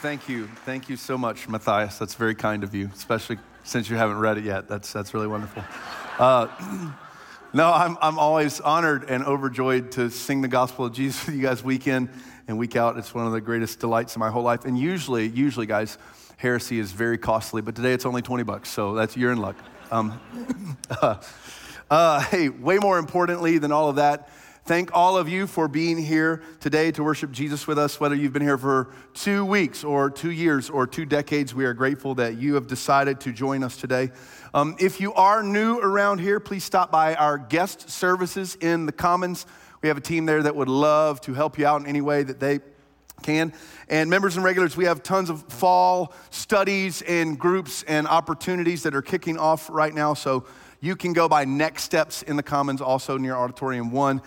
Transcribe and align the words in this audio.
Thank 0.00 0.28
you. 0.28 0.46
Thank 0.66 0.88
you 0.88 0.96
so 0.96 1.16
much, 1.16 1.48
Matthias. 1.48 1.98
That's 1.98 2.14
very 2.14 2.34
kind 2.34 2.62
of 2.62 2.74
you, 2.74 2.90
especially 2.94 3.38
since 3.62 3.88
you 3.88 3.96
haven't 3.96 4.18
read 4.18 4.38
it 4.38 4.44
yet. 4.44 4.68
That's, 4.68 4.92
that's 4.92 5.14
really 5.14 5.26
wonderful. 5.26 5.64
Uh, 6.18 6.48
no, 7.54 7.72
I'm, 7.72 7.96
I'm 8.02 8.18
always 8.18 8.60
honored 8.60 9.08
and 9.08 9.24
overjoyed 9.24 9.92
to 9.92 10.10
sing 10.10 10.42
the 10.42 10.48
gospel 10.48 10.84
of 10.84 10.92
Jesus 10.92 11.26
with 11.26 11.34
you 11.36 11.42
guys 11.42 11.64
week 11.64 11.86
in 11.86 12.10
and 12.46 12.58
week 12.58 12.76
out. 12.76 12.98
It's 12.98 13.14
one 13.14 13.26
of 13.26 13.32
the 13.32 13.40
greatest 13.40 13.80
delights 13.80 14.14
in 14.14 14.20
my 14.20 14.30
whole 14.30 14.42
life. 14.42 14.64
And 14.64 14.78
usually, 14.78 15.26
usually, 15.28 15.66
guys, 15.66 15.96
heresy 16.36 16.78
is 16.78 16.92
very 16.92 17.16
costly, 17.16 17.62
but 17.62 17.74
today 17.74 17.92
it's 17.92 18.04
only 18.04 18.22
20 18.22 18.42
bucks, 18.42 18.68
so 18.68 18.94
that's 18.94 19.16
you're 19.16 19.32
in 19.32 19.38
luck. 19.38 19.56
Um, 19.90 20.20
uh, 20.90 21.16
uh, 21.90 22.20
hey, 22.20 22.48
way 22.50 22.78
more 22.78 22.98
importantly 22.98 23.58
than 23.58 23.72
all 23.72 23.88
of 23.88 23.96
that, 23.96 24.28
thank 24.64 24.94
all 24.94 25.18
of 25.18 25.28
you 25.28 25.46
for 25.46 25.68
being 25.68 25.98
here 25.98 26.42
today 26.60 26.90
to 26.92 27.02
worship 27.02 27.30
Jesus 27.30 27.66
with 27.66 27.78
us, 27.78 28.00
whether 28.00 28.14
you've 28.14 28.32
been 28.32 28.42
here 28.42 28.56
for 28.56 28.88
two 29.12 29.44
weeks 29.44 29.84
or 29.84 30.10
two 30.10 30.30
years 30.30 30.70
or 30.70 30.86
two 30.86 31.04
decades. 31.04 31.54
We 31.54 31.64
are 31.66 31.74
grateful 31.74 32.14
that 32.16 32.38
you 32.38 32.54
have 32.54 32.66
decided 32.66 33.20
to 33.20 33.32
join 33.32 33.62
us 33.62 33.76
today. 33.76 34.10
Um, 34.54 34.76
if 34.78 35.00
you 35.00 35.12
are 35.14 35.42
new 35.42 35.78
around 35.78 36.20
here, 36.20 36.40
please 36.40 36.64
stop 36.64 36.90
by 36.90 37.14
our 37.14 37.36
guest 37.36 37.90
services 37.90 38.56
in 38.60 38.86
the 38.86 38.92
Commons. 38.92 39.46
We 39.82 39.88
have 39.88 39.98
a 39.98 40.02
team 40.02 40.24
there 40.24 40.42
that 40.42 40.56
would 40.56 40.68
love 40.68 41.20
to 41.22 41.34
help 41.34 41.58
you 41.58 41.66
out 41.66 41.82
in 41.82 41.86
any 41.86 42.00
way 42.00 42.22
that 42.22 42.40
they 42.40 42.60
can. 43.22 43.52
And 43.88 44.08
members 44.08 44.36
and 44.36 44.44
regulars, 44.44 44.76
we 44.76 44.86
have 44.86 45.02
tons 45.02 45.28
of 45.28 45.42
fall 45.44 46.14
studies 46.30 47.02
and 47.02 47.38
groups 47.38 47.82
and 47.82 48.06
opportunities 48.06 48.82
that 48.84 48.94
are 48.94 49.02
kicking 49.02 49.38
off 49.38 49.68
right 49.70 49.92
now. 49.92 50.14
So 50.14 50.46
you 50.80 50.96
can 50.96 51.12
go 51.12 51.28
by 51.28 51.44
Next 51.44 51.82
Steps 51.82 52.22
in 52.22 52.36
the 52.36 52.42
Commons, 52.42 52.80
also 52.80 53.18
near 53.18 53.34
Auditorium 53.34 53.90
1. 53.90 54.22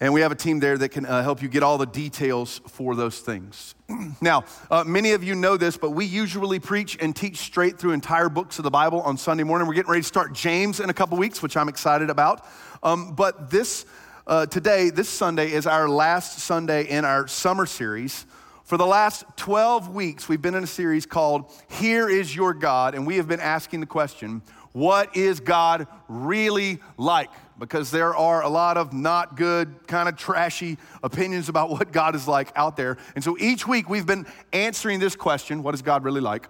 And 0.00 0.14
we 0.14 0.20
have 0.20 0.30
a 0.30 0.36
team 0.36 0.60
there 0.60 0.78
that 0.78 0.90
can 0.90 1.04
uh, 1.06 1.24
help 1.24 1.42
you 1.42 1.48
get 1.48 1.64
all 1.64 1.76
the 1.76 1.86
details 1.86 2.60
for 2.68 2.94
those 2.94 3.18
things. 3.18 3.74
now, 4.20 4.44
uh, 4.70 4.84
many 4.84 5.10
of 5.10 5.24
you 5.24 5.34
know 5.34 5.56
this, 5.56 5.76
but 5.76 5.90
we 5.90 6.04
usually 6.04 6.60
preach 6.60 6.96
and 7.00 7.16
teach 7.16 7.38
straight 7.38 7.80
through 7.80 7.92
entire 7.92 8.28
books 8.28 8.60
of 8.60 8.62
the 8.62 8.70
Bible 8.70 9.00
on 9.00 9.16
Sunday 9.16 9.42
morning. 9.42 9.66
We're 9.66 9.74
getting 9.74 9.90
ready 9.90 10.02
to 10.02 10.08
start 10.08 10.34
James 10.34 10.78
in 10.78 10.88
a 10.88 10.94
couple 10.94 11.18
weeks, 11.18 11.42
which 11.42 11.56
I'm 11.56 11.68
excited 11.68 12.10
about. 12.10 12.46
Um, 12.84 13.14
but 13.14 13.50
this, 13.50 13.86
uh, 14.28 14.46
today, 14.46 14.90
this 14.90 15.08
Sunday, 15.08 15.50
is 15.50 15.66
our 15.66 15.88
last 15.88 16.38
Sunday 16.38 16.84
in 16.84 17.04
our 17.04 17.26
summer 17.26 17.66
series. 17.66 18.24
For 18.62 18.76
the 18.76 18.86
last 18.86 19.24
12 19.36 19.92
weeks, 19.94 20.28
we've 20.28 20.42
been 20.42 20.54
in 20.54 20.62
a 20.62 20.68
series 20.68 21.06
called 21.06 21.50
Here 21.68 22.08
is 22.08 22.36
Your 22.36 22.54
God, 22.54 22.94
and 22.94 23.04
we 23.04 23.16
have 23.16 23.26
been 23.26 23.40
asking 23.40 23.80
the 23.80 23.86
question 23.86 24.42
what 24.78 25.16
is 25.16 25.40
God 25.40 25.86
really 26.08 26.80
like? 26.96 27.30
because 27.58 27.90
there 27.90 28.14
are 28.14 28.44
a 28.44 28.48
lot 28.48 28.76
of 28.76 28.92
not 28.92 29.36
good, 29.36 29.88
kind 29.88 30.08
of 30.08 30.14
trashy 30.14 30.78
opinions 31.02 31.48
about 31.48 31.70
what 31.76 31.90
God 31.90 32.14
is 32.14 32.28
like 32.28 32.52
out 32.54 32.76
there. 32.76 32.98
And 33.16 33.24
so 33.24 33.36
each 33.40 33.66
week 33.66 33.90
we've 33.90 34.06
been 34.06 34.28
answering 34.52 35.00
this 35.00 35.16
question 35.16 35.64
what 35.64 35.74
is 35.74 35.82
God 35.82 36.04
really 36.04 36.20
like? 36.20 36.48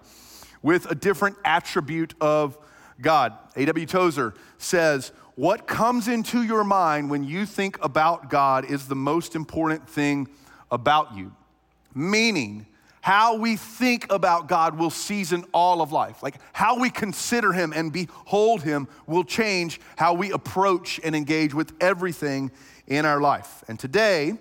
with 0.61 0.89
a 0.91 0.95
different 0.95 1.37
attribute 1.45 2.13
of 2.19 2.57
God. 3.01 3.33
A.W. 3.55 3.85
Tozer 3.85 4.33
says, 4.57 5.11
What 5.35 5.67
comes 5.67 6.07
into 6.07 6.43
your 6.43 6.63
mind 6.63 7.09
when 7.09 7.23
you 7.23 7.45
think 7.45 7.83
about 7.83 8.29
God 8.29 8.69
is 8.69 8.87
the 8.87 8.95
most 8.95 9.35
important 9.35 9.89
thing 9.89 10.27
about 10.71 11.15
you. 11.15 11.33
Meaning, 11.95 12.67
how 13.01 13.37
we 13.37 13.55
think 13.55 14.11
about 14.11 14.47
God 14.47 14.77
will 14.77 14.89
season 14.89 15.45
all 15.53 15.81
of 15.81 15.91
life. 15.91 16.21
Like 16.21 16.35
how 16.53 16.79
we 16.79 16.89
consider 16.89 17.53
Him 17.53 17.73
and 17.75 17.91
behold 17.91 18.61
Him 18.61 18.87
will 19.07 19.23
change 19.23 19.79
how 19.97 20.13
we 20.13 20.31
approach 20.31 20.99
and 21.03 21.15
engage 21.15 21.53
with 21.53 21.73
everything 21.79 22.51
in 22.87 23.05
our 23.05 23.21
life. 23.21 23.63
And 23.67 23.79
today, 23.79 24.37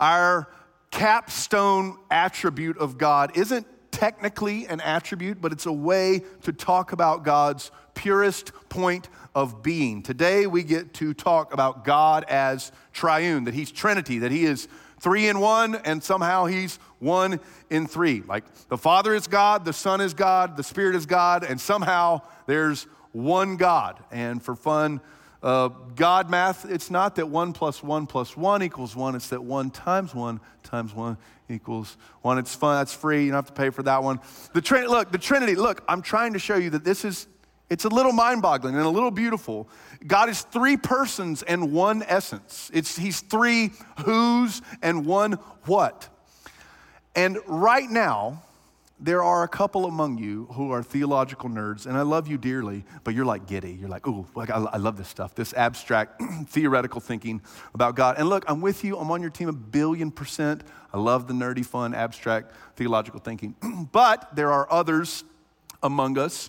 our 0.00 0.48
capstone 0.90 1.96
attribute 2.10 2.78
of 2.78 2.98
God 2.98 3.36
isn't 3.36 3.66
technically 3.92 4.66
an 4.66 4.80
attribute, 4.80 5.40
but 5.40 5.52
it's 5.52 5.66
a 5.66 5.72
way 5.72 6.22
to 6.42 6.52
talk 6.52 6.92
about 6.92 7.24
God's 7.24 7.70
purest 7.94 8.52
point 8.68 9.08
of 9.34 9.62
being. 9.62 10.02
Today, 10.02 10.46
we 10.46 10.62
get 10.62 10.94
to 10.94 11.14
talk 11.14 11.52
about 11.52 11.84
God 11.84 12.24
as 12.28 12.72
triune, 12.92 13.44
that 13.44 13.54
He's 13.54 13.70
Trinity, 13.70 14.18
that 14.18 14.32
He 14.32 14.44
is 14.44 14.66
three 15.00 15.28
in 15.28 15.40
one, 15.40 15.74
and 15.74 16.02
somehow 16.02 16.46
He's 16.46 16.78
one 17.02 17.40
in 17.68 17.86
three. 17.86 18.22
Like 18.22 18.44
the 18.68 18.78
Father 18.78 19.14
is 19.14 19.26
God, 19.26 19.64
the 19.64 19.72
Son 19.72 20.00
is 20.00 20.14
God, 20.14 20.56
the 20.56 20.62
Spirit 20.62 20.94
is 20.94 21.04
God, 21.04 21.44
and 21.44 21.60
somehow 21.60 22.22
there's 22.46 22.84
one 23.10 23.56
God. 23.56 24.02
And 24.10 24.42
for 24.42 24.54
fun, 24.54 25.00
uh, 25.42 25.68
God 25.96 26.30
math, 26.30 26.70
it's 26.70 26.90
not 26.90 27.16
that 27.16 27.28
one 27.28 27.52
plus 27.52 27.82
one 27.82 28.06
plus 28.06 28.36
one 28.36 28.62
equals 28.62 28.94
one, 28.94 29.16
it's 29.16 29.28
that 29.28 29.42
one 29.42 29.70
times 29.70 30.14
one 30.14 30.40
times 30.62 30.94
one 30.94 31.18
equals 31.48 31.96
one. 32.22 32.38
It's 32.38 32.54
fun, 32.54 32.78
that's 32.78 32.94
free, 32.94 33.24
you 33.24 33.32
don't 33.32 33.38
have 33.38 33.46
to 33.46 33.52
pay 33.52 33.70
for 33.70 33.82
that 33.82 34.04
one. 34.04 34.20
The 34.54 34.86
look, 34.88 35.10
the 35.10 35.18
Trinity, 35.18 35.56
look, 35.56 35.82
I'm 35.88 36.00
trying 36.00 36.34
to 36.34 36.38
show 36.38 36.56
you 36.56 36.70
that 36.70 36.84
this 36.84 37.04
is, 37.04 37.26
it's 37.68 37.84
a 37.84 37.88
little 37.88 38.12
mind 38.12 38.40
boggling 38.40 38.76
and 38.76 38.84
a 38.84 38.88
little 38.88 39.10
beautiful. 39.10 39.68
God 40.06 40.28
is 40.28 40.42
three 40.42 40.76
persons 40.76 41.42
and 41.42 41.72
one 41.72 42.04
essence. 42.06 42.70
It's, 42.72 42.96
he's 42.96 43.20
three 43.20 43.72
who's 44.04 44.62
and 44.80 45.04
one 45.04 45.32
what. 45.64 46.08
And 47.14 47.38
right 47.46 47.88
now, 47.88 48.42
there 49.02 49.22
are 49.22 49.42
a 49.42 49.48
couple 49.48 49.86
among 49.86 50.18
you 50.18 50.46
who 50.52 50.70
are 50.70 50.82
theological 50.82 51.50
nerds, 51.50 51.86
and 51.86 51.96
I 51.96 52.02
love 52.02 52.28
you 52.28 52.38
dearly, 52.38 52.84
but 53.02 53.14
you're 53.14 53.24
like 53.24 53.46
giddy. 53.46 53.72
You're 53.72 53.88
like, 53.88 54.06
ooh, 54.06 54.26
like, 54.36 54.48
I, 54.48 54.58
I 54.58 54.76
love 54.76 54.96
this 54.96 55.08
stuff, 55.08 55.34
this 55.34 55.52
abstract 55.54 56.22
theoretical 56.46 57.00
thinking 57.00 57.42
about 57.74 57.96
God. 57.96 58.16
And 58.16 58.28
look, 58.28 58.44
I'm 58.46 58.60
with 58.60 58.84
you. 58.84 58.96
I'm 58.96 59.10
on 59.10 59.20
your 59.20 59.30
team 59.30 59.48
a 59.48 59.52
billion 59.52 60.12
percent. 60.12 60.62
I 60.92 60.98
love 60.98 61.26
the 61.26 61.34
nerdy, 61.34 61.66
fun, 61.66 61.94
abstract 61.94 62.54
theological 62.76 63.18
thinking. 63.18 63.56
but 63.92 64.36
there 64.36 64.52
are 64.52 64.70
others 64.70 65.24
among 65.82 66.16
us, 66.16 66.48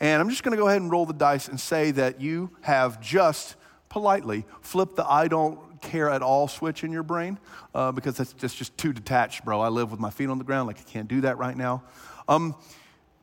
and 0.00 0.22
I'm 0.22 0.30
just 0.30 0.42
to 0.42 0.56
go 0.56 0.68
ahead 0.68 0.80
and 0.80 0.90
roll 0.90 1.04
the 1.04 1.12
dice 1.12 1.48
and 1.48 1.60
say 1.60 1.90
that 1.90 2.18
you 2.18 2.50
have 2.62 3.00
just 3.02 3.56
politely 3.90 4.46
flipped 4.62 4.96
the 4.96 5.06
I 5.06 5.28
don't 5.28 5.69
care 5.80 6.10
at 6.10 6.22
all 6.22 6.48
switch 6.48 6.84
in 6.84 6.92
your 6.92 7.02
brain 7.02 7.38
uh, 7.74 7.92
because 7.92 8.16
that's 8.16 8.32
just, 8.34 8.56
just 8.56 8.76
too 8.76 8.92
detached, 8.92 9.44
bro. 9.44 9.60
I 9.60 9.68
live 9.68 9.90
with 9.90 10.00
my 10.00 10.10
feet 10.10 10.28
on 10.28 10.38
the 10.38 10.44
ground, 10.44 10.66
like 10.66 10.78
I 10.78 10.90
can't 10.90 11.08
do 11.08 11.22
that 11.22 11.38
right 11.38 11.56
now. 11.56 11.82
Um, 12.28 12.54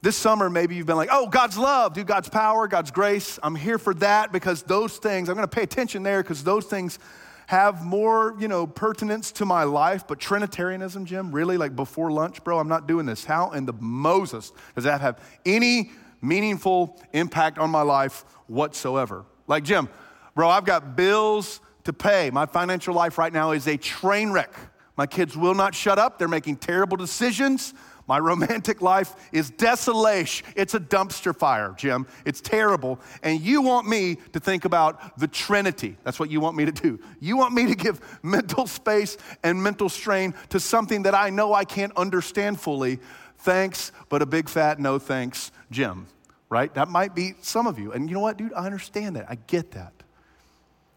this 0.02 0.16
summer, 0.16 0.50
maybe 0.50 0.76
you've 0.76 0.86
been 0.86 0.96
like, 0.96 1.10
oh, 1.12 1.28
God's 1.28 1.58
love, 1.58 1.94
dude, 1.94 2.08
God's 2.08 2.30
power, 2.30 2.68
God's 2.68 2.92
grace. 2.92 3.40
I'm 3.42 3.56
here 3.56 3.78
for 3.78 3.94
that 3.96 4.32
because 4.32 4.62
those 4.64 4.98
things, 4.98 5.28
I'm 5.28 5.36
gonna 5.36 5.48
pay 5.48 5.64
attention 5.64 6.04
there 6.04 6.22
because 6.22 6.44
those 6.44 6.66
things 6.66 7.00
have 7.48 7.84
more, 7.84 8.36
you 8.40 8.48
know, 8.48 8.68
pertinence 8.68 9.32
to 9.32 9.46
my 9.46 9.64
life. 9.64 10.06
But 10.06 10.20
Trinitarianism, 10.20 11.06
Jim, 11.06 11.32
really, 11.32 11.58
like 11.58 11.76
before 11.76 12.12
lunch, 12.12 12.44
bro, 12.44 12.60
I'm 12.60 12.68
not 12.68 12.88
doing 12.88 13.06
this. 13.06 13.26
How 13.26 13.52
in 13.52 13.66
the 13.66 13.74
Moses 13.74 14.52
does 14.76 14.84
that 14.84 15.02
have 15.02 15.22
any 15.46 15.92
meaningful 16.22 17.02
impact 17.14 17.58
on 17.58 17.70
my 17.72 17.82
life 17.82 18.26
whatsoever? 18.48 19.26
Like, 19.48 19.64
Jim, 19.64 19.88
bro, 20.36 20.50
I've 20.50 20.66
got 20.66 20.96
bills 20.96 21.62
to 21.88 21.94
pay. 21.94 22.30
My 22.30 22.46
financial 22.46 22.94
life 22.94 23.18
right 23.18 23.32
now 23.32 23.52
is 23.52 23.66
a 23.66 23.78
train 23.78 24.32
wreck. 24.32 24.54
My 24.98 25.08
kids 25.08 25.38
will 25.38 25.54
not 25.54 25.74
shut 25.74 25.98
up. 25.98 26.20
They're 26.20 26.28
making 26.28 26.58
terrible 26.58 26.98
decisions. 26.98 27.74
My 28.08 28.20
romantic 28.32 28.82
life 28.82 29.16
is 29.32 29.50
desolation. 29.52 30.46
It's 30.58 30.74
a 30.74 30.82
dumpster 30.82 31.34
fire, 31.34 31.74
Jim. 31.78 32.06
It's 32.26 32.42
terrible. 32.42 33.00
And 33.24 33.40
you 33.40 33.62
want 33.62 33.88
me 33.88 34.18
to 34.34 34.40
think 34.42 34.66
about 34.66 35.18
the 35.18 35.30
Trinity. 35.30 35.96
That's 36.04 36.20
what 36.20 36.30
you 36.30 36.42
want 36.42 36.58
me 36.58 36.66
to 36.66 36.74
do. 36.74 37.00
You 37.22 37.38
want 37.38 37.54
me 37.54 37.68
to 37.68 37.76
give 37.76 38.02
mental 38.22 38.68
space 38.68 39.18
and 39.44 39.64
mental 39.64 39.88
strain 39.88 40.34
to 40.50 40.60
something 40.60 41.04
that 41.04 41.16
I 41.16 41.30
know 41.30 41.54
I 41.54 41.64
can't 41.64 41.96
understand 41.96 42.60
fully. 42.60 43.00
Thanks, 43.38 43.94
but 44.10 44.22
a 44.22 44.26
big 44.26 44.50
fat 44.50 44.78
no 44.78 45.00
thanks, 45.00 45.52
Jim. 45.72 46.08
Right? 46.50 46.74
That 46.74 46.90
might 46.90 47.16
be 47.16 47.36
some 47.42 47.66
of 47.66 47.80
you. 47.80 47.94
And 47.94 48.10
you 48.10 48.16
know 48.16 48.22
what, 48.22 48.36
dude? 48.36 48.54
I 48.54 48.66
understand 48.66 49.16
that. 49.16 49.28
I 49.30 49.36
get 49.36 49.72
that. 49.72 49.97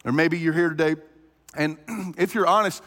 Or 0.05 0.13
maybe 0.13 0.39
you're 0.39 0.55
here 0.55 0.71
today, 0.71 0.97
and 1.55 1.77
if 2.19 2.35
you're 2.35 2.47
honest, 2.47 2.83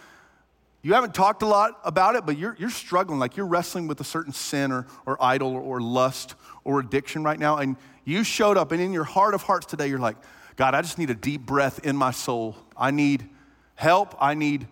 you 0.81 0.93
haven't 0.93 1.13
talked 1.13 1.43
a 1.43 1.45
lot 1.45 1.79
about 1.85 2.15
it, 2.15 2.25
but 2.25 2.37
you're, 2.37 2.55
you're 2.59 2.69
struggling, 2.69 3.19
like 3.19 3.37
you're 3.37 3.45
wrestling 3.45 3.87
with 3.87 4.01
a 4.01 4.03
certain 4.03 4.33
sin 4.33 4.71
or, 4.71 4.85
or 5.05 5.21
idol 5.23 5.53
or, 5.53 5.61
or 5.61 5.81
lust 5.81 6.35
or 6.63 6.79
addiction 6.79 7.23
right 7.23 7.39
now. 7.39 7.57
And 7.57 7.77
you 8.03 8.23
showed 8.23 8.57
up, 8.57 8.71
and 8.71 8.81
in 8.81 8.91
your 8.91 9.05
heart 9.05 9.33
of 9.33 9.43
hearts 9.43 9.65
today, 9.65 9.87
you're 9.87 9.99
like, 9.99 10.17
God, 10.55 10.75
I 10.75 10.81
just 10.81 10.97
need 10.97 11.09
a 11.09 11.15
deep 11.15 11.45
breath 11.45 11.85
in 11.85 11.95
my 11.95 12.11
soul. 12.11 12.57
I 12.75 12.91
need 12.91 13.29
help. 13.75 14.15
I 14.19 14.33
need 14.33 14.67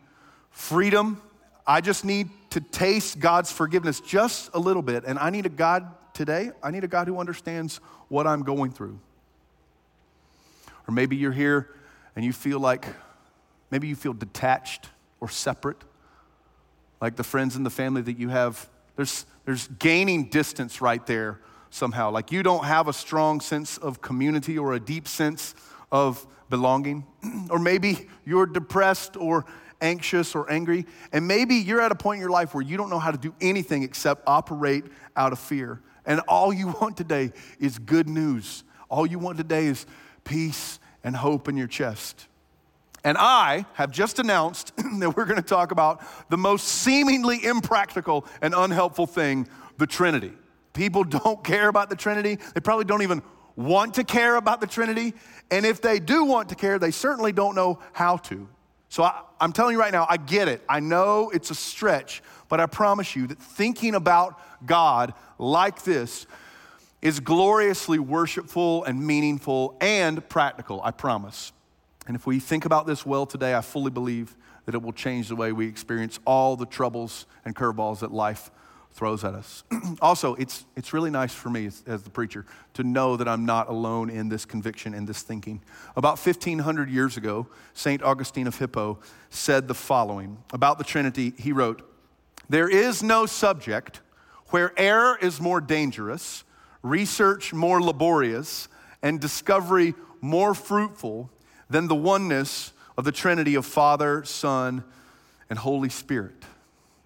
freedom. 0.49 1.21
I 1.65 1.79
just 1.79 2.03
need 2.03 2.29
to 2.51 2.59
taste 2.59 3.19
God's 3.19 3.51
forgiveness 3.51 4.01
just 4.01 4.49
a 4.53 4.59
little 4.59 4.81
bit. 4.81 5.05
And 5.05 5.17
I 5.17 5.29
need 5.29 5.45
a 5.45 5.49
God 5.49 5.87
today, 6.13 6.51
I 6.61 6.71
need 6.71 6.83
a 6.83 6.89
God 6.89 7.07
who 7.07 7.19
understands 7.19 7.77
what 8.09 8.27
I'm 8.27 8.43
going 8.43 8.71
through. 8.71 8.99
Or 10.87 10.93
maybe 10.93 11.15
you're 11.15 11.31
here 11.31 11.69
and 12.15 12.25
you 12.25 12.33
feel 12.33 12.59
like 12.59 12.85
maybe 13.69 13.87
you 13.87 13.95
feel 13.95 14.13
detached 14.13 14.89
or 15.19 15.29
separate, 15.29 15.77
like 16.99 17.15
the 17.15 17.23
friends 17.23 17.55
and 17.55 17.65
the 17.65 17.71
family 17.71 18.01
that 18.01 18.17
you 18.17 18.29
have. 18.29 18.69
There's, 18.95 19.25
there's 19.45 19.67
gaining 19.67 20.29
distance 20.29 20.81
right 20.81 21.05
there 21.05 21.39
somehow. 21.69 22.11
Like 22.11 22.31
you 22.31 22.43
don't 22.43 22.65
have 22.65 22.87
a 22.87 22.93
strong 22.93 23.39
sense 23.39 23.77
of 23.77 24.01
community 24.01 24.57
or 24.57 24.73
a 24.73 24.79
deep 24.79 25.07
sense 25.07 25.55
of 25.91 26.25
belonging. 26.49 27.05
or 27.49 27.59
maybe 27.59 28.09
you're 28.25 28.45
depressed 28.45 29.17
or 29.17 29.45
anxious 29.81 30.35
or 30.35 30.51
angry. 30.51 30.85
And 31.11 31.27
maybe 31.27 31.55
you're 31.55 31.81
at 31.81 31.91
a 31.91 31.95
point 31.95 32.17
in 32.17 32.21
your 32.21 32.29
life 32.29 32.53
where 32.53 32.63
you 32.63 32.77
don't 32.77 32.89
know 32.89 32.99
how 32.99 33.11
to 33.11 33.17
do 33.17 33.33
anything 33.41 33.83
except 33.83 34.23
operate 34.27 34.85
out 35.15 35.31
of 35.31 35.39
fear. 35.39 35.81
And 36.05 36.19
all 36.27 36.53
you 36.53 36.67
want 36.81 36.97
today 36.97 37.31
is 37.59 37.79
good 37.79 38.07
news. 38.07 38.63
All 38.89 39.07
you 39.07 39.17
want 39.17 39.37
today 39.37 39.65
is 39.65 39.85
peace 40.23 40.79
and 41.03 41.15
hope 41.15 41.47
in 41.47 41.57
your 41.57 41.67
chest. 41.67 42.27
And 43.03 43.17
I 43.17 43.65
have 43.73 43.91
just 43.91 44.19
announced 44.19 44.73
that 44.99 45.15
we're 45.15 45.25
going 45.25 45.41
to 45.41 45.47
talk 45.47 45.71
about 45.71 46.01
the 46.29 46.37
most 46.37 46.67
seemingly 46.67 47.43
impractical 47.43 48.25
and 48.41 48.53
unhelpful 48.53 49.07
thing 49.07 49.47
the 49.77 49.87
Trinity. 49.87 50.33
People 50.73 51.03
don't 51.03 51.43
care 51.43 51.67
about 51.67 51.89
the 51.89 51.95
Trinity. 51.95 52.37
They 52.53 52.61
probably 52.61 52.85
don't 52.85 53.01
even 53.01 53.23
want 53.55 53.95
to 53.95 54.03
care 54.03 54.35
about 54.35 54.61
the 54.61 54.67
Trinity. 54.67 55.13
And 55.49 55.65
if 55.65 55.81
they 55.81 55.99
do 55.99 56.23
want 56.23 56.49
to 56.49 56.55
care, 56.55 56.79
they 56.79 56.91
certainly 56.91 57.31
don't 57.31 57.55
know 57.55 57.79
how 57.93 58.17
to. 58.17 58.47
So 58.89 59.03
I, 59.03 59.21
am 59.39 59.53
telling 59.53 59.73
you 59.73 59.79
right 59.79 59.91
now, 59.91 60.05
I 60.09 60.17
get 60.17 60.47
it. 60.47 60.61
I 60.67 60.79
know 60.81 61.29
it's 61.33 61.49
a 61.49 61.55
stretch, 61.55 62.21
but 62.49 62.59
I 62.59 62.65
promise 62.65 63.15
you 63.15 63.27
that 63.27 63.39
thinking 63.39 63.95
about 63.95 64.39
God 64.65 65.13
like 65.37 65.83
this 65.83 66.27
is 67.01 67.19
gloriously 67.19 67.99
worshipful 67.99 68.83
and 68.83 69.05
meaningful 69.05 69.75
and 69.81 70.27
practical, 70.29 70.81
I 70.83 70.91
promise. 70.91 71.51
And 72.07 72.15
if 72.15 72.25
we 72.25 72.39
think 72.39 72.65
about 72.65 72.85
this 72.85 73.05
well 73.05 73.25
today, 73.25 73.55
I 73.55 73.61
fully 73.61 73.91
believe 73.91 74.35
that 74.65 74.75
it 74.75 74.81
will 74.81 74.93
change 74.93 75.27
the 75.27 75.35
way 75.35 75.51
we 75.51 75.67
experience 75.67 76.19
all 76.25 76.55
the 76.55 76.65
troubles 76.65 77.25
and 77.45 77.55
curveballs 77.55 77.99
that 77.99 78.11
life 78.11 78.51
throws 78.93 79.23
at 79.23 79.33
us. 79.33 79.63
also, 80.01 80.35
it's, 80.35 80.65
it's 80.75 80.93
really 80.93 81.09
nice 81.09 81.33
for 81.33 81.49
me 81.49 81.65
as, 81.65 81.83
as, 81.87 82.03
the 82.03 82.09
preacher 82.09 82.45
to 82.73 82.83
know 82.83 83.15
that 83.15 83.27
I'm 83.27 83.45
not 83.45 83.69
alone 83.69 84.09
in 84.09 84.29
this 84.29 84.45
conviction 84.45 84.93
and 84.93 85.07
this 85.07 85.21
thinking. 85.21 85.61
About 85.95 86.19
1,500 86.19 86.89
years 86.89 87.17
ago, 87.17 87.47
St. 87.73 88.03
Augustine 88.03 88.47
of 88.47 88.57
Hippo 88.57 88.99
said 89.29 89.67
the 89.67 89.73
following 89.73 90.37
about 90.51 90.77
the 90.77 90.83
Trinity. 90.83 91.33
He 91.37 91.51
wrote, 91.51 91.89
There 92.49 92.69
is 92.69 93.01
no 93.01 93.25
subject 93.25 94.01
where 94.47 94.73
error 94.77 95.17
is 95.21 95.39
more 95.39 95.61
dangerous, 95.61 96.43
research 96.83 97.53
more 97.53 97.81
laborious, 97.81 98.67
and 99.01 99.19
discovery 99.19 99.93
more 100.21 100.53
fruitful 100.53 101.29
than 101.69 101.87
the 101.87 101.95
oneness 101.95 102.73
of 102.97 103.05
the 103.05 103.11
Trinity 103.11 103.55
of 103.55 103.65
Father, 103.65 104.23
Son, 104.23 104.83
and 105.49 105.57
Holy 105.57 105.89
Spirit. 105.89 106.35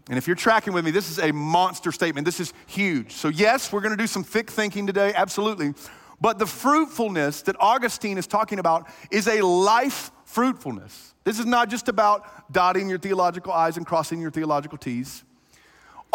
And 0.09 0.17
if 0.17 0.27
you're 0.27 0.35
tracking 0.35 0.73
with 0.73 0.85
me, 0.85 0.91
this 0.91 1.09
is 1.09 1.19
a 1.19 1.31
monster 1.31 1.91
statement. 1.91 2.25
This 2.25 2.39
is 2.39 2.53
huge. 2.67 3.13
So, 3.13 3.27
yes, 3.27 3.71
we're 3.71 3.81
going 3.81 3.95
to 3.95 3.97
do 3.97 4.07
some 4.07 4.23
thick 4.23 4.51
thinking 4.51 4.85
today, 4.85 5.13
absolutely. 5.15 5.73
But 6.21 6.37
the 6.37 6.45
fruitfulness 6.45 7.41
that 7.43 7.55
Augustine 7.59 8.17
is 8.17 8.27
talking 8.27 8.59
about 8.59 8.87
is 9.11 9.27
a 9.27 9.41
life 9.41 10.11
fruitfulness. 10.25 11.13
This 11.23 11.39
is 11.39 11.45
not 11.45 11.69
just 11.69 11.87
about 11.87 12.51
dotting 12.51 12.87
your 12.87 12.99
theological 12.99 13.51
I's 13.51 13.77
and 13.77 13.85
crossing 13.85 14.21
your 14.21 14.31
theological 14.31 14.77
T's. 14.77 15.23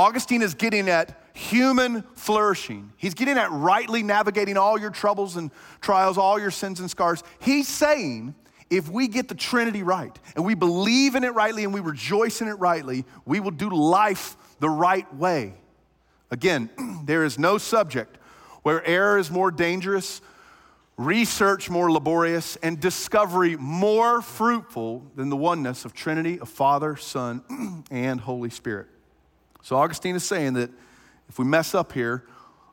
Augustine 0.01 0.41
is 0.41 0.55
getting 0.55 0.89
at 0.89 1.21
human 1.35 2.03
flourishing. 2.15 2.91
He's 2.97 3.13
getting 3.13 3.37
at 3.37 3.51
rightly 3.53 4.03
navigating 4.03 4.57
all 4.57 4.81
your 4.81 4.89
troubles 4.89 5.37
and 5.37 5.51
trials, 5.83 6.17
all 6.17 6.41
your 6.41 6.51
sins 6.51 6.81
and 6.81 6.91
scars. 6.91 7.23
He's 7.39 7.69
saying 7.69 8.35
if 8.71 8.89
we 8.89 9.09
get 9.09 9.29
the 9.29 9.35
Trinity 9.35 9.83
right 9.83 10.19
and 10.35 10.47
we 10.47 10.55
believe 10.55 11.17
in 11.17 11.25
it 11.25 11.35
rightly 11.35 11.65
and 11.65 11.75
we 11.75 11.81
rejoice 11.81 12.41
in 12.41 12.49
it 12.49 12.55
rightly, 12.55 13.05
we 13.27 13.41
will 13.41 13.51
do 13.51 13.69
life 13.69 14.39
the 14.59 14.71
right 14.71 15.15
way. 15.17 15.53
Again, 16.31 16.71
there 17.05 17.23
is 17.23 17.39
no 17.39 17.59
subject 17.59 18.17
where 18.63 18.83
error 18.87 19.19
is 19.19 19.31
more 19.31 19.51
dangerous, 19.51 20.23
research 20.97 21.69
more 21.69 21.93
laborious, 21.93 22.57
and 22.63 22.81
discovery 22.81 23.55
more 23.55 24.23
fruitful 24.23 25.11
than 25.15 25.29
the 25.29 25.37
oneness 25.37 25.85
of 25.85 25.93
Trinity 25.93 26.41
of 26.41 26.49
Father, 26.49 26.97
Son, 26.97 27.85
and 27.91 28.19
Holy 28.19 28.49
Spirit. 28.49 28.87
So 29.63 29.77
Augustine 29.77 30.17
is 30.17 30.25
saying 30.25 30.55
that 30.55 30.71
if 31.29 31.39
we 31.39 31.45
mess 31.45 31.75
up 31.75 31.93
here, 31.93 32.25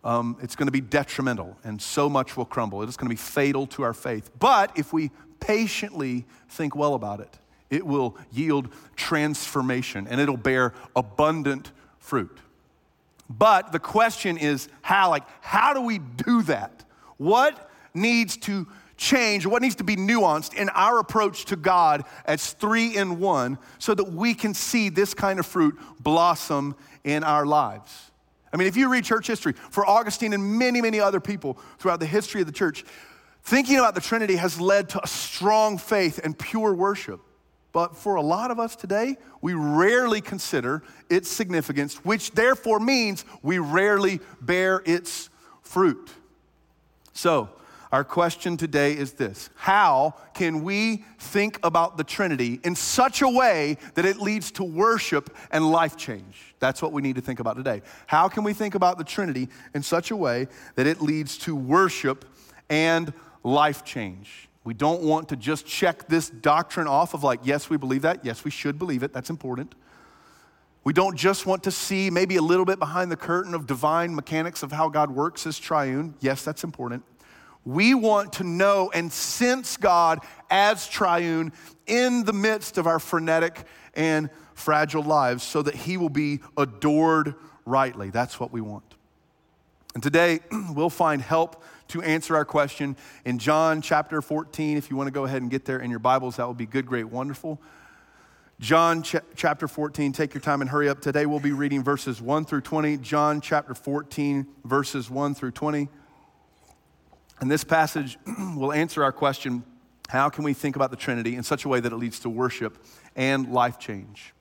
um, 0.03 0.37
it's 0.41 0.55
going 0.55 0.67
to 0.67 0.71
be 0.71 0.81
detrimental 0.81 1.57
and 1.63 1.81
so 1.81 2.09
much 2.09 2.37
will 2.37 2.45
crumble. 2.45 2.81
It's 2.83 2.97
going 2.97 3.09
to 3.09 3.13
be 3.13 3.15
fatal 3.15 3.67
to 3.67 3.83
our 3.83 3.93
faith. 3.93 4.31
But 4.39 4.77
if 4.77 4.93
we 4.93 5.11
patiently 5.39 6.25
think 6.49 6.75
well 6.75 6.93
about 6.93 7.19
it, 7.19 7.37
it 7.69 7.85
will 7.85 8.17
yield 8.31 8.69
transformation 8.95 10.07
and 10.07 10.21
it'll 10.21 10.37
bear 10.37 10.73
abundant 10.95 11.71
fruit. 11.99 12.39
But 13.29 13.73
the 13.73 13.79
question 13.79 14.37
is 14.37 14.69
how? 14.81 15.09
Like, 15.09 15.23
how 15.41 15.73
do 15.73 15.81
we 15.81 15.99
do 15.99 16.43
that? 16.43 16.85
What 17.17 17.69
needs 17.93 18.37
to 18.37 18.67
change, 18.97 19.45
what 19.45 19.61
needs 19.61 19.75
to 19.75 19.83
be 19.83 19.95
nuanced 19.95 20.53
in 20.55 20.69
our 20.69 20.99
approach 20.99 21.45
to 21.45 21.55
God 21.55 22.03
as 22.25 22.53
three 22.53 22.97
in 22.97 23.19
one 23.19 23.57
so 23.79 23.93
that 23.93 24.11
we 24.11 24.33
can 24.33 24.53
see 24.53 24.89
this 24.89 25.13
kind 25.13 25.39
of 25.39 25.45
fruit 25.45 25.77
blossom 25.99 26.75
in 27.03 27.23
our 27.23 27.45
lives? 27.45 28.11
I 28.51 28.57
mean, 28.57 28.67
if 28.67 28.75
you 28.75 28.91
read 28.91 29.03
church 29.03 29.27
history, 29.27 29.53
for 29.53 29.85
Augustine 29.85 30.33
and 30.33 30.57
many, 30.57 30.81
many 30.81 30.99
other 30.99 31.19
people 31.19 31.57
throughout 31.79 31.99
the 31.99 32.05
history 32.05 32.41
of 32.41 32.47
the 32.47 32.53
church, 32.53 32.83
Thinking 33.47 33.77
about 33.77 33.95
the 33.95 34.01
Trinity 34.01 34.35
has 34.35 34.59
led 34.59 34.89
to 34.89 35.01
a 35.01 35.07
strong 35.07 35.77
faith 35.77 36.19
and 36.21 36.37
pure 36.37 36.73
worship. 36.73 37.21
But 37.71 37.95
for 37.95 38.15
a 38.15 38.21
lot 38.21 38.51
of 38.51 38.59
us 38.59 38.75
today, 38.75 39.15
we 39.41 39.53
rarely 39.53 40.19
consider 40.19 40.83
its 41.09 41.29
significance, 41.29 41.95
which 42.03 42.31
therefore 42.31 42.81
means 42.81 43.23
we 43.41 43.57
rarely 43.57 44.19
bear 44.41 44.83
its 44.85 45.29
fruit. 45.61 46.09
So, 47.13 47.47
our 47.91 48.03
question 48.03 48.57
today 48.57 48.93
is 48.93 49.13
this 49.13 49.49
How 49.55 50.15
can 50.33 50.63
we 50.63 51.05
think 51.19 51.59
about 51.63 51.97
the 51.97 52.03
Trinity 52.03 52.59
in 52.63 52.75
such 52.75 53.21
a 53.21 53.29
way 53.29 53.77
that 53.95 54.05
it 54.05 54.17
leads 54.17 54.51
to 54.51 54.63
worship 54.63 55.35
and 55.51 55.71
life 55.71 55.97
change? 55.97 56.55
That's 56.59 56.81
what 56.81 56.91
we 56.91 57.01
need 57.01 57.15
to 57.15 57.21
think 57.21 57.39
about 57.39 57.55
today. 57.55 57.81
How 58.07 58.27
can 58.27 58.43
we 58.43 58.53
think 58.53 58.75
about 58.75 58.97
the 58.97 59.03
Trinity 59.03 59.49
in 59.73 59.83
such 59.83 60.11
a 60.11 60.15
way 60.15 60.47
that 60.75 60.87
it 60.87 61.01
leads 61.01 61.37
to 61.39 61.55
worship 61.55 62.25
and 62.69 63.13
life 63.43 63.83
change. 63.83 64.49
We 64.63 64.73
don't 64.73 65.01
want 65.01 65.29
to 65.29 65.35
just 65.35 65.65
check 65.65 66.07
this 66.07 66.29
doctrine 66.29 66.87
off 66.87 67.13
of 67.13 67.23
like, 67.23 67.39
yes, 67.43 67.69
we 67.69 67.77
believe 67.77 68.01
that. 68.01 68.25
Yes, 68.25 68.43
we 68.43 68.51
should 68.51 68.77
believe 68.77 69.03
it. 69.03 69.13
That's 69.13 69.29
important. 69.29 69.75
We 70.83 70.93
don't 70.93 71.17
just 71.17 71.45
want 71.45 71.63
to 71.63 71.71
see 71.71 72.09
maybe 72.09 72.35
a 72.37 72.41
little 72.41 72.65
bit 72.65 72.79
behind 72.79 73.11
the 73.11 73.17
curtain 73.17 73.53
of 73.53 73.67
divine 73.67 74.13
mechanics 74.13 74.63
of 74.63 74.71
how 74.71 74.89
God 74.89 75.11
works 75.11 75.45
as 75.47 75.57
triune. 75.57 76.15
Yes, 76.19 76.43
that's 76.43 76.63
important. 76.63 77.03
We 77.67 77.95
want 77.95 78.31
to 78.33 78.45
know 78.45 78.91
and 78.93 79.11
sense 79.11 79.75
God 79.75 80.21
as 80.49 80.87
triune 80.87 81.51
in 81.85 82.23
the 82.23 82.31
midst 82.31 82.77
of 82.77 82.87
our 82.87 82.97
frenetic 82.97 83.61
and 83.93 84.29
fragile 84.53 85.03
lives 85.03 85.43
so 85.43 85.61
that 85.61 85.75
He 85.75 85.97
will 85.97 86.07
be 86.07 86.39
adored 86.55 87.35
rightly. 87.65 88.09
That's 88.09 88.39
what 88.39 88.53
we 88.53 88.61
want. 88.61 88.95
And 89.95 90.01
today, 90.01 90.39
we'll 90.69 90.89
find 90.89 91.21
help 91.21 91.61
to 91.89 92.01
answer 92.03 92.37
our 92.37 92.45
question 92.45 92.95
in 93.25 93.37
John 93.37 93.81
chapter 93.81 94.21
14. 94.21 94.77
If 94.77 94.89
you 94.89 94.95
want 94.95 95.07
to 95.07 95.11
go 95.11 95.25
ahead 95.25 95.41
and 95.41 95.51
get 95.51 95.65
there 95.65 95.79
in 95.79 95.89
your 95.89 95.99
Bibles, 95.99 96.37
that 96.37 96.47
would 96.47 96.55
be 96.55 96.65
good, 96.65 96.85
great, 96.85 97.09
wonderful. 97.09 97.61
John 98.61 99.03
ch- 99.03 99.17
chapter 99.35 99.67
14, 99.67 100.13
take 100.13 100.33
your 100.33 100.39
time 100.39 100.61
and 100.61 100.69
hurry 100.69 100.87
up. 100.87 101.01
Today 101.01 101.25
we'll 101.25 101.41
be 101.41 101.51
reading 101.51 101.83
verses 101.83 102.21
1 102.21 102.45
through 102.45 102.61
20. 102.61 102.95
John 102.99 103.41
chapter 103.41 103.75
14, 103.75 104.47
verses 104.63 105.09
1 105.09 105.35
through 105.35 105.51
20. 105.51 105.89
And 107.39 107.51
this 107.51 107.63
passage 107.63 108.17
will 108.55 108.73
answer 108.73 109.03
our 109.03 109.11
question 109.11 109.63
how 110.09 110.29
can 110.29 110.45
we 110.45 110.53
think 110.53 110.77
about 110.77 110.89
the 110.89 110.97
Trinity 110.97 111.35
in 111.35 111.43
such 111.43 111.65
a 111.65 111.67
way 111.67 111.81
that 111.81 111.91
it 111.91 111.97
leads 111.97 112.19
to 112.21 112.29
worship 112.29 112.77
and 113.15 113.51
life 113.51 113.77
change? 113.77 114.33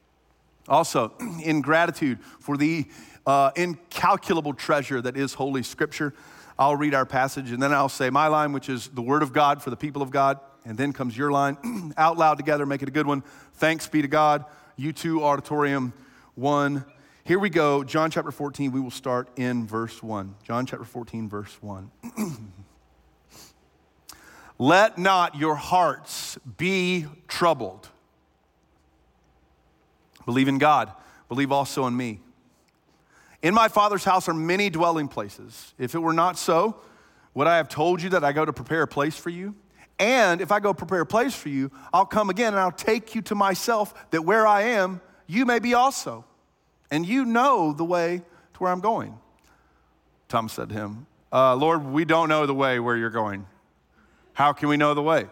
Also, 0.69 1.13
in 1.43 1.61
gratitude 1.61 2.21
for 2.41 2.57
the 2.57 2.87
uh, 3.27 3.51
incalculable 3.57 4.55
treasure 4.55 5.03
that 5.03 5.17
is 5.17 5.35
Holy 5.35 5.63
Scripture, 5.63 6.15
I'll 6.59 6.77
read 6.77 6.95
our 6.95 7.05
passage 7.05 7.51
and 7.51 7.63
then 7.63 7.73
I'll 7.75 7.89
say 7.89 8.11
my 8.11 8.29
line, 8.29 8.53
which 8.53 8.69
is 8.69 8.89
the 8.89 9.03
Word 9.03 9.23
of 9.23 9.33
God 9.33 9.61
for 9.63 9.71
the 9.71 9.77
people 9.77 10.03
of 10.03 10.11
God. 10.11 10.39
And 10.65 10.77
then 10.77 10.93
comes 10.93 11.17
your 11.17 11.31
line 11.31 11.93
out 11.97 12.19
loud 12.19 12.39
together, 12.39 12.67
make 12.67 12.83
it 12.83 12.89
a 12.89 12.93
good 12.93 13.07
one. 13.07 13.23
Thanks 13.55 13.87
be 13.87 14.03
to 14.03 14.09
God. 14.09 14.45
You 14.77 14.93
too, 14.93 15.23
auditorium 15.23 15.93
one. 16.35 16.85
Here 17.25 17.39
we 17.39 17.51
go. 17.51 17.85
John 17.85 18.11
chapter 18.11 18.31
14, 18.31 18.73
we 18.73 18.81
will 18.81 18.91
start 18.91 19.29
in 19.37 19.67
verse 19.67 20.03
1. 20.03 20.35
John 20.45 20.67
chapter 20.67 20.85
14, 20.85 21.29
verse 21.29 21.57
1. 21.61 21.91
Let 24.59 24.97
not 24.97 25.37
your 25.37 25.55
hearts 25.55 26.39
be 26.57 27.07
troubled. 27.29 27.89
Believe 30.25 30.49
in 30.49 30.59
God, 30.59 30.91
believe 31.29 31.53
also 31.53 31.87
in 31.87 31.97
me. 31.97 32.21
In 33.43 33.55
my 33.55 33.69
Father's 33.69 34.05
house 34.05 34.29
are 34.29 34.35
many 34.35 34.71
dwelling 34.71 35.09
places. 35.09 35.75
If 35.79 35.95
it 35.95 35.99
were 35.99 36.13
not 36.13 36.39
so, 36.39 36.77
would 37.35 37.47
I 37.47 37.59
have 37.59 37.69
told 37.69 38.03
you 38.03 38.09
that 38.11 38.25
I 38.25 38.33
go 38.33 38.45
to 38.45 38.53
prepare 38.53 38.83
a 38.83 38.89
place 38.89 39.17
for 39.17 39.31
you? 39.31 39.55
And 39.99 40.41
if 40.41 40.51
I 40.51 40.61
go 40.61 40.75
prepare 40.75 41.03
a 41.03 41.07
place 41.07 41.35
for 41.35 41.49
you, 41.49 41.71
I'll 41.93 42.07
come 42.07 42.29
again 42.29 42.55
and 42.55 42.61
I'll 42.61 42.73
take 42.73 43.15
you 43.15 43.23
to 43.23 43.35
myself, 43.35 44.11
that 44.11 44.23
where 44.23 44.47
I 44.47 44.63
am, 44.63 45.01
you 45.27 45.47
may 45.47 45.59
be 45.59 45.75
also. 45.75 46.25
And 46.91 47.07
you 47.07 47.25
know 47.25 47.73
the 47.73 47.85
way 47.85 48.19
to 48.55 48.59
where 48.59 48.73
I'm 48.73 48.81
going. 48.81 49.19
Thomas 50.29 50.53
said 50.53 50.71
to 50.71 50.75
him, 50.75 51.07
uh, 51.33 51.55
Lord, 51.57 51.85
we 51.85 52.05
don't 52.05 52.29
know 52.29 52.47
the 52.47 52.55
way 52.55 52.81
where 52.81 52.97
you're 52.97 53.11
going. 53.11 53.47
How 54.37 54.53
can 54.53 54.69
we 54.69 54.77
know 54.77 54.93
the 54.93 55.03
way? 55.03 55.29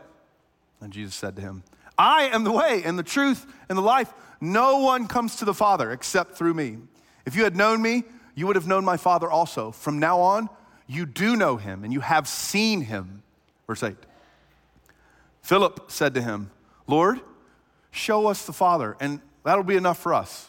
And 0.80 0.90
Jesus 0.90 1.14
said 1.14 1.36
to 1.36 1.42
him, 1.42 1.62
I 1.98 2.22
am 2.28 2.42
the 2.42 2.50
way 2.50 2.82
and 2.86 2.98
the 2.98 3.02
truth 3.02 3.44
and 3.68 3.76
the 3.76 3.82
life. 3.82 4.10
No 4.40 4.78
one 4.78 5.08
comes 5.08 5.36
to 5.36 5.44
the 5.44 5.52
Father 5.52 5.92
except 5.92 6.38
through 6.38 6.54
me. 6.54 6.78
If 7.26 7.36
you 7.36 7.44
had 7.44 7.54
known 7.54 7.82
me, 7.82 8.04
you 8.34 8.46
would 8.46 8.56
have 8.56 8.66
known 8.66 8.82
my 8.82 8.96
Father 8.96 9.30
also. 9.30 9.72
From 9.72 9.98
now 9.98 10.20
on, 10.20 10.48
you 10.86 11.04
do 11.04 11.36
know 11.36 11.58
him 11.58 11.84
and 11.84 11.92
you 11.92 12.00
have 12.00 12.26
seen 12.26 12.80
him. 12.80 13.22
Verse 13.66 13.82
8. 13.82 13.94
Philip 15.42 15.84
said 15.88 16.14
to 16.14 16.22
him, 16.22 16.50
Lord, 16.86 17.20
show 17.90 18.26
us 18.28 18.46
the 18.46 18.54
Father, 18.54 18.96
and 19.00 19.20
that'll 19.44 19.64
be 19.64 19.76
enough 19.76 19.98
for 19.98 20.14
us. 20.14 20.48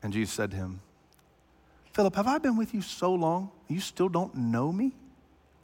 And 0.00 0.12
Jesus 0.12 0.32
said 0.32 0.52
to 0.52 0.56
him, 0.56 0.80
Philip, 1.92 2.14
have 2.14 2.28
I 2.28 2.38
been 2.38 2.56
with 2.56 2.72
you 2.72 2.82
so 2.82 3.12
long? 3.12 3.50
You 3.66 3.80
still 3.80 4.08
don't 4.08 4.36
know 4.36 4.70
me? 4.70 4.92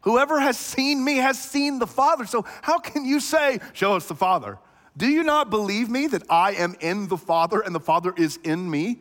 Whoever 0.02 0.40
has 0.40 0.58
seen 0.58 1.04
me 1.04 1.16
has 1.16 1.40
seen 1.42 1.78
the 1.78 1.86
Father. 1.86 2.26
So 2.26 2.44
how 2.62 2.78
can 2.78 3.04
you 3.04 3.20
say, 3.20 3.60
Show 3.72 3.94
us 3.94 4.06
the 4.06 4.14
Father? 4.14 4.58
Do 4.96 5.08
you 5.08 5.22
not 5.22 5.48
believe 5.48 5.88
me 5.88 6.06
that 6.08 6.24
I 6.30 6.52
am 6.52 6.76
in 6.80 7.08
the 7.08 7.16
Father 7.16 7.60
and 7.60 7.74
the 7.74 7.80
Father 7.80 8.12
is 8.16 8.38
in 8.44 8.70
me? 8.70 8.98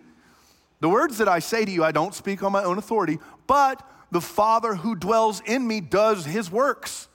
The 0.79 0.89
words 0.89 1.17
that 1.17 1.27
I 1.27 1.39
say 1.39 1.65
to 1.65 1.71
you, 1.71 1.83
I 1.83 1.91
don't 1.91 2.15
speak 2.15 2.43
on 2.43 2.51
my 2.51 2.63
own 2.63 2.77
authority, 2.77 3.19
but 3.45 3.87
the 4.09 4.21
Father 4.21 4.75
who 4.75 4.95
dwells 4.95 5.41
in 5.45 5.67
me 5.67 5.81
does 5.81 6.25
his 6.25 6.51
works. 6.51 7.07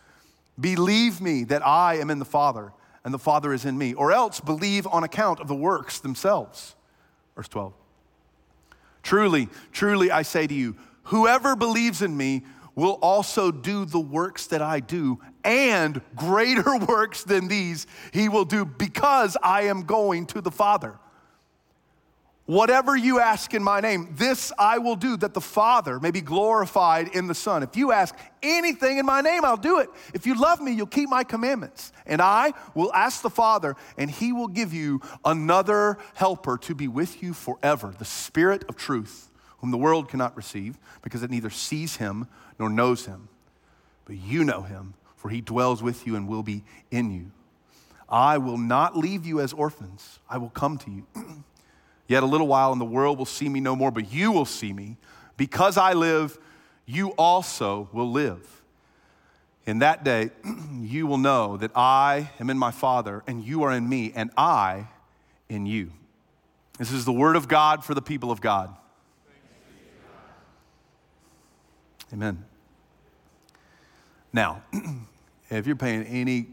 Believe 0.58 1.20
me 1.20 1.44
that 1.44 1.66
I 1.66 1.96
am 1.96 2.10
in 2.10 2.18
the 2.18 2.24
Father 2.24 2.72
and 3.04 3.14
the 3.14 3.18
Father 3.18 3.52
is 3.52 3.64
in 3.64 3.78
me, 3.78 3.94
or 3.94 4.10
else 4.10 4.40
believe 4.40 4.86
on 4.88 5.04
account 5.04 5.40
of 5.40 5.46
the 5.46 5.54
works 5.54 6.00
themselves. 6.00 6.74
Verse 7.36 7.48
12. 7.48 7.72
Truly, 9.02 9.48
truly, 9.70 10.10
I 10.10 10.22
say 10.22 10.48
to 10.48 10.54
you, 10.54 10.74
whoever 11.04 11.54
believes 11.54 12.02
in 12.02 12.16
me 12.16 12.42
will 12.76 12.98
also 13.02 13.50
do 13.50 13.84
the 13.84 13.98
works 13.98 14.46
that 14.48 14.62
I 14.62 14.78
do, 14.78 15.18
and 15.42 16.00
greater 16.14 16.78
works 16.86 17.24
than 17.24 17.48
these 17.48 17.88
he 18.12 18.28
will 18.28 18.44
do 18.44 18.64
because 18.64 19.36
I 19.42 19.62
am 19.62 19.82
going 19.82 20.26
to 20.26 20.40
the 20.40 20.52
Father. 20.52 20.96
Whatever 22.46 22.96
you 22.96 23.18
ask 23.18 23.54
in 23.54 23.62
my 23.62 23.80
name, 23.80 24.14
this 24.16 24.52
I 24.56 24.78
will 24.78 24.94
do, 24.94 25.16
that 25.16 25.34
the 25.34 25.40
Father 25.40 25.98
may 25.98 26.12
be 26.12 26.20
glorified 26.20 27.08
in 27.08 27.26
the 27.26 27.34
Son. 27.34 27.64
If 27.64 27.76
you 27.76 27.90
ask 27.90 28.14
anything 28.40 28.98
in 28.98 29.06
my 29.06 29.20
name, 29.20 29.44
I'll 29.44 29.56
do 29.56 29.80
it. 29.80 29.90
If 30.14 30.26
you 30.26 30.40
love 30.40 30.60
me, 30.60 30.70
you'll 30.70 30.86
keep 30.86 31.08
my 31.08 31.24
commandments. 31.24 31.90
And 32.06 32.22
I 32.22 32.52
will 32.76 32.92
ask 32.94 33.20
the 33.20 33.30
Father, 33.30 33.74
and 33.98 34.08
he 34.08 34.32
will 34.32 34.46
give 34.46 34.72
you 34.72 35.00
another 35.24 35.98
helper 36.14 36.56
to 36.58 36.74
be 36.76 36.86
with 36.86 37.20
you 37.20 37.34
forever, 37.34 37.92
the 37.98 38.04
Spirit 38.04 38.64
of 38.68 38.76
truth, 38.76 39.28
whom 39.58 39.70
the 39.70 39.78
world 39.78 40.08
cannot 40.08 40.36
receive, 40.36 40.78
because 41.02 41.22
it 41.22 41.30
neither 41.30 41.50
sees 41.50 41.96
him 41.96 42.28
nor 42.58 42.68
knows 42.68 43.06
him. 43.06 43.28
But 44.04 44.16
you 44.16 44.44
know 44.44 44.62
him, 44.62 44.94
for 45.16 45.30
he 45.30 45.40
dwells 45.40 45.82
with 45.82 46.06
you 46.06 46.16
and 46.16 46.28
will 46.28 46.42
be 46.42 46.62
in 46.90 47.10
you. 47.10 47.30
I 48.08 48.38
will 48.38 48.58
not 48.58 48.96
leave 48.96 49.26
you 49.26 49.40
as 49.40 49.52
orphans, 49.52 50.20
I 50.28 50.38
will 50.38 50.50
come 50.50 50.78
to 50.78 50.90
you. 50.90 51.06
Yet 52.08 52.22
a 52.22 52.26
little 52.26 52.46
while, 52.46 52.70
and 52.70 52.80
the 52.80 52.84
world 52.84 53.18
will 53.18 53.26
see 53.26 53.48
me 53.48 53.58
no 53.58 53.74
more, 53.74 53.90
but 53.90 54.12
you 54.12 54.30
will 54.30 54.44
see 54.44 54.72
me. 54.72 54.96
Because 55.36 55.76
I 55.76 55.92
live, 55.92 56.38
you 56.86 57.10
also 57.10 57.88
will 57.92 58.10
live. 58.10 58.62
In 59.66 59.80
that 59.80 60.04
day, 60.04 60.30
you 60.80 61.08
will 61.08 61.18
know 61.18 61.56
that 61.56 61.72
I 61.74 62.30
am 62.38 62.48
in 62.48 62.58
my 62.58 62.70
Father, 62.70 63.24
and 63.26 63.44
you 63.44 63.64
are 63.64 63.72
in 63.72 63.88
me, 63.88 64.12
and 64.14 64.30
I 64.36 64.86
in 65.48 65.66
you. 65.66 65.92
This 66.78 66.92
is 66.92 67.04
the 67.04 67.12
word 67.12 67.34
of 67.34 67.48
God 67.48 67.84
for 67.84 67.94
the 67.94 68.02
people 68.02 68.30
of 68.30 68.40
God. 68.40 68.74
Amen. 72.12 72.44
Now, 74.32 74.62
if 75.50 75.66
you're 75.66 75.76
paying 75.76 76.04
any 76.04 76.48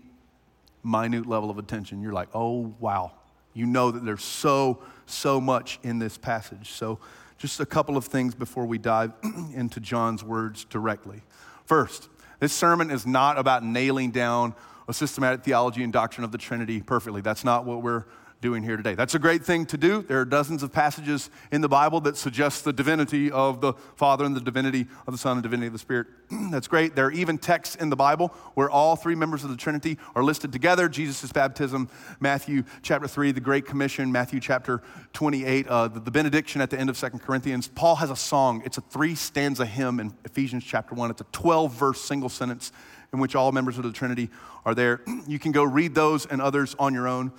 minute 0.84 1.26
level 1.26 1.50
of 1.50 1.58
attention, 1.58 2.02
you're 2.02 2.14
like, 2.14 2.30
oh, 2.34 2.74
wow. 2.80 3.12
You 3.54 3.66
know 3.66 3.92
that 3.92 4.04
there's 4.04 4.24
so 4.24 4.82
so 5.06 5.40
much 5.40 5.80
in 5.84 6.00
this 6.00 6.18
passage. 6.18 6.72
So, 6.72 7.00
just 7.38 7.60
a 7.60 7.66
couple 7.66 7.98
of 7.98 8.06
things 8.06 8.34
before 8.34 8.66
we 8.66 8.78
dive 8.78 9.12
into 9.54 9.80
John's 9.80 10.24
words 10.24 10.64
directly. 10.66 11.22
First, 11.66 12.10
this 12.40 12.54
sermon 12.54 12.90
is 12.90 13.06
not 13.06 13.38
about 13.38 13.64
nailing 13.64 14.12
down 14.12 14.56
a 14.88 14.94
systematic 14.94 15.44
theology 15.44 15.84
and 15.84 15.94
doctrine 15.94 16.24
of 16.24 16.32
the 16.32 16.38
Trinity 16.38 16.82
perfectly. 16.82 17.22
That's 17.22 17.44
not 17.44 17.66
what 17.66 17.82
we're 17.82 18.06
doing 18.44 18.62
here 18.62 18.76
today. 18.76 18.94
That's 18.94 19.16
a 19.16 19.20
great 19.20 19.46
thing 19.46 19.66
to 19.68 19.78
do. 19.78 20.02
There 20.02 20.20
are 20.20 20.26
dozens 20.26 20.64
of 20.64 20.74
passages 20.74 21.30
in 21.54 21.62
the 21.62 21.70
Bible 21.70 22.02
that 22.02 22.18
suggest 22.18 22.66
the 22.66 22.74
divinity 22.74 23.32
of 23.32 23.62
the 23.62 23.72
Father 23.96 24.26
and 24.26 24.36
the 24.36 24.42
divinity 24.42 24.86
of 25.08 25.14
the 25.14 25.18
Son 25.18 25.38
and 25.38 25.44
divinity 25.44 25.68
of 25.68 25.74
the 25.74 25.80
Spirit. 25.80 26.08
That's 26.52 26.68
great. 26.68 26.94
There 26.94 27.06
are 27.06 27.12
even 27.12 27.38
texts 27.38 27.78
in 27.78 27.90
the 27.90 27.96
Bible 27.96 28.34
where 28.56 28.70
all 28.70 28.98
three 28.98 29.16
members 29.16 29.46
of 29.46 29.50
the 29.50 29.56
Trinity 29.56 29.98
are 30.14 30.26
listed 30.26 30.52
together 30.52 30.90
Jesus' 30.90 31.32
baptism, 31.32 31.88
Matthew 32.20 32.66
chapter 32.82 33.08
3, 33.08 33.32
the 33.32 33.40
Great 33.40 33.66
Commission, 33.66 34.12
Matthew 34.12 34.42
chapter 34.42 34.82
28, 35.14 35.66
uh, 35.68 35.88
the, 35.88 36.02
the 36.02 36.12
benediction 36.12 36.60
at 36.60 36.70
the 36.70 36.78
end 36.78 36.90
of 36.90 36.98
Second 36.98 37.20
Corinthians. 37.20 37.70
Paul 37.70 37.96
has 37.96 38.10
a 38.10 38.16
song. 38.18 38.62
It's 38.66 38.78
a 38.78 38.82
three 38.82 39.16
stanza 39.16 39.66
hymn 39.66 40.02
in 40.02 40.14
Ephesians 40.26 40.66
chapter 40.66 40.96
1. 40.96 41.12
It's 41.12 41.22
a 41.22 41.28
12 41.32 41.72
verse 41.72 42.02
single 42.02 42.28
sentence 42.28 42.74
in 43.14 43.20
which 43.20 43.36
all 43.36 43.54
members 43.54 43.78
of 43.78 43.86
the 43.86 43.94
Trinity 43.94 44.30
are 44.66 44.76
there. 44.76 45.02
You 45.28 45.40
can 45.40 45.54
go 45.54 45.64
read 45.64 45.96
those 45.96 46.26
and 46.26 46.42
others 46.42 46.76
on 46.78 46.94
your 46.94 47.08
own. 47.08 47.32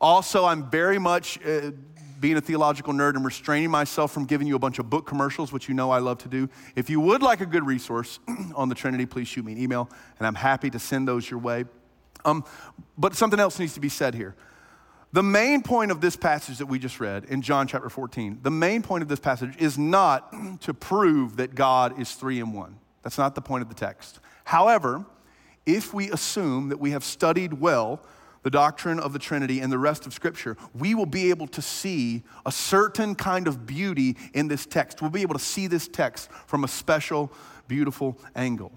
Also, 0.00 0.44
I'm 0.44 0.70
very 0.70 0.98
much 0.98 1.38
uh, 1.44 1.72
being 2.20 2.36
a 2.36 2.40
theological 2.40 2.92
nerd 2.92 3.16
and 3.16 3.24
restraining 3.24 3.70
myself 3.70 4.12
from 4.12 4.24
giving 4.24 4.46
you 4.46 4.56
a 4.56 4.58
bunch 4.58 4.78
of 4.78 4.88
book 4.90 5.06
commercials, 5.06 5.52
which 5.52 5.68
you 5.68 5.74
know 5.74 5.90
I 5.90 5.98
love 5.98 6.18
to 6.18 6.28
do. 6.28 6.48
If 6.76 6.90
you 6.90 7.00
would 7.00 7.22
like 7.22 7.40
a 7.40 7.46
good 7.46 7.66
resource 7.66 8.18
on 8.54 8.68
the 8.68 8.74
Trinity, 8.74 9.06
please 9.06 9.28
shoot 9.28 9.44
me 9.44 9.52
an 9.52 9.58
email, 9.58 9.88
and 10.18 10.26
I'm 10.26 10.34
happy 10.34 10.70
to 10.70 10.78
send 10.78 11.08
those 11.08 11.28
your 11.28 11.40
way. 11.40 11.64
Um, 12.24 12.44
but 12.96 13.14
something 13.14 13.38
else 13.38 13.58
needs 13.58 13.74
to 13.74 13.80
be 13.80 13.88
said 13.88 14.14
here. 14.14 14.34
The 15.12 15.22
main 15.22 15.62
point 15.62 15.90
of 15.90 16.00
this 16.00 16.16
passage 16.16 16.58
that 16.58 16.66
we 16.66 16.78
just 16.78 17.00
read 17.00 17.24
in 17.26 17.40
John 17.40 17.66
chapter 17.66 17.88
14, 17.88 18.40
the 18.42 18.50
main 18.50 18.82
point 18.82 19.02
of 19.02 19.08
this 19.08 19.20
passage 19.20 19.56
is 19.58 19.78
not 19.78 20.32
to 20.60 20.74
prove 20.74 21.36
that 21.36 21.54
God 21.54 21.98
is 22.00 22.12
three 22.12 22.40
in 22.40 22.52
one. 22.52 22.78
That's 23.02 23.18
not 23.18 23.34
the 23.34 23.40
point 23.40 23.62
of 23.62 23.68
the 23.68 23.74
text. 23.74 24.20
However, 24.44 25.06
if 25.64 25.94
we 25.94 26.10
assume 26.10 26.68
that 26.68 26.78
we 26.78 26.90
have 26.90 27.04
studied 27.04 27.54
well 27.54 28.02
the 28.42 28.50
doctrine 28.50 28.98
of 29.00 29.12
the 29.12 29.18
Trinity 29.18 29.60
and 29.60 29.72
the 29.72 29.78
rest 29.78 30.06
of 30.06 30.14
Scripture, 30.14 30.56
we 30.74 30.94
will 30.94 31.06
be 31.06 31.30
able 31.30 31.46
to 31.48 31.62
see 31.62 32.22
a 32.46 32.52
certain 32.52 33.14
kind 33.14 33.48
of 33.48 33.66
beauty 33.66 34.16
in 34.34 34.48
this 34.48 34.66
text. 34.66 35.02
We'll 35.02 35.10
be 35.10 35.22
able 35.22 35.34
to 35.34 35.44
see 35.44 35.66
this 35.66 35.88
text 35.88 36.30
from 36.46 36.64
a 36.64 36.68
special, 36.68 37.32
beautiful 37.66 38.18
angle. 38.34 38.72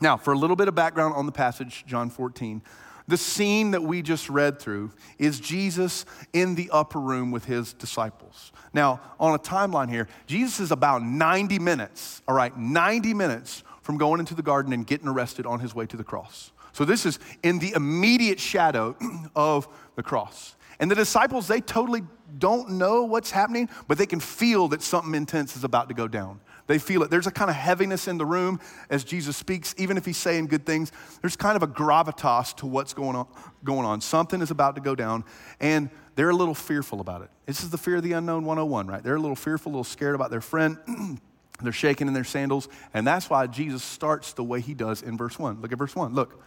Now, 0.00 0.16
for 0.16 0.32
a 0.32 0.38
little 0.38 0.56
bit 0.56 0.68
of 0.68 0.74
background 0.74 1.14
on 1.14 1.26
the 1.26 1.32
passage, 1.32 1.84
John 1.86 2.08
14, 2.08 2.62
the 3.06 3.16
scene 3.16 3.72
that 3.72 3.82
we 3.82 4.02
just 4.02 4.30
read 4.30 4.60
through 4.60 4.92
is 5.18 5.40
Jesus 5.40 6.06
in 6.32 6.54
the 6.54 6.70
upper 6.70 7.00
room 7.00 7.30
with 7.32 7.44
his 7.44 7.72
disciples. 7.72 8.52
Now, 8.72 9.00
on 9.18 9.34
a 9.34 9.38
timeline 9.38 9.90
here, 9.90 10.06
Jesus 10.26 10.60
is 10.60 10.70
about 10.70 11.02
90 11.02 11.58
minutes, 11.58 12.22
all 12.28 12.36
right, 12.36 12.56
90 12.56 13.12
minutes 13.14 13.64
from 13.82 13.98
going 13.98 14.20
into 14.20 14.34
the 14.34 14.42
garden 14.42 14.72
and 14.72 14.86
getting 14.86 15.08
arrested 15.08 15.44
on 15.44 15.58
his 15.58 15.74
way 15.74 15.86
to 15.86 15.96
the 15.96 16.04
cross. 16.04 16.52
So 16.72 16.84
this 16.84 17.06
is 17.06 17.18
in 17.42 17.58
the 17.58 17.72
immediate 17.72 18.40
shadow 18.40 18.96
of 19.36 19.68
the 19.96 20.02
cross. 20.02 20.56
And 20.80 20.90
the 20.90 20.94
disciples, 20.94 21.46
they 21.46 21.60
totally 21.60 22.02
don't 22.38 22.70
know 22.70 23.04
what's 23.04 23.30
happening, 23.30 23.68
but 23.86 23.98
they 23.98 24.06
can 24.06 24.18
feel 24.20 24.68
that 24.68 24.82
something 24.82 25.14
intense 25.14 25.56
is 25.56 25.62
about 25.62 25.88
to 25.88 25.94
go 25.94 26.08
down. 26.08 26.40
They 26.68 26.78
feel 26.78 27.02
it. 27.02 27.10
There's 27.10 27.26
a 27.26 27.32
kind 27.32 27.50
of 27.50 27.56
heaviness 27.56 28.06
in 28.08 28.16
the 28.16 28.24
room 28.24 28.60
as 28.88 29.04
Jesus 29.04 29.36
speaks, 29.36 29.74
even 29.76 29.96
if 29.96 30.06
he's 30.06 30.16
saying 30.16 30.46
good 30.46 30.64
things. 30.64 30.92
There's 31.20 31.36
kind 31.36 31.56
of 31.56 31.62
a 31.62 31.66
gravitas 31.66 32.54
to 32.56 32.66
what's 32.66 32.94
going 32.94 33.16
on. 33.16 33.26
Going 33.64 33.84
on. 33.84 34.00
Something 34.00 34.40
is 34.40 34.50
about 34.50 34.76
to 34.76 34.80
go 34.80 34.94
down, 34.94 35.24
and 35.58 35.90
they're 36.14 36.30
a 36.30 36.36
little 36.36 36.54
fearful 36.54 37.00
about 37.00 37.22
it. 37.22 37.30
This 37.44 37.62
is 37.62 37.70
the 37.70 37.78
fear 37.78 37.96
of 37.96 38.02
the 38.02 38.12
unknown 38.12 38.44
101, 38.44 38.86
right? 38.86 39.02
They're 39.02 39.16
a 39.16 39.20
little 39.20 39.36
fearful, 39.36 39.70
a 39.70 39.72
little 39.72 39.84
scared 39.84 40.14
about 40.14 40.30
their 40.30 40.40
friend. 40.40 40.78
they're 41.60 41.72
shaking 41.72 42.06
in 42.06 42.14
their 42.14 42.24
sandals, 42.24 42.68
and 42.94 43.06
that's 43.06 43.28
why 43.28 43.48
Jesus 43.48 43.82
starts 43.82 44.32
the 44.32 44.44
way 44.44 44.60
he 44.60 44.72
does 44.72 45.02
in 45.02 45.18
verse 45.18 45.38
1. 45.38 45.60
Look 45.60 45.72
at 45.72 45.78
verse 45.78 45.96
1. 45.96 46.14
Look. 46.14 46.42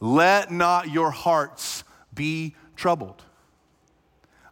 Let 0.00 0.50
not 0.50 0.90
your 0.90 1.10
hearts 1.10 1.84
be 2.14 2.54
troubled. 2.76 3.22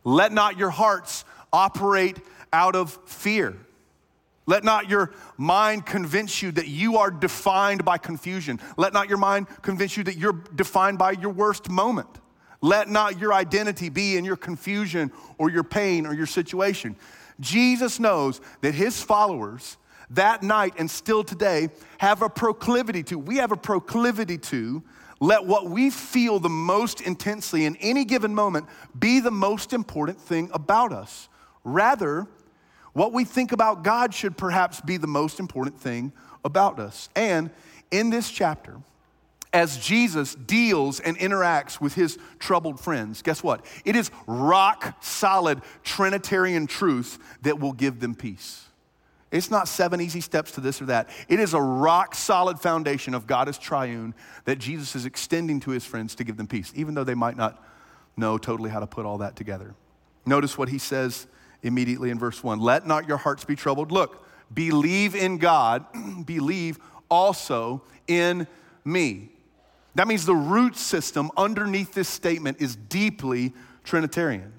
Let 0.04 0.32
not 0.32 0.58
your 0.58 0.70
hearts 0.70 1.24
operate 1.52 2.18
out 2.52 2.76
of 2.76 2.98
fear. 3.06 3.56
Let 4.46 4.62
not 4.62 4.90
your 4.90 5.12
mind 5.38 5.86
convince 5.86 6.42
you 6.42 6.52
that 6.52 6.68
you 6.68 6.98
are 6.98 7.10
defined 7.10 7.84
by 7.84 7.96
confusion. 7.96 8.60
Let 8.76 8.92
not 8.92 9.08
your 9.08 9.18
mind 9.18 9.46
convince 9.62 9.96
you 9.96 10.04
that 10.04 10.18
you're 10.18 10.42
defined 10.54 10.98
by 10.98 11.12
your 11.12 11.30
worst 11.30 11.70
moment. 11.70 12.08
Let 12.60 12.88
not 12.88 13.18
your 13.18 13.32
identity 13.32 13.88
be 13.88 14.16
in 14.16 14.24
your 14.24 14.36
confusion 14.36 15.12
or 15.38 15.50
your 15.50 15.64
pain 15.64 16.06
or 16.06 16.14
your 16.14 16.26
situation. 16.26 16.96
Jesus 17.40 17.98
knows 17.98 18.40
that 18.60 18.74
his 18.74 19.02
followers 19.02 19.76
that 20.10 20.42
night 20.42 20.74
and 20.78 20.90
still 20.90 21.24
today 21.24 21.68
have 21.98 22.22
a 22.22 22.28
proclivity 22.28 23.02
to, 23.04 23.18
we 23.18 23.36
have 23.36 23.52
a 23.52 23.56
proclivity 23.56 24.38
to 24.38 24.82
let 25.20 25.46
what 25.46 25.68
we 25.68 25.90
feel 25.90 26.38
the 26.38 26.48
most 26.48 27.00
intensely 27.00 27.64
in 27.64 27.76
any 27.76 28.04
given 28.04 28.34
moment 28.34 28.66
be 28.98 29.20
the 29.20 29.30
most 29.30 29.72
important 29.72 30.20
thing 30.20 30.50
about 30.52 30.92
us. 30.92 31.28
Rather, 31.62 32.26
what 32.92 33.12
we 33.12 33.24
think 33.24 33.52
about 33.52 33.82
God 33.82 34.14
should 34.14 34.36
perhaps 34.36 34.80
be 34.80 34.96
the 34.96 35.06
most 35.06 35.40
important 35.40 35.80
thing 35.80 36.12
about 36.44 36.78
us. 36.78 37.08
And 37.16 37.50
in 37.90 38.10
this 38.10 38.30
chapter, 38.30 38.78
as 39.52 39.78
Jesus 39.78 40.34
deals 40.34 40.98
and 41.00 41.16
interacts 41.18 41.80
with 41.80 41.94
his 41.94 42.18
troubled 42.38 42.80
friends, 42.80 43.22
guess 43.22 43.42
what? 43.42 43.64
It 43.84 43.94
is 43.96 44.10
rock 44.26 44.96
solid 45.02 45.62
Trinitarian 45.84 46.66
truth 46.66 47.18
that 47.42 47.60
will 47.60 47.72
give 47.72 48.00
them 48.00 48.14
peace. 48.14 48.63
It's 49.34 49.50
not 49.50 49.66
seven 49.66 50.00
easy 50.00 50.20
steps 50.20 50.52
to 50.52 50.60
this 50.60 50.80
or 50.80 50.86
that. 50.86 51.08
It 51.28 51.40
is 51.40 51.54
a 51.54 51.60
rock 51.60 52.14
solid 52.14 52.60
foundation 52.60 53.14
of 53.14 53.26
God 53.26 53.48
is 53.48 53.58
triune 53.58 54.14
that 54.44 54.60
Jesus 54.60 54.94
is 54.94 55.06
extending 55.06 55.58
to 55.60 55.72
his 55.72 55.84
friends 55.84 56.14
to 56.14 56.24
give 56.24 56.36
them 56.36 56.46
peace, 56.46 56.72
even 56.76 56.94
though 56.94 57.02
they 57.02 57.16
might 57.16 57.36
not 57.36 57.60
know 58.16 58.38
totally 58.38 58.70
how 58.70 58.78
to 58.78 58.86
put 58.86 59.04
all 59.04 59.18
that 59.18 59.34
together. 59.34 59.74
Notice 60.24 60.56
what 60.56 60.68
he 60.68 60.78
says 60.78 61.26
immediately 61.64 62.10
in 62.10 62.18
verse 62.18 62.44
1 62.44 62.60
Let 62.60 62.86
not 62.86 63.08
your 63.08 63.16
hearts 63.16 63.44
be 63.44 63.56
troubled. 63.56 63.90
Look, 63.90 64.24
believe 64.52 65.16
in 65.16 65.38
God, 65.38 65.84
believe 66.24 66.78
also 67.10 67.82
in 68.06 68.46
me. 68.84 69.30
That 69.96 70.06
means 70.06 70.26
the 70.26 70.36
root 70.36 70.76
system 70.76 71.32
underneath 71.36 71.92
this 71.92 72.08
statement 72.08 72.60
is 72.60 72.76
deeply 72.76 73.52
Trinitarian. 73.82 74.52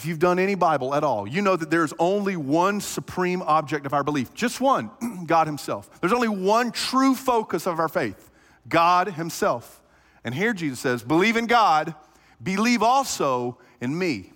If 0.00 0.06
you've 0.06 0.18
done 0.18 0.38
any 0.38 0.54
Bible 0.54 0.94
at 0.94 1.04
all, 1.04 1.28
you 1.28 1.42
know 1.42 1.56
that 1.56 1.70
there's 1.70 1.92
only 1.98 2.34
one 2.34 2.80
supreme 2.80 3.42
object 3.42 3.84
of 3.84 3.92
our 3.92 4.02
belief, 4.02 4.32
just 4.32 4.58
one 4.58 4.90
God 5.26 5.46
Himself. 5.46 5.90
There's 6.00 6.14
only 6.14 6.26
one 6.26 6.72
true 6.72 7.14
focus 7.14 7.66
of 7.66 7.78
our 7.78 7.88
faith 7.88 8.30
God 8.66 9.08
Himself. 9.08 9.82
And 10.24 10.34
here 10.34 10.54
Jesus 10.54 10.80
says, 10.80 11.02
Believe 11.02 11.36
in 11.36 11.46
God, 11.46 11.94
believe 12.42 12.82
also 12.82 13.58
in 13.78 13.98
me. 13.98 14.32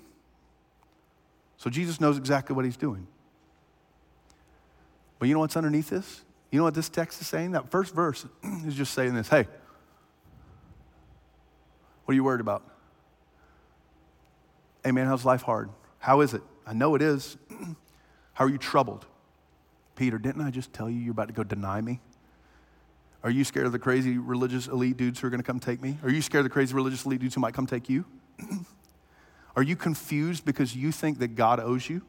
So 1.56 1.70
Jesus 1.70 1.98
knows 1.98 2.18
exactly 2.18 2.54
what 2.54 2.66
He's 2.66 2.76
doing. 2.76 3.06
But 5.18 5.28
you 5.28 5.34
know 5.34 5.40
what's 5.40 5.56
underneath 5.56 5.88
this? 5.88 6.24
You 6.50 6.58
know 6.58 6.64
what 6.64 6.74
this 6.74 6.90
text 6.90 7.22
is 7.22 7.26
saying? 7.26 7.52
That 7.52 7.70
first 7.70 7.94
verse 7.94 8.26
is 8.66 8.74
just 8.74 8.92
saying 8.92 9.14
this 9.14 9.30
Hey, 9.30 9.46
what 12.04 12.12
are 12.12 12.16
you 12.16 12.22
worried 12.24 12.42
about? 12.42 12.73
Hey, 14.84 14.92
man, 14.92 15.06
how's 15.06 15.24
life 15.24 15.42
hard? 15.42 15.70
How 15.98 16.20
is 16.20 16.34
it? 16.34 16.42
I 16.66 16.74
know 16.74 16.94
it 16.94 17.00
is. 17.00 17.38
How 18.34 18.44
are 18.44 18.50
you 18.50 18.58
troubled? 18.58 19.06
Peter, 19.96 20.18
didn't 20.18 20.42
I 20.42 20.50
just 20.50 20.72
tell 20.72 20.90
you 20.90 20.98
you're 20.98 21.12
about 21.12 21.28
to 21.28 21.34
go 21.34 21.44
deny 21.44 21.80
me? 21.80 22.00
Are 23.22 23.30
you 23.30 23.44
scared 23.44 23.64
of 23.64 23.72
the 23.72 23.78
crazy 23.78 24.18
religious 24.18 24.66
elite 24.66 24.98
dudes 24.98 25.20
who 25.20 25.26
are 25.26 25.30
going 25.30 25.40
to 25.40 25.46
come 25.46 25.58
take 25.58 25.80
me? 25.80 25.96
Are 26.02 26.10
you 26.10 26.20
scared 26.20 26.40
of 26.40 26.44
the 26.44 26.52
crazy 26.52 26.74
religious 26.74 27.06
elite 27.06 27.20
dudes 27.20 27.34
who 27.34 27.40
might 27.40 27.54
come 27.54 27.66
take 27.66 27.88
you? 27.88 28.04
are 29.56 29.62
you 29.62 29.76
confused 29.76 30.44
because 30.44 30.76
you 30.76 30.92
think 30.92 31.18
that 31.20 31.28
God 31.28 31.60
owes 31.60 31.88
you 31.88 32.02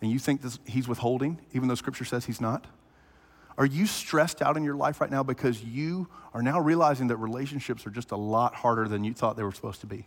and 0.00 0.10
you 0.10 0.20
think 0.20 0.42
this, 0.42 0.60
he's 0.66 0.86
withholding, 0.86 1.40
even 1.52 1.66
though 1.66 1.74
scripture 1.74 2.04
says 2.04 2.26
he's 2.26 2.40
not? 2.40 2.66
Are 3.58 3.66
you 3.66 3.86
stressed 3.86 4.42
out 4.42 4.56
in 4.56 4.62
your 4.62 4.76
life 4.76 5.00
right 5.00 5.10
now 5.10 5.24
because 5.24 5.64
you 5.64 6.08
are 6.34 6.42
now 6.42 6.60
realizing 6.60 7.08
that 7.08 7.16
relationships 7.16 7.86
are 7.86 7.90
just 7.90 8.12
a 8.12 8.16
lot 8.16 8.54
harder 8.54 8.86
than 8.86 9.02
you 9.02 9.14
thought 9.14 9.36
they 9.36 9.42
were 9.42 9.52
supposed 9.52 9.80
to 9.80 9.86
be? 9.86 10.06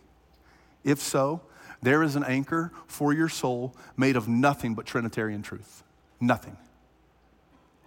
If 0.84 1.00
so, 1.00 1.42
there 1.82 2.02
is 2.02 2.16
an 2.16 2.24
anchor 2.24 2.72
for 2.86 3.12
your 3.12 3.28
soul 3.28 3.74
made 3.96 4.16
of 4.16 4.28
nothing 4.28 4.74
but 4.74 4.86
Trinitarian 4.86 5.42
truth. 5.42 5.82
Nothing. 6.20 6.56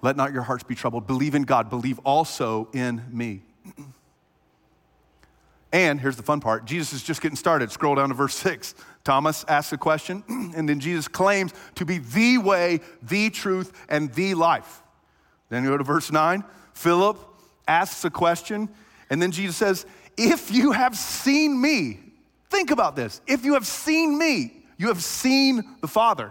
Let 0.01 0.17
not 0.17 0.33
your 0.33 0.43
hearts 0.43 0.63
be 0.63 0.75
troubled. 0.75 1.07
Believe 1.07 1.35
in 1.35 1.43
God. 1.43 1.69
Believe 1.69 2.00
also 2.00 2.69
in 2.73 3.03
me. 3.12 3.41
And 5.73 6.00
here's 6.00 6.17
the 6.17 6.23
fun 6.23 6.39
part 6.39 6.65
Jesus 6.65 6.93
is 6.93 7.01
just 7.01 7.19
getting 7.19 7.35
started. 7.35 7.71
Scroll 7.71 7.95
down 7.95 8.09
to 8.09 8.15
verse 8.15 8.35
6. 8.35 8.75
Thomas 9.03 9.43
asks 9.47 9.73
a 9.73 9.77
question, 9.77 10.23
and 10.55 10.69
then 10.69 10.79
Jesus 10.79 11.07
claims 11.07 11.51
to 11.75 11.83
be 11.83 11.97
the 11.97 12.38
way, 12.38 12.79
the 13.01 13.31
truth, 13.31 13.73
and 13.89 14.13
the 14.13 14.35
life. 14.35 14.83
Then 15.50 15.63
you 15.63 15.71
go 15.71 15.77
to 15.79 15.83
verse 15.83 16.12
9. 16.12 16.43
Philip 16.75 17.17
asks 17.67 18.05
a 18.05 18.12
question, 18.12 18.69
and 19.09 19.19
then 19.19 19.31
Jesus 19.31 19.55
says, 19.55 19.88
If 20.15 20.51
you 20.51 20.73
have 20.73 20.95
seen 20.95 21.59
me, 21.59 22.00
think 22.53 22.72
about 22.72 22.95
this. 22.95 23.19
If 23.27 23.43
you 23.43 23.55
have 23.55 23.67
seen 23.67 24.17
me, 24.17 24.63
you 24.77 24.88
have 24.88 25.03
seen 25.03 25.63
the 25.81 25.88
Father. 25.88 26.25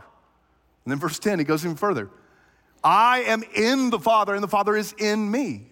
And 0.85 0.93
then 0.93 0.99
verse 0.99 1.19
10, 1.19 1.39
he 1.39 1.45
goes 1.45 1.65
even 1.65 1.77
further. 1.77 2.09
I 2.83 3.21
am 3.23 3.43
in 3.55 3.91
the 3.91 3.99
Father, 3.99 4.35
and 4.35 4.43
the 4.43 4.49
Father 4.49 4.77
is 4.77 4.95
in 4.99 5.31
me. 5.31 5.67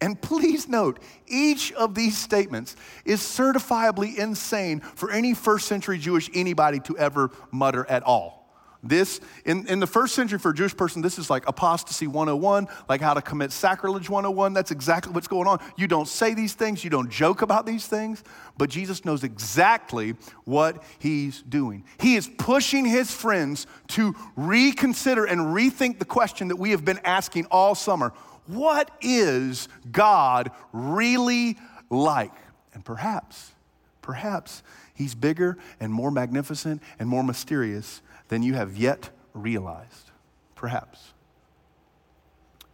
And 0.00 0.20
please 0.20 0.68
note, 0.68 0.98
each 1.28 1.72
of 1.72 1.94
these 1.94 2.18
statements 2.18 2.74
is 3.04 3.20
certifiably 3.20 4.16
insane 4.18 4.80
for 4.80 5.12
any 5.12 5.32
first 5.32 5.68
century 5.68 5.98
Jewish 5.98 6.28
anybody 6.34 6.80
to 6.80 6.98
ever 6.98 7.30
mutter 7.52 7.86
at 7.88 8.02
all. 8.02 8.41
This, 8.84 9.20
in, 9.44 9.68
in 9.68 9.78
the 9.78 9.86
first 9.86 10.12
century 10.12 10.40
for 10.40 10.50
a 10.50 10.54
Jewish 10.54 10.76
person, 10.76 11.02
this 11.02 11.16
is 11.16 11.30
like 11.30 11.46
apostasy 11.46 12.08
101, 12.08 12.66
like 12.88 13.00
how 13.00 13.14
to 13.14 13.22
commit 13.22 13.52
sacrilege 13.52 14.10
101. 14.10 14.54
That's 14.54 14.72
exactly 14.72 15.12
what's 15.12 15.28
going 15.28 15.46
on. 15.46 15.60
You 15.76 15.86
don't 15.86 16.08
say 16.08 16.34
these 16.34 16.54
things, 16.54 16.82
you 16.82 16.90
don't 16.90 17.08
joke 17.08 17.42
about 17.42 17.64
these 17.64 17.86
things, 17.86 18.24
but 18.58 18.70
Jesus 18.70 19.04
knows 19.04 19.22
exactly 19.22 20.14
what 20.44 20.82
he's 20.98 21.42
doing. 21.42 21.84
He 22.00 22.16
is 22.16 22.28
pushing 22.38 22.84
his 22.84 23.12
friends 23.12 23.68
to 23.88 24.16
reconsider 24.34 25.26
and 25.26 25.40
rethink 25.54 26.00
the 26.00 26.04
question 26.04 26.48
that 26.48 26.56
we 26.56 26.72
have 26.72 26.84
been 26.84 26.98
asking 27.04 27.46
all 27.52 27.76
summer 27.76 28.12
What 28.48 28.90
is 29.00 29.68
God 29.92 30.50
really 30.72 31.56
like? 31.88 32.34
And 32.74 32.84
perhaps, 32.84 33.52
perhaps 34.00 34.64
he's 34.92 35.14
bigger 35.14 35.56
and 35.78 35.92
more 35.92 36.10
magnificent 36.10 36.82
and 36.98 37.08
more 37.08 37.22
mysterious 37.22 38.02
than 38.32 38.42
you 38.42 38.54
have 38.54 38.78
yet 38.78 39.10
realized. 39.34 40.10
Perhaps. 40.54 41.12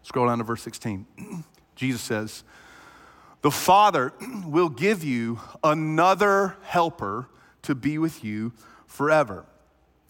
Scroll 0.02 0.28
down 0.28 0.38
to 0.38 0.44
verse 0.44 0.62
16. 0.62 1.04
Jesus 1.74 2.00
says, 2.00 2.44
The 3.42 3.50
Father 3.50 4.12
will 4.46 4.68
give 4.68 5.02
you 5.02 5.40
another 5.64 6.56
helper 6.62 7.28
to 7.62 7.74
be 7.74 7.98
with 7.98 8.22
you 8.22 8.52
forever. 8.86 9.46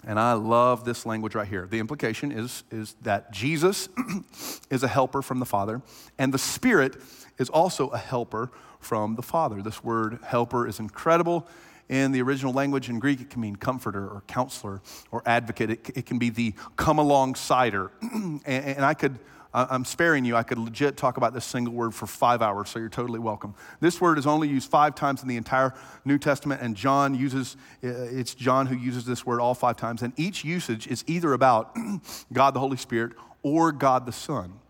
And 0.07 0.21
I 0.21 0.35
love 0.35 0.85
this 0.85 1.07
language 1.07 1.35
right 1.35 1.49
here. 1.49 1.67
The 1.67 1.79
implication 1.79 2.31
is, 2.31 2.63
is 2.71 2.95
that 3.01 3.33
Jesus 3.33 3.89
is 4.71 4.83
a 4.83 4.89
helper 4.89 5.23
from 5.23 5.39
the 5.39 5.47
Father, 5.47 5.81
and 6.19 6.35
the 6.35 6.39
Spirit 6.39 6.95
is 7.39 7.49
also 7.49 7.89
a 7.89 7.99
helper 7.99 8.51
from 8.81 9.15
the 9.15 9.23
Father. 9.23 9.63
This 9.63 9.83
word 9.83 10.19
helper 10.25 10.69
is 10.69 10.79
incredible. 10.79 11.49
In 11.89 12.13
the 12.13 12.21
original 12.21 12.53
language 12.53 12.91
in 12.91 12.99
Greek, 12.99 13.21
it 13.21 13.31
can 13.31 13.41
mean 13.41 13.57
comforter 13.57 14.07
or 14.07 14.23
counselor 14.27 14.83
or 15.11 15.23
advocate. 15.25 15.71
It, 15.71 15.91
it 15.95 16.07
can 16.07 16.19
be 16.19 16.29
the 16.31 16.55
come 16.77 16.99
alongsider. 16.99 17.91
and, 18.03 18.43
and 18.47 18.85
I 18.85 18.93
could, 18.93 19.19
I'm 19.55 19.87
sparing 19.87 20.27
you, 20.27 20.37
I 20.37 20.43
could 20.43 20.59
legit 20.59 20.99
talk 20.99 21.17
about 21.17 21.33
this 21.33 21.47
single 21.47 21.73
word 21.73 21.95
for 21.95 22.07
five 22.07 22.43
hours, 22.43 22.69
so 22.69 22.79
you're 22.79 22.91
totally 22.91 23.19
welcome. 23.19 23.55
This 23.81 24.01
word 24.01 24.19
is 24.19 24.27
only 24.27 24.47
used 24.49 24.71
five 24.71 24.95
times 24.95 25.23
in 25.23 25.29
the 25.29 25.39
entire 25.39 25.73
New 26.05 26.19
Testament, 26.19 26.61
and 26.61 26.77
John 26.77 27.15
uses, 27.15 27.57
it's 27.81 28.35
John 28.35 28.67
who 28.67 28.77
uses 28.77 29.07
this 29.07 29.25
word 29.25 29.41
all 29.41 29.55
five 29.55 29.77
times, 29.77 30.03
and 30.03 30.13
each 30.19 30.45
usage 30.45 30.87
is 30.87 31.03
either 31.07 31.33
about 31.33 31.75
God 32.33 32.53
the 32.53 32.61
Holy 32.61 32.77
Spirit 32.77 33.13
or 33.43 33.73
God 33.73 34.05
the 34.05 34.13
Son. 34.13 34.61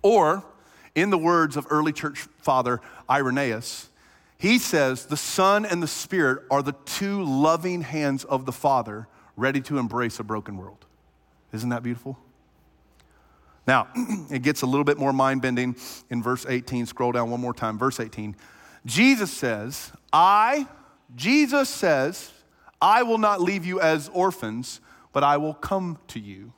Or, 0.00 0.44
in 0.94 1.10
the 1.10 1.18
words 1.18 1.56
of 1.56 1.66
early 1.70 1.92
church 1.92 2.20
father 2.38 2.80
Irenaeus, 3.10 3.87
he 4.38 4.58
says 4.58 5.06
the 5.06 5.16
Son 5.16 5.66
and 5.66 5.82
the 5.82 5.88
Spirit 5.88 6.44
are 6.50 6.62
the 6.62 6.74
two 6.84 7.24
loving 7.24 7.82
hands 7.82 8.24
of 8.24 8.46
the 8.46 8.52
Father 8.52 9.08
ready 9.36 9.60
to 9.62 9.78
embrace 9.78 10.20
a 10.20 10.24
broken 10.24 10.56
world. 10.56 10.86
Isn't 11.52 11.70
that 11.70 11.82
beautiful? 11.82 12.18
Now, 13.66 13.88
it 14.30 14.42
gets 14.42 14.62
a 14.62 14.66
little 14.66 14.84
bit 14.84 14.96
more 14.96 15.12
mind 15.12 15.42
bending 15.42 15.76
in 16.08 16.22
verse 16.22 16.46
18. 16.48 16.86
Scroll 16.86 17.12
down 17.12 17.30
one 17.30 17.40
more 17.40 17.52
time. 17.52 17.78
Verse 17.78 18.00
18. 18.00 18.36
Jesus 18.86 19.30
says, 19.30 19.92
I, 20.12 20.66
Jesus 21.14 21.68
says, 21.68 22.32
I 22.80 23.02
will 23.02 23.18
not 23.18 23.40
leave 23.40 23.66
you 23.66 23.80
as 23.80 24.08
orphans, 24.12 24.80
but 25.12 25.24
I 25.24 25.36
will 25.36 25.54
come 25.54 25.98
to 26.08 26.20
you. 26.20 26.52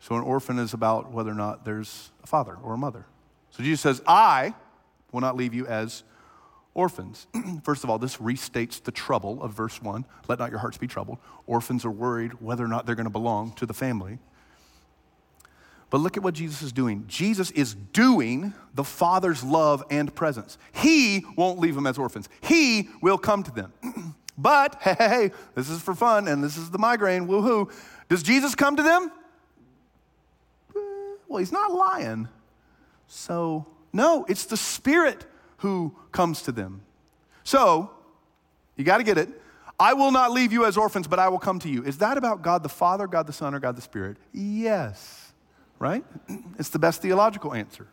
So, 0.00 0.14
an 0.14 0.22
orphan 0.22 0.58
is 0.58 0.72
about 0.72 1.12
whether 1.12 1.30
or 1.30 1.34
not 1.34 1.64
there's 1.64 2.10
a 2.22 2.26
father 2.26 2.56
or 2.62 2.74
a 2.74 2.78
mother. 2.78 3.06
So, 3.50 3.62
Jesus 3.62 3.80
says, 3.80 4.02
I, 4.06 4.54
will 5.16 5.22
not 5.22 5.34
leave 5.34 5.54
you 5.54 5.66
as 5.66 6.02
orphans. 6.74 7.26
First 7.64 7.84
of 7.84 7.90
all, 7.90 7.98
this 7.98 8.18
restates 8.18 8.82
the 8.82 8.92
trouble 8.92 9.42
of 9.42 9.54
verse 9.54 9.80
1. 9.80 10.04
Let 10.28 10.38
not 10.38 10.50
your 10.50 10.58
hearts 10.58 10.76
be 10.76 10.86
troubled. 10.86 11.16
Orphans 11.46 11.86
are 11.86 11.90
worried 11.90 12.32
whether 12.34 12.62
or 12.62 12.68
not 12.68 12.84
they're 12.84 12.94
going 12.94 13.04
to 13.04 13.10
belong 13.10 13.52
to 13.54 13.64
the 13.64 13.72
family. 13.72 14.18
But 15.88 15.98
look 15.98 16.18
at 16.18 16.22
what 16.22 16.34
Jesus 16.34 16.60
is 16.60 16.70
doing. 16.70 17.04
Jesus 17.08 17.50
is 17.52 17.74
doing 17.94 18.52
the 18.74 18.84
Father's 18.84 19.42
love 19.42 19.82
and 19.90 20.14
presence. 20.14 20.58
He 20.74 21.24
won't 21.34 21.58
leave 21.58 21.74
them 21.74 21.86
as 21.86 21.96
orphans, 21.96 22.28
He 22.42 22.90
will 23.00 23.16
come 23.16 23.42
to 23.42 23.50
them. 23.50 23.72
but, 24.36 24.76
hey, 24.82 24.96
hey, 24.98 25.08
hey, 25.08 25.30
this 25.54 25.70
is 25.70 25.80
for 25.80 25.94
fun 25.94 26.28
and 26.28 26.44
this 26.44 26.58
is 26.58 26.70
the 26.70 26.78
migraine, 26.78 27.26
woohoo. 27.26 27.72
Does 28.10 28.22
Jesus 28.22 28.54
come 28.54 28.76
to 28.76 28.82
them? 28.82 29.10
Well, 31.26 31.38
He's 31.38 31.52
not 31.52 31.72
lying. 31.72 32.28
So 33.08 33.66
no, 33.96 34.26
it's 34.28 34.44
the 34.44 34.56
Spirit 34.56 35.24
who 35.58 35.96
comes 36.12 36.42
to 36.42 36.52
them. 36.52 36.82
So, 37.44 37.90
you 38.76 38.84
got 38.84 38.98
to 38.98 39.04
get 39.04 39.16
it. 39.16 39.28
I 39.80 39.94
will 39.94 40.10
not 40.10 40.32
leave 40.32 40.52
you 40.52 40.66
as 40.66 40.76
orphans, 40.76 41.08
but 41.08 41.18
I 41.18 41.28
will 41.28 41.38
come 41.38 41.58
to 41.60 41.68
you. 41.68 41.82
Is 41.82 41.98
that 41.98 42.18
about 42.18 42.42
God 42.42 42.62
the 42.62 42.68
Father, 42.68 43.06
God 43.06 43.26
the 43.26 43.32
Son, 43.32 43.54
or 43.54 43.58
God 43.58 43.74
the 43.74 43.82
Spirit? 43.82 44.18
Yes. 44.32 45.32
Right? 45.78 46.04
It's 46.58 46.68
the 46.68 46.78
best 46.78 47.02
theological 47.02 47.54
answer. 47.54 47.88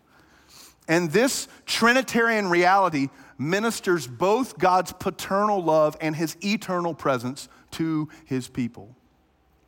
And 0.88 1.12
this 1.12 1.48
Trinitarian 1.66 2.50
reality 2.50 3.08
ministers 3.38 4.06
both 4.06 4.58
God's 4.58 4.92
paternal 4.92 5.64
love 5.64 5.96
and 6.02 6.16
his 6.16 6.36
eternal 6.44 6.94
presence 6.94 7.48
to 7.72 8.10
his 8.26 8.50
people. 8.50 8.94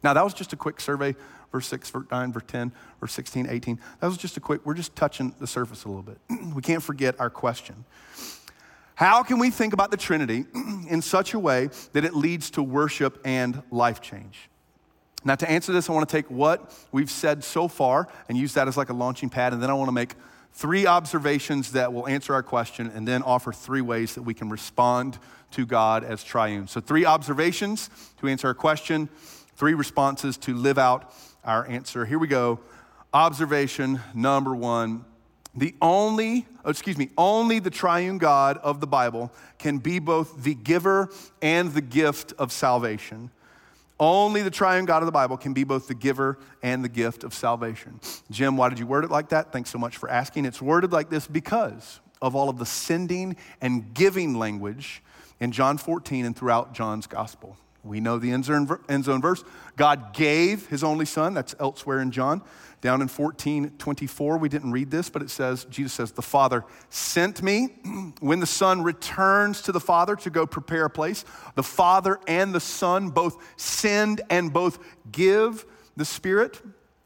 Now, 0.04 0.13
that 0.13 0.24
was 0.24 0.34
just 0.34 0.54
a 0.54 0.58
quick 0.58 0.80
survey 0.82 1.15
verse 1.56 1.68
6, 1.68 1.89
verse 1.89 2.06
9, 2.12 2.34
verse 2.34 2.44
10, 2.48 2.74
verse 3.00 3.13
16, 3.13 3.48
18. 3.50 3.80
That 4.02 4.08
was 4.08 4.18
just 4.18 4.36
a 4.36 4.41
quick, 4.41 4.65
we're 4.65 4.74
just 4.74 4.94
touching 4.94 5.34
the 5.39 5.48
surface 5.48 5.86
a 5.86 5.88
little 5.88 6.04
bit. 6.04 6.18
we 6.54 6.62
can't 6.62 6.84
forget 6.84 7.18
our 7.18 7.30
question. 7.30 7.86
How 8.96 9.24
can 9.24 9.39
we 9.39 9.52
think 9.52 9.72
about 9.72 9.89
the 9.89 9.96
Trinity 9.96 10.44
in 10.89 11.02
such 11.02 11.34
a 11.34 11.39
way 11.39 11.70
that 11.94 12.04
it 12.04 12.13
leads 12.13 12.50
to 12.52 12.63
worship 12.63 13.22
and 13.24 13.63
life 13.72 14.02
change? 14.02 14.50
Now, 15.24 15.36
to 15.36 15.50
answer 15.50 15.72
this, 15.72 15.89
I 15.89 15.94
want 15.94 16.10
to 16.10 16.13
take 16.13 16.30
what 16.30 16.74
we've 16.91 17.10
said 17.10 17.41
so 17.41 17.70
far 17.70 18.10
and 18.28 18.38
use 18.38 18.54
that 18.56 18.68
as 18.68 18.76
like 18.76 18.89
a 18.89 18.94
launching 18.94 19.30
pad, 19.30 19.54
and 19.54 19.63
then 19.63 19.70
I 19.70 19.76
want 19.76 19.88
to 19.88 19.94
make 19.94 20.15
three 20.52 20.86
observations 20.86 21.72
that 21.72 21.94
will 21.94 22.06
answer 22.06 22.34
our 22.34 22.44
question 22.44 22.91
and 22.94 23.08
then 23.08 23.24
offer 23.24 23.54
three 23.54 23.82
ways 23.82 24.15
that 24.15 24.24
we 24.24 24.34
can 24.34 24.50
respond 24.50 25.20
to 25.52 25.65
God 25.65 26.04
as 26.04 26.22
triune. 26.22 26.68
So, 26.68 26.82
three 26.82 27.06
observations 27.06 27.89
to 28.20 28.28
answer 28.28 28.48
our 28.50 28.54
question, 28.54 29.08
three 29.56 29.74
responses 29.74 30.38
to 30.38 30.54
live 30.54 30.78
out 30.78 31.13
our 31.46 31.66
answer. 31.68 32.06
Here 32.06 32.20
we 32.20 32.28
go. 32.28 32.60
Observation 33.14 34.02
number 34.14 34.54
one. 34.54 35.06
The 35.56 35.74
only, 35.82 36.46
oh, 36.66 36.70
excuse 36.70 36.98
me, 36.98 37.12
only 37.18 37.60
the 37.60 37.70
triune 37.70 38.18
God 38.18 38.58
of 38.58 38.82
the 38.82 38.88
Bible 38.88 39.32
can 39.58 39.78
be 39.78 40.00
both 40.00 40.44
the 40.44 40.54
giver 40.54 41.10
and 41.42 41.72
the 41.74 41.82
gift 41.82 42.34
of 42.38 42.52
salvation. 42.52 43.32
Only 43.98 44.42
the 44.42 44.52
triune 44.52 44.84
God 44.84 45.02
of 45.02 45.06
the 45.06 45.14
Bible 45.14 45.38
can 45.38 45.54
be 45.54 45.64
both 45.64 45.88
the 45.88 45.96
giver 45.96 46.38
and 46.62 46.84
the 46.84 46.90
gift 46.90 47.24
of 47.24 47.34
salvation. 47.34 48.02
Jim, 48.30 48.58
why 48.58 48.68
did 48.68 48.80
you 48.80 48.86
word 48.86 49.06
it 49.06 49.12
like 49.12 49.30
that? 49.30 49.54
Thanks 49.54 49.70
so 49.70 49.78
much 49.78 49.96
for 49.96 50.10
asking. 50.10 50.44
It's 50.44 50.62
worded 50.62 50.92
like 50.92 51.10
this 51.10 51.26
because 51.26 52.02
of 52.22 52.36
all 52.36 52.50
of 52.50 52.58
the 52.58 52.66
sending 52.66 53.38
and 53.62 53.94
giving 53.94 54.38
language 54.38 55.02
in 55.40 55.54
John 55.54 55.78
14 55.78 56.26
and 56.26 56.36
throughout 56.36 56.74
John's 56.74 57.08
gospel. 57.08 57.56
We 57.86 58.00
know 58.00 58.17
the 58.17 58.32
end 58.32 58.45
zone, 58.45 59.21
verse. 59.21 59.43
God 59.76 60.13
gave 60.13 60.67
his 60.67 60.84
only 60.84 61.06
son. 61.06 61.34
That's 61.34 61.54
elsewhere 61.60 62.02
in 62.02 62.12
John. 62.12 62.41
Down 62.82 63.02
in 63.02 63.08
14, 63.08 63.71
24, 63.78 64.38
we 64.38 64.50
didn't 64.50 64.71
read 64.71 64.91
this, 64.91 65.10
but 65.10 65.21
it 65.21 65.30
says, 65.30 65.65
Jesus 65.65 65.93
says, 65.93 66.12
The 66.12 66.21
Father 66.21 66.65
sent 66.89 67.41
me. 67.41 67.69
When 68.19 68.39
the 68.39 68.45
Son 68.45 68.84
returns 68.84 69.62
to 69.63 69.71
the 69.71 69.80
Father 69.80 70.15
to 70.17 70.30
go 70.30 70.45
prepare 70.45 70.86
a 70.86 70.89
place, 70.89 71.26
the 71.56 71.63
Father 71.63 72.19
and 72.28 72.54
the 72.54 72.60
Son 72.60 73.10
both 73.10 73.38
send 73.58 74.21
and 74.30 74.52
both 74.52 74.80
give 75.12 75.65
the 75.95 76.06
Spirit. 76.06 76.62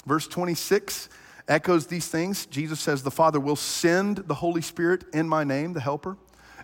Verse 0.06 0.28
26 0.28 1.10
echoes 1.48 1.88
these 1.88 2.08
things. 2.08 2.46
Jesus 2.46 2.80
says, 2.80 3.04
The 3.04 3.12
Father 3.12 3.40
will 3.40 3.56
send 3.56 4.18
the 4.18 4.36
Holy 4.36 4.62
Spirit 4.62 5.04
in 5.14 5.28
my 5.28 5.44
name, 5.44 5.74
the 5.74 5.82
Helper. 5.82 6.18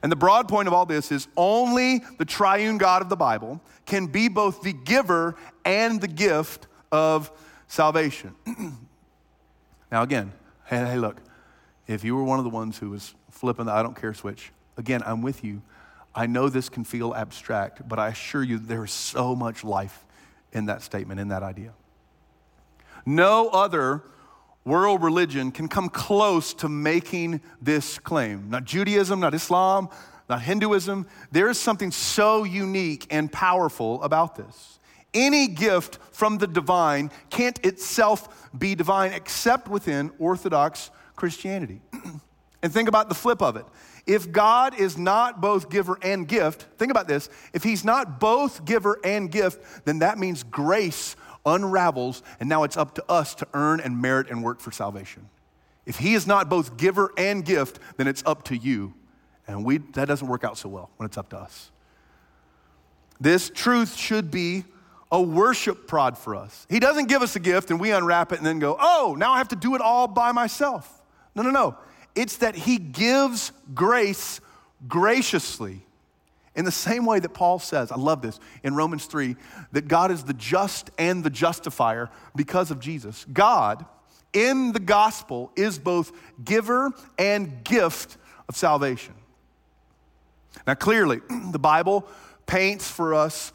And 0.05 0.11
the 0.11 0.15
broad 0.15 0.47
point 0.47 0.67
of 0.67 0.73
all 0.75 0.85
this 0.85 1.11
is 1.11 1.27
only 1.35 2.03
the 2.19 2.25
triune 2.25 2.77
God 2.77 3.01
of 3.01 3.09
the 3.09 3.15
Bible 3.15 3.59
can 3.87 4.05
be 4.05 4.27
both 4.27 4.61
the 4.61 4.71
giver 4.71 5.35
and 5.65 5.99
the 5.99 6.07
gift 6.07 6.67
of 6.91 7.31
salvation. 7.67 8.35
now, 9.91 10.03
again, 10.03 10.31
hey, 10.65 10.77
hey, 10.77 10.99
look, 10.99 11.19
if 11.87 12.03
you 12.03 12.15
were 12.15 12.23
one 12.23 12.37
of 12.37 12.43
the 12.43 12.51
ones 12.51 12.77
who 12.77 12.91
was 12.91 13.15
flipping 13.31 13.65
the 13.65 13.71
I 13.71 13.81
don't 13.81 13.99
care 13.99 14.13
switch, 14.13 14.51
again, 14.77 15.01
I'm 15.07 15.23
with 15.23 15.43
you. 15.43 15.63
I 16.13 16.27
know 16.27 16.49
this 16.49 16.69
can 16.69 16.83
feel 16.83 17.15
abstract, 17.15 17.89
but 17.89 17.97
I 17.97 18.09
assure 18.09 18.43
you 18.43 18.59
there 18.59 18.83
is 18.83 18.91
so 18.91 19.35
much 19.35 19.63
life 19.63 20.05
in 20.53 20.67
that 20.67 20.83
statement, 20.83 21.19
in 21.19 21.29
that 21.29 21.41
idea. 21.41 21.73
No 23.07 23.49
other 23.49 24.03
world 24.65 25.03
religion 25.03 25.51
can 25.51 25.67
come 25.67 25.89
close 25.89 26.53
to 26.55 26.67
making 26.67 27.41
this 27.61 27.99
claim. 27.99 28.49
Not 28.49 28.65
Judaism, 28.65 29.19
not 29.19 29.33
Islam, 29.33 29.89
not 30.27 30.41
Hinduism. 30.41 31.05
There 31.31 31.49
is 31.49 31.59
something 31.59 31.91
so 31.91 32.43
unique 32.43 33.07
and 33.11 33.31
powerful 33.31 34.01
about 34.03 34.35
this. 34.35 34.79
Any 35.13 35.47
gift 35.47 35.99
from 36.11 36.39
the 36.39 36.47
divine 36.47 37.11
can't 37.29 37.63
itself 37.63 38.49
be 38.57 38.75
divine 38.75 39.13
except 39.13 39.69
within 39.69 40.11
Orthodox 40.19 40.89
Christianity. 41.15 41.79
and 42.61 42.73
think 42.73 42.89
about 42.89 43.07
the 43.07 43.15
flip 43.15 43.41
of 43.41 43.55
it. 43.55 43.65
If 44.07 44.31
God 44.31 44.79
is 44.79 44.97
not 44.97 45.41
both 45.41 45.69
giver 45.69 45.97
and 46.01 46.27
gift, 46.27 46.67
think 46.77 46.91
about 46.91 47.07
this. 47.07 47.29
If 47.53 47.63
He's 47.63 47.85
not 47.85 48.19
both 48.19 48.65
giver 48.65 48.99
and 49.03 49.31
gift, 49.31 49.85
then 49.85 49.99
that 49.99 50.17
means 50.17 50.43
grace 50.43 51.15
unravels, 51.45 52.23
and 52.39 52.49
now 52.49 52.63
it's 52.63 52.77
up 52.77 52.95
to 52.95 53.03
us 53.09 53.35
to 53.35 53.47
earn 53.53 53.79
and 53.79 54.01
merit 54.01 54.29
and 54.29 54.43
work 54.43 54.59
for 54.59 54.71
salvation. 54.71 55.29
If 55.85 55.97
He 55.97 56.13
is 56.13 56.25
not 56.25 56.49
both 56.49 56.77
giver 56.77 57.11
and 57.17 57.45
gift, 57.45 57.79
then 57.97 58.07
it's 58.07 58.23
up 58.25 58.43
to 58.45 58.57
you. 58.57 58.93
And 59.47 59.63
we, 59.63 59.77
that 59.77 60.07
doesn't 60.07 60.27
work 60.27 60.43
out 60.43 60.57
so 60.57 60.69
well 60.69 60.89
when 60.97 61.05
it's 61.05 61.17
up 61.17 61.29
to 61.29 61.37
us. 61.37 61.71
This 63.19 63.49
truth 63.49 63.95
should 63.95 64.31
be 64.31 64.65
a 65.11 65.21
worship 65.21 65.87
prod 65.87 66.17
for 66.17 66.35
us. 66.35 66.65
He 66.69 66.79
doesn't 66.79 67.07
give 67.07 67.21
us 67.21 67.35
a 67.35 67.39
gift 67.39 67.69
and 67.69 67.79
we 67.79 67.91
unwrap 67.91 68.31
it 68.31 68.39
and 68.39 68.45
then 68.45 68.59
go, 68.59 68.75
oh, 68.79 69.15
now 69.17 69.33
I 69.33 69.37
have 69.37 69.47
to 69.49 69.55
do 69.55 69.75
it 69.75 69.81
all 69.81 70.07
by 70.07 70.31
myself. 70.31 71.01
No, 71.35 71.43
no, 71.43 71.51
no. 71.51 71.77
It's 72.15 72.37
that 72.37 72.55
He 72.55 72.77
gives 72.77 73.51
grace 73.73 74.41
graciously 74.87 75.84
in 76.55 76.65
the 76.65 76.71
same 76.71 77.05
way 77.05 77.19
that 77.19 77.33
Paul 77.33 77.59
says, 77.59 77.91
I 77.91 77.97
love 77.97 78.21
this, 78.21 78.39
in 78.63 78.75
Romans 78.75 79.05
3, 79.05 79.35
that 79.73 79.87
God 79.87 80.11
is 80.11 80.23
the 80.23 80.33
just 80.33 80.89
and 80.97 81.23
the 81.23 81.29
justifier 81.29 82.09
because 82.35 82.71
of 82.71 82.79
Jesus. 82.79 83.25
God, 83.31 83.85
in 84.33 84.71
the 84.71 84.79
gospel, 84.79 85.51
is 85.55 85.77
both 85.77 86.11
giver 86.43 86.91
and 87.17 87.63
gift 87.63 88.17
of 88.47 88.55
salvation. 88.55 89.13
Now, 90.65 90.75
clearly, 90.75 91.21
the 91.51 91.59
Bible 91.59 92.07
paints 92.45 92.89
for 92.89 93.13
us 93.13 93.51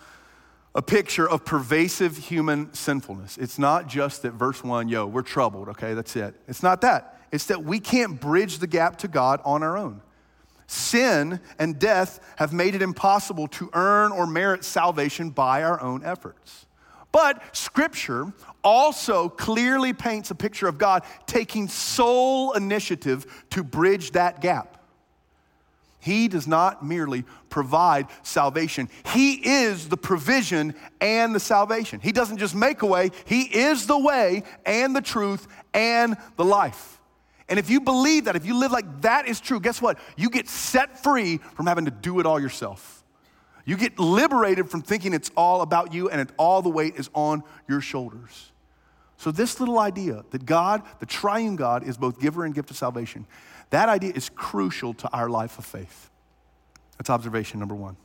a 0.74 0.82
picture 0.82 1.28
of 1.28 1.44
pervasive 1.44 2.16
human 2.16 2.72
sinfulness. 2.74 3.38
It's 3.38 3.58
not 3.58 3.88
just 3.88 4.22
that 4.22 4.32
verse 4.32 4.62
1, 4.62 4.88
yo, 4.88 5.06
we're 5.06 5.22
troubled, 5.22 5.68
okay, 5.70 5.94
that's 5.94 6.14
it. 6.14 6.34
It's 6.46 6.62
not 6.62 6.82
that. 6.82 7.20
It's 7.32 7.46
that 7.46 7.64
we 7.64 7.80
can't 7.80 8.20
bridge 8.20 8.58
the 8.58 8.66
gap 8.66 8.98
to 8.98 9.08
God 9.08 9.40
on 9.44 9.62
our 9.62 9.76
own. 9.76 10.00
Sin 10.70 11.40
and 11.58 11.80
death 11.80 12.20
have 12.36 12.52
made 12.52 12.76
it 12.76 12.80
impossible 12.80 13.48
to 13.48 13.68
earn 13.72 14.12
or 14.12 14.24
merit 14.24 14.64
salvation 14.64 15.30
by 15.30 15.64
our 15.64 15.80
own 15.80 16.04
efforts. 16.04 16.66
But 17.10 17.56
Scripture 17.56 18.32
also 18.62 19.28
clearly 19.28 19.92
paints 19.92 20.30
a 20.30 20.34
picture 20.36 20.68
of 20.68 20.78
God 20.78 21.02
taking 21.26 21.66
sole 21.66 22.52
initiative 22.52 23.44
to 23.50 23.64
bridge 23.64 24.12
that 24.12 24.40
gap. 24.40 24.80
He 25.98 26.28
does 26.28 26.46
not 26.46 26.84
merely 26.84 27.24
provide 27.48 28.06
salvation, 28.22 28.88
He 29.06 29.34
is 29.44 29.88
the 29.88 29.96
provision 29.96 30.76
and 31.00 31.34
the 31.34 31.40
salvation. 31.40 31.98
He 31.98 32.12
doesn't 32.12 32.38
just 32.38 32.54
make 32.54 32.82
a 32.82 32.86
way, 32.86 33.10
He 33.24 33.42
is 33.42 33.88
the 33.88 33.98
way 33.98 34.44
and 34.64 34.94
the 34.94 35.02
truth 35.02 35.48
and 35.74 36.16
the 36.36 36.44
life. 36.44 36.99
And 37.50 37.58
if 37.58 37.68
you 37.68 37.80
believe 37.80 38.26
that, 38.26 38.36
if 38.36 38.46
you 38.46 38.54
live 38.54 38.70
like 38.70 39.02
that 39.02 39.26
is 39.26 39.40
true, 39.40 39.58
guess 39.58 39.82
what? 39.82 39.98
You 40.16 40.30
get 40.30 40.48
set 40.48 41.02
free 41.02 41.38
from 41.56 41.66
having 41.66 41.84
to 41.86 41.90
do 41.90 42.20
it 42.20 42.24
all 42.24 42.40
yourself. 42.40 43.02
You 43.66 43.76
get 43.76 43.98
liberated 43.98 44.70
from 44.70 44.82
thinking 44.82 45.12
it's 45.12 45.32
all 45.36 45.60
about 45.60 45.92
you 45.92 46.08
and 46.08 46.20
it, 46.20 46.30
all 46.36 46.62
the 46.62 46.70
weight 46.70 46.94
is 46.94 47.10
on 47.12 47.42
your 47.68 47.80
shoulders. 47.80 48.52
So, 49.16 49.30
this 49.30 49.60
little 49.60 49.78
idea 49.78 50.24
that 50.30 50.46
God, 50.46 50.82
the 51.00 51.06
triune 51.06 51.56
God, 51.56 51.86
is 51.86 51.98
both 51.98 52.20
giver 52.20 52.44
and 52.44 52.54
gift 52.54 52.70
of 52.70 52.76
salvation, 52.76 53.26
that 53.68 53.88
idea 53.88 54.12
is 54.14 54.30
crucial 54.30 54.94
to 54.94 55.10
our 55.12 55.28
life 55.28 55.58
of 55.58 55.64
faith. 55.64 56.08
That's 56.96 57.10
observation 57.10 57.58
number 57.58 57.74
one. 57.74 57.96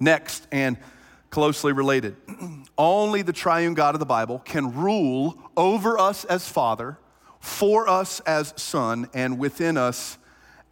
Next, 0.00 0.46
and 0.50 0.78
closely 1.28 1.72
related, 1.72 2.16
only 2.78 3.22
the 3.22 3.32
triune 3.32 3.74
God 3.74 3.94
of 3.94 3.98
the 3.98 4.06
Bible 4.06 4.38
can 4.38 4.74
rule 4.74 5.36
over 5.56 5.98
us 5.98 6.24
as 6.24 6.48
Father 6.48 6.98
for 7.44 7.86
us 7.86 8.20
as 8.20 8.54
Son, 8.56 9.06
and 9.12 9.38
within 9.38 9.76
us 9.76 10.16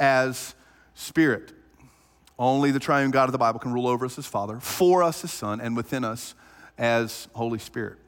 as 0.00 0.54
Spirit. 0.94 1.52
Only 2.38 2.70
the 2.70 2.80
triune 2.80 3.10
God 3.10 3.24
of 3.24 3.32
the 3.32 3.38
Bible 3.38 3.60
can 3.60 3.74
rule 3.74 3.86
over 3.86 4.06
us 4.06 4.18
as 4.18 4.26
Father, 4.26 4.58
for 4.58 5.02
us 5.02 5.22
as 5.22 5.30
Son, 5.30 5.60
and 5.60 5.76
within 5.76 6.02
us 6.02 6.34
as 6.78 7.28
Holy 7.34 7.58
Spirit. 7.58 7.98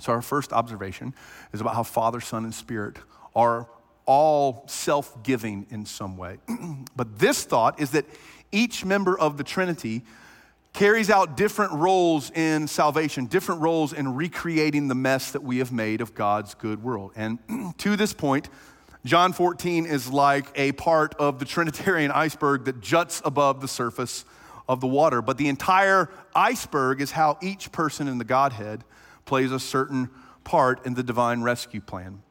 So, 0.00 0.12
our 0.12 0.20
first 0.20 0.52
observation 0.52 1.14
is 1.52 1.60
about 1.60 1.76
how 1.76 1.84
Father, 1.84 2.20
Son, 2.20 2.42
and 2.42 2.52
Spirit 2.52 2.96
are 3.36 3.68
all 4.04 4.64
self 4.66 5.22
giving 5.22 5.66
in 5.70 5.86
some 5.86 6.16
way. 6.16 6.38
but 6.96 7.20
this 7.20 7.44
thought 7.44 7.80
is 7.80 7.92
that 7.92 8.04
each 8.50 8.84
member 8.84 9.16
of 9.16 9.36
the 9.36 9.44
Trinity 9.44 10.02
carries 10.72 11.10
out 11.10 11.36
different 11.36 11.72
roles 11.72 12.30
in 12.30 12.68
salvation, 12.68 13.26
different 13.26 13.60
roles 13.60 13.92
in 13.92 14.14
recreating 14.14 14.88
the 14.88 14.94
mess 14.94 15.32
that 15.32 15.42
we 15.42 15.58
have 15.58 15.72
made 15.72 16.00
of 16.00 16.14
God's 16.14 16.54
good 16.54 16.82
world. 16.82 17.12
And 17.16 17.38
to 17.78 17.96
this 17.96 18.12
point, 18.12 18.48
John 19.04 19.32
14 19.32 19.86
is 19.86 20.12
like 20.12 20.46
a 20.54 20.72
part 20.72 21.14
of 21.14 21.38
the 21.38 21.44
Trinitarian 21.44 22.10
iceberg 22.10 22.64
that 22.66 22.80
juts 22.80 23.22
above 23.24 23.60
the 23.60 23.68
surface 23.68 24.24
of 24.68 24.80
the 24.80 24.86
water. 24.86 25.22
But 25.22 25.38
the 25.38 25.48
entire 25.48 26.10
iceberg 26.34 27.00
is 27.00 27.12
how 27.12 27.38
each 27.40 27.72
person 27.72 28.06
in 28.06 28.18
the 28.18 28.24
Godhead 28.24 28.84
plays 29.24 29.50
a 29.50 29.58
certain 29.58 30.10
part 30.44 30.84
in 30.84 30.94
the 30.94 31.02
divine 31.02 31.42
rescue 31.42 31.80
plan. 31.80 32.22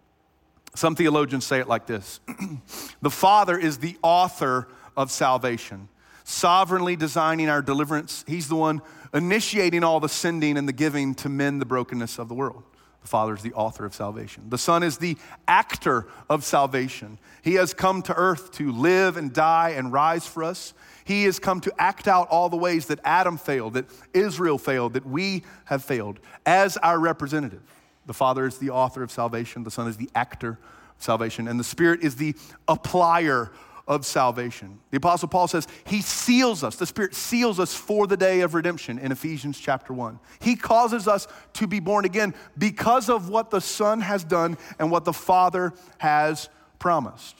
Some 0.75 0.95
theologians 0.95 1.45
say 1.45 1.59
it 1.59 1.67
like 1.67 1.87
this 1.87 2.19
The 3.01 3.09
Father 3.09 3.57
is 3.57 3.79
the 3.79 3.97
author 4.03 4.67
of 4.95 5.09
salvation, 5.11 5.89
sovereignly 6.29 6.97
designing 6.97 7.47
our 7.47 7.61
deliverance. 7.61 8.25
He's 8.27 8.49
the 8.49 8.55
one 8.55 8.81
initiating 9.13 9.85
all 9.85 10.01
the 10.01 10.09
sending 10.09 10.57
and 10.57 10.67
the 10.67 10.73
giving 10.73 11.15
to 11.15 11.29
mend 11.29 11.61
the 11.61 11.65
brokenness 11.65 12.19
of 12.19 12.27
the 12.27 12.35
world. 12.35 12.63
The 13.01 13.07
Father 13.07 13.33
is 13.33 13.41
the 13.43 13.53
author 13.53 13.85
of 13.85 13.95
salvation. 13.95 14.49
The 14.49 14.57
Son 14.57 14.83
is 14.83 14.97
the 14.97 15.17
actor 15.47 16.05
of 16.29 16.43
salvation. 16.43 17.17
He 17.41 17.53
has 17.53 17.73
come 17.73 18.01
to 18.01 18.13
earth 18.13 18.51
to 18.53 18.73
live 18.73 19.15
and 19.15 19.31
die 19.31 19.69
and 19.77 19.93
rise 19.93 20.27
for 20.27 20.43
us. 20.43 20.73
He 21.05 21.23
has 21.23 21.39
come 21.39 21.61
to 21.61 21.73
act 21.79 22.09
out 22.09 22.27
all 22.27 22.49
the 22.49 22.57
ways 22.57 22.87
that 22.87 22.99
Adam 23.05 23.37
failed, 23.37 23.75
that 23.75 23.85
Israel 24.13 24.57
failed, 24.57 24.95
that 24.95 25.05
we 25.05 25.43
have 25.63 25.81
failed 25.81 26.19
as 26.45 26.75
our 26.75 26.99
representative. 26.99 27.63
The 28.05 28.13
Father 28.13 28.45
is 28.45 28.57
the 28.57 28.71
author 28.71 29.01
of 29.01 29.11
salvation, 29.11 29.63
the 29.63 29.71
Son 29.71 29.87
is 29.87 29.95
the 29.95 30.09
actor 30.13 30.59
of 30.97 31.01
salvation, 31.01 31.47
and 31.47 31.57
the 31.57 31.63
Spirit 31.63 32.01
is 32.03 32.17
the 32.17 32.35
applier 32.67 33.51
of 33.87 34.05
salvation. 34.05 34.79
The 34.91 34.97
Apostle 34.97 35.29
Paul 35.29 35.47
says 35.47 35.67
he 35.85 36.01
seals 36.01 36.63
us, 36.63 36.75
the 36.75 36.85
Spirit 36.85 37.15
seals 37.15 37.59
us 37.59 37.73
for 37.73 38.05
the 38.05 38.17
day 38.17 38.41
of 38.41 38.53
redemption 38.53 38.99
in 38.99 39.11
Ephesians 39.11 39.59
chapter 39.59 39.93
1. 39.93 40.19
He 40.39 40.55
causes 40.55 41.07
us 41.07 41.27
to 41.53 41.67
be 41.67 41.79
born 41.79 42.05
again 42.05 42.33
because 42.57 43.09
of 43.09 43.29
what 43.29 43.49
the 43.49 43.61
Son 43.61 44.01
has 44.01 44.23
done 44.23 44.57
and 44.77 44.91
what 44.91 45.05
the 45.05 45.13
Father 45.13 45.73
has 45.99 46.49
promised. 46.79 47.35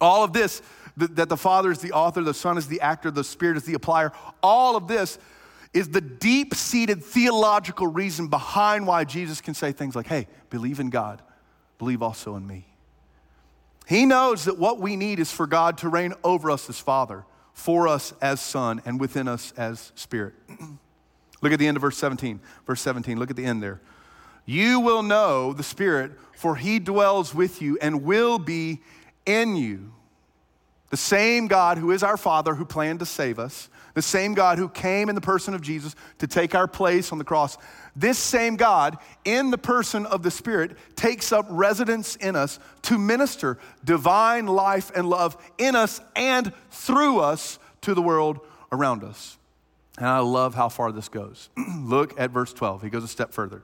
All 0.00 0.24
of 0.24 0.32
this, 0.32 0.62
that 0.96 1.28
the 1.28 1.36
Father 1.36 1.70
is 1.70 1.78
the 1.78 1.92
author, 1.92 2.22
the 2.22 2.34
Son 2.34 2.58
is 2.58 2.66
the 2.66 2.80
actor, 2.80 3.10
the 3.10 3.24
Spirit 3.24 3.56
is 3.56 3.64
the 3.64 3.74
applier, 3.74 4.12
all 4.42 4.76
of 4.76 4.88
this 4.88 5.18
is 5.72 5.90
the 5.90 6.00
deep 6.00 6.54
seated 6.54 7.04
theological 7.04 7.86
reason 7.86 8.28
behind 8.28 8.86
why 8.86 9.04
Jesus 9.04 9.40
can 9.40 9.54
say 9.54 9.72
things 9.72 9.94
like, 9.94 10.06
hey, 10.06 10.26
believe 10.48 10.80
in 10.80 10.90
God, 10.90 11.22
believe 11.78 12.02
also 12.02 12.34
in 12.34 12.46
me. 12.46 12.66
He 13.86 14.04
knows 14.04 14.44
that 14.44 14.58
what 14.58 14.80
we 14.80 14.96
need 14.96 15.20
is 15.20 15.30
for 15.30 15.46
God 15.46 15.78
to 15.78 15.88
reign 15.88 16.12
over 16.24 16.50
us 16.50 16.68
as 16.68 16.78
Father, 16.78 17.24
for 17.52 17.86
us 17.86 18.12
as 18.20 18.40
Son, 18.40 18.82
and 18.84 18.98
within 19.00 19.28
us 19.28 19.52
as 19.56 19.92
Spirit. 19.94 20.34
look 21.40 21.52
at 21.52 21.58
the 21.60 21.68
end 21.68 21.76
of 21.76 21.82
verse 21.82 21.96
17. 21.96 22.40
Verse 22.66 22.80
17, 22.80 23.18
look 23.18 23.30
at 23.30 23.36
the 23.36 23.44
end 23.44 23.62
there. 23.62 23.80
You 24.44 24.80
will 24.80 25.04
know 25.04 25.52
the 25.52 25.62
Spirit, 25.62 26.12
for 26.32 26.56
he 26.56 26.80
dwells 26.80 27.32
with 27.32 27.62
you 27.62 27.78
and 27.80 28.02
will 28.02 28.38
be 28.38 28.80
in 29.24 29.56
you. 29.56 29.92
The 30.90 30.96
same 30.96 31.46
God 31.46 31.78
who 31.78 31.92
is 31.92 32.02
our 32.02 32.16
Father, 32.16 32.54
who 32.54 32.64
planned 32.64 32.98
to 33.00 33.06
save 33.06 33.38
us, 33.38 33.68
the 33.94 34.02
same 34.02 34.34
God 34.34 34.58
who 34.58 34.68
came 34.68 35.08
in 35.08 35.14
the 35.14 35.20
person 35.20 35.54
of 35.54 35.62
Jesus 35.62 35.94
to 36.18 36.26
take 36.26 36.54
our 36.54 36.68
place 36.68 37.12
on 37.12 37.18
the 37.18 37.24
cross, 37.24 37.56
this 37.96 38.18
same 38.18 38.56
God, 38.56 38.98
in 39.24 39.50
the 39.50 39.58
person 39.58 40.04
of 40.06 40.22
the 40.22 40.30
Spirit, 40.30 40.76
takes 40.94 41.32
up 41.32 41.46
residence 41.48 42.14
in 42.16 42.36
us 42.36 42.58
to 42.82 42.98
minister 42.98 43.58
divine 43.84 44.46
life 44.46 44.92
and 44.94 45.08
love 45.08 45.36
in 45.58 45.74
us 45.74 46.00
and 46.14 46.52
through 46.70 47.20
us 47.20 47.58
to 47.80 47.94
the 47.94 48.02
world 48.02 48.40
around 48.70 49.02
us. 49.02 49.38
And 49.96 50.06
I 50.06 50.18
love 50.18 50.54
how 50.54 50.68
far 50.68 50.92
this 50.92 51.08
goes. 51.08 51.48
Look 51.78 52.20
at 52.20 52.30
verse 52.30 52.52
12. 52.52 52.82
He 52.82 52.90
goes 52.90 53.02
a 53.02 53.08
step 53.08 53.32
further. 53.32 53.62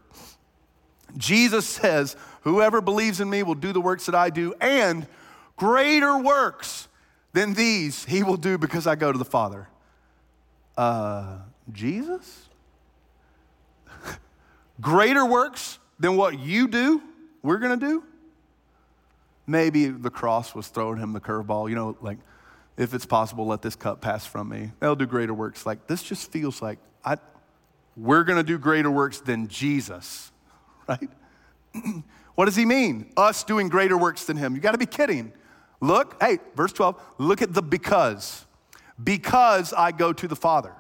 Jesus 1.19 1.67
says, 1.67 2.17
Whoever 2.43 2.81
believes 2.81 3.21
in 3.21 3.29
me 3.29 3.43
will 3.43 3.55
do 3.55 3.73
the 3.73 3.81
works 3.81 4.07
that 4.07 4.15
I 4.15 4.31
do, 4.31 4.55
and 4.61 5.07
greater 5.57 6.17
works 6.19 6.89
than 7.35 7.53
these 7.53 8.07
he 8.07 8.23
will 8.23 8.39
do 8.39 8.57
because 8.57 8.87
I 8.87 8.95
go 8.95 9.13
to 9.13 9.19
the 9.19 9.25
Father 9.25 9.69
uh, 10.77 11.39
Jesus? 11.71 12.49
Greater 14.81 15.25
works 15.25 15.79
than 15.99 16.17
what 16.17 16.39
you 16.39 16.69
do, 16.69 17.03
we're 17.43 17.59
going 17.59 17.79
to 17.79 17.87
do? 17.87 18.05
Maybe 19.47 19.89
the 19.89 20.11
cross 20.11 20.55
was 20.55 20.69
throwing 20.69 20.99
him 20.99 21.13
the 21.13 21.21
curveball, 21.21 21.69
you 21.69 21.75
know, 21.75 21.97
like, 22.01 22.19
if 22.77 22.95
it's 22.95 23.05
possible, 23.05 23.47
let 23.47 23.61
this 23.61 23.77
cup 23.77 24.01
pass 24.01 24.25
from 24.25 24.49
me. 24.49 24.73
They'll 24.81 24.97
do 24.97 25.07
greater 25.07 25.35
works. 25.35 25.67
Like, 25.67 25.87
this 25.87 26.03
just 26.03 26.33
feels 26.33 26.63
like 26.63 26.79
I, 27.05 27.17
we're 27.97 28.25
going 28.25 28.39
to 28.39 28.43
do 28.43 28.59
greater 28.59 28.91
works 28.91 29.21
than 29.21 29.49
Jesus, 29.49 30.33
right? 30.89 31.11
what 32.35 32.47
does 32.47 32.57
he 32.57 32.65
mean? 32.65 33.13
Us 33.17 33.45
doing 33.45 33.69
greater 33.69 33.99
works 33.99 34.25
than 34.25 34.37
him. 34.37 34.55
You 34.55 34.61
got 34.61 34.73
to 34.73 34.79
be 34.79 34.87
kidding. 34.87 35.33
Look, 35.81 36.17
hey, 36.23 36.39
verse 36.55 36.73
12, 36.73 37.01
look 37.19 37.43
at 37.43 37.53
the 37.53 37.63
because 37.63 38.47
because 39.03 39.73
I 39.73 39.93
go 39.93 40.13
to 40.13 40.29
the 40.29 40.37
Father. 40.37 40.73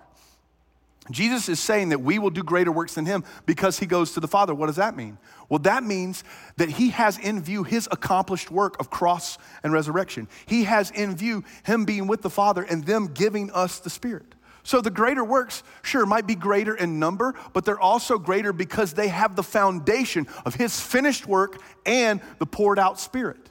Jesus 1.12 1.48
is 1.48 1.60
saying 1.60 1.90
that 1.90 2.00
we 2.00 2.18
will 2.18 2.30
do 2.30 2.42
greater 2.42 2.72
works 2.72 2.94
than 2.94 3.06
him 3.06 3.24
because 3.46 3.78
he 3.78 3.86
goes 3.86 4.12
to 4.12 4.20
the 4.20 4.28
Father. 4.28 4.54
What 4.54 4.66
does 4.66 4.76
that 4.76 4.96
mean? 4.96 5.18
Well, 5.48 5.58
that 5.60 5.82
means 5.82 6.24
that 6.56 6.70
he 6.70 6.90
has 6.90 7.18
in 7.18 7.42
view 7.42 7.62
his 7.62 7.88
accomplished 7.90 8.50
work 8.50 8.78
of 8.80 8.90
cross 8.90 9.38
and 9.62 9.72
resurrection. 9.72 10.28
He 10.46 10.64
has 10.64 10.90
in 10.90 11.16
view 11.16 11.44
him 11.64 11.84
being 11.84 12.06
with 12.06 12.22
the 12.22 12.30
Father 12.30 12.62
and 12.62 12.84
them 12.84 13.08
giving 13.08 13.50
us 13.50 13.78
the 13.78 13.90
Spirit. 13.90 14.34
So 14.64 14.80
the 14.80 14.90
greater 14.90 15.24
works, 15.24 15.62
sure, 15.82 16.06
might 16.06 16.26
be 16.26 16.36
greater 16.36 16.74
in 16.74 16.98
number, 16.98 17.34
but 17.52 17.64
they're 17.64 17.80
also 17.80 18.18
greater 18.18 18.52
because 18.52 18.92
they 18.94 19.08
have 19.08 19.34
the 19.34 19.42
foundation 19.42 20.28
of 20.44 20.54
his 20.54 20.80
finished 20.80 21.26
work 21.26 21.60
and 21.84 22.20
the 22.38 22.46
poured 22.46 22.78
out 22.78 23.00
Spirit. 23.00 23.50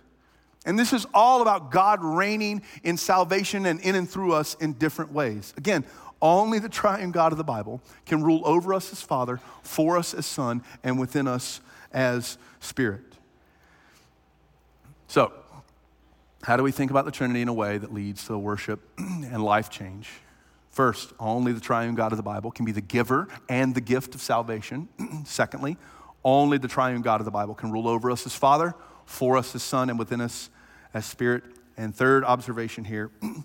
And 0.65 0.78
this 0.78 0.93
is 0.93 1.06
all 1.13 1.41
about 1.41 1.71
God 1.71 2.04
reigning 2.04 2.62
in 2.84 2.95
salvation 2.95 3.65
and 3.65 3.80
in 3.82 3.95
and 3.95 4.10
through 4.10 4.34
us 4.34 4.56
in 4.56 4.74
different 4.74 5.12
ways. 5.12 5.54
Again, 5.58 5.84
only 6.21 6.60
the 6.60 6.69
triune 6.69 7.12
God 7.12 7.31
of 7.31 7.38
the 7.38 7.43
Bible 7.43 7.81
can 8.05 8.23
rule 8.23 8.41
over 8.45 8.73
us 8.73 8.91
as 8.91 9.01
Father, 9.01 9.39
for 9.63 9.97
us 9.97 10.13
as 10.13 10.25
Son, 10.25 10.63
and 10.84 10.99
within 10.99 11.27
us 11.27 11.62
as 11.91 12.38
Spirit. 12.60 13.01
So, 15.07 15.34
how 16.43 16.57
do 16.57 16.63
we 16.63 16.71
think 16.71 16.89
about 16.91 17.05
the 17.05 17.12
Trinity 17.12 17.41
in 17.41 17.47
a 17.47 17.53
way 17.53 17.77
that 17.77 17.93
leads 17.93 18.25
to 18.25 18.38
worship 18.38 18.79
and 18.97 19.43
life 19.43 19.69
change? 19.69 20.10
First, 20.69 21.12
only 21.19 21.51
the 21.51 21.60
triune 21.60 21.95
God 21.95 22.13
of 22.13 22.17
the 22.17 22.23
Bible 22.23 22.49
can 22.49 22.65
be 22.65 22.71
the 22.71 22.81
giver 22.81 23.27
and 23.49 23.75
the 23.75 23.81
gift 23.81 24.15
of 24.15 24.21
salvation. 24.21 24.88
Secondly, 25.25 25.77
only 26.23 26.57
the 26.57 26.67
triune 26.67 27.01
God 27.01 27.19
of 27.19 27.25
the 27.25 27.31
Bible 27.31 27.53
can 27.53 27.71
rule 27.71 27.88
over 27.88 28.10
us 28.10 28.25
as 28.25 28.34
Father, 28.34 28.73
for 29.05 29.38
us 29.38 29.53
as 29.53 29.63
Son 29.63 29.89
and 29.89 29.99
within 29.99 30.21
us 30.21 30.49
as 30.93 31.05
Spirit. 31.05 31.43
And 31.77 31.95
third 31.95 32.23
observation 32.23 32.86
here 32.86 33.12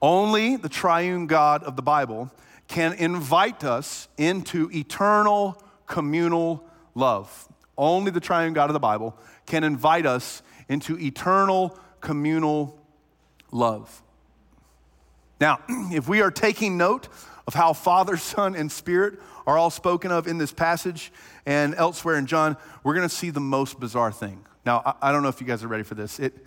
only 0.00 0.56
the 0.56 0.68
triune 0.68 1.26
God 1.26 1.62
of 1.64 1.76
the 1.76 1.82
Bible 1.82 2.30
can 2.68 2.92
invite 2.94 3.64
us 3.64 4.08
into 4.16 4.70
eternal 4.72 5.62
communal 5.86 6.64
love. 6.94 7.48
Only 7.78 8.10
the 8.10 8.20
triune 8.20 8.52
God 8.52 8.70
of 8.70 8.74
the 8.74 8.80
Bible 8.80 9.16
can 9.46 9.64
invite 9.64 10.06
us 10.06 10.42
into 10.68 10.98
eternal 10.98 11.78
communal 12.00 12.78
love. 13.52 14.02
Now, 15.40 15.60
if 15.68 16.08
we 16.08 16.20
are 16.20 16.30
taking 16.30 16.76
note 16.76 17.08
of 17.46 17.54
how 17.54 17.72
Father, 17.72 18.16
Son, 18.16 18.56
and 18.56 18.70
Spirit 18.70 19.20
are 19.46 19.56
all 19.56 19.70
spoken 19.70 20.10
of 20.10 20.26
in 20.26 20.38
this 20.38 20.52
passage 20.52 21.12
and 21.44 21.74
elsewhere 21.74 22.16
in 22.16 22.26
John, 22.26 22.56
we're 22.82 22.94
going 22.94 23.08
to 23.08 23.14
see 23.14 23.30
the 23.30 23.40
most 23.40 23.78
bizarre 23.78 24.12
thing. 24.12 24.44
Now, 24.64 24.96
I, 25.00 25.12
don't 25.12 25.22
know 25.22 25.28
if 25.28 25.40
you 25.40 25.46
guys 25.46 25.62
are 25.62 25.68
ready 25.68 25.84
for 25.84 25.94
this. 25.94 26.18
It, 26.18 26.44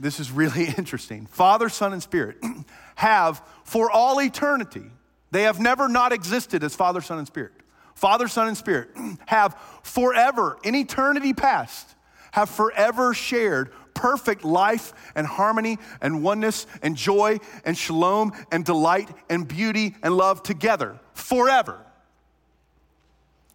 this 0.00 0.18
is 0.18 0.30
really 0.30 0.64
interesting. 0.78 1.26
Father, 1.26 1.68
Son, 1.68 1.92
and 1.92 2.02
Spirit 2.02 2.38
have 2.96 3.42
for 3.64 3.90
all 3.90 4.20
eternity, 4.20 4.90
they 5.30 5.42
have 5.44 5.60
never 5.60 5.88
not 5.88 6.12
existed 6.12 6.64
as 6.64 6.74
Father, 6.74 7.00
Son, 7.00 7.18
and 7.18 7.26
Spirit. 7.26 7.52
Father, 7.94 8.28
Son, 8.28 8.48
and 8.48 8.56
Spirit 8.56 8.90
have 9.26 9.56
forever, 9.82 10.58
in 10.64 10.74
eternity 10.74 11.32
past, 11.32 11.94
have 12.32 12.48
forever 12.48 13.12
shared 13.12 13.72
perfect 13.94 14.44
life 14.44 14.92
and 15.14 15.26
harmony 15.26 15.78
and 16.00 16.22
oneness 16.22 16.66
and 16.82 16.96
joy 16.96 17.38
and 17.64 17.76
shalom 17.76 18.32
and 18.50 18.64
delight 18.64 19.10
and 19.28 19.46
beauty 19.46 19.94
and 20.02 20.16
love 20.16 20.42
together 20.42 20.98
forever. 21.12 21.84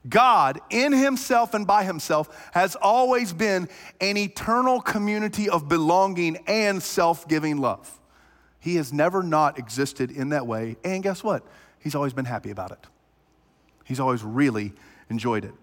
God, 0.08 0.60
in 0.70 0.92
Himself 0.92 1.54
and 1.54 1.66
by 1.66 1.84
Himself, 1.84 2.50
has 2.54 2.76
always 2.76 3.34
been 3.34 3.68
an 4.02 4.18
eternal 4.18 4.82
community 4.82 5.50
of 5.50 5.68
belonging 5.68 6.38
and 6.48 6.82
self 6.82 7.28
giving 7.28 7.58
love. 7.58 8.00
He 8.60 8.76
has 8.78 8.92
never 8.92 9.22
not 9.22 9.60
existed 9.60 10.12
in 10.12 10.30
that 10.30 10.48
way. 10.48 10.78
And 10.84 11.04
guess 11.04 11.24
what? 11.24 11.46
He's 11.80 11.94
always 11.94 12.14
been 12.14 12.26
happy 12.26 12.50
about 12.50 12.72
it. 12.72 12.80
He's 13.84 14.00
always 14.00 14.24
really 14.24 14.74
enjoyed 15.10 15.46
it. 15.46 15.54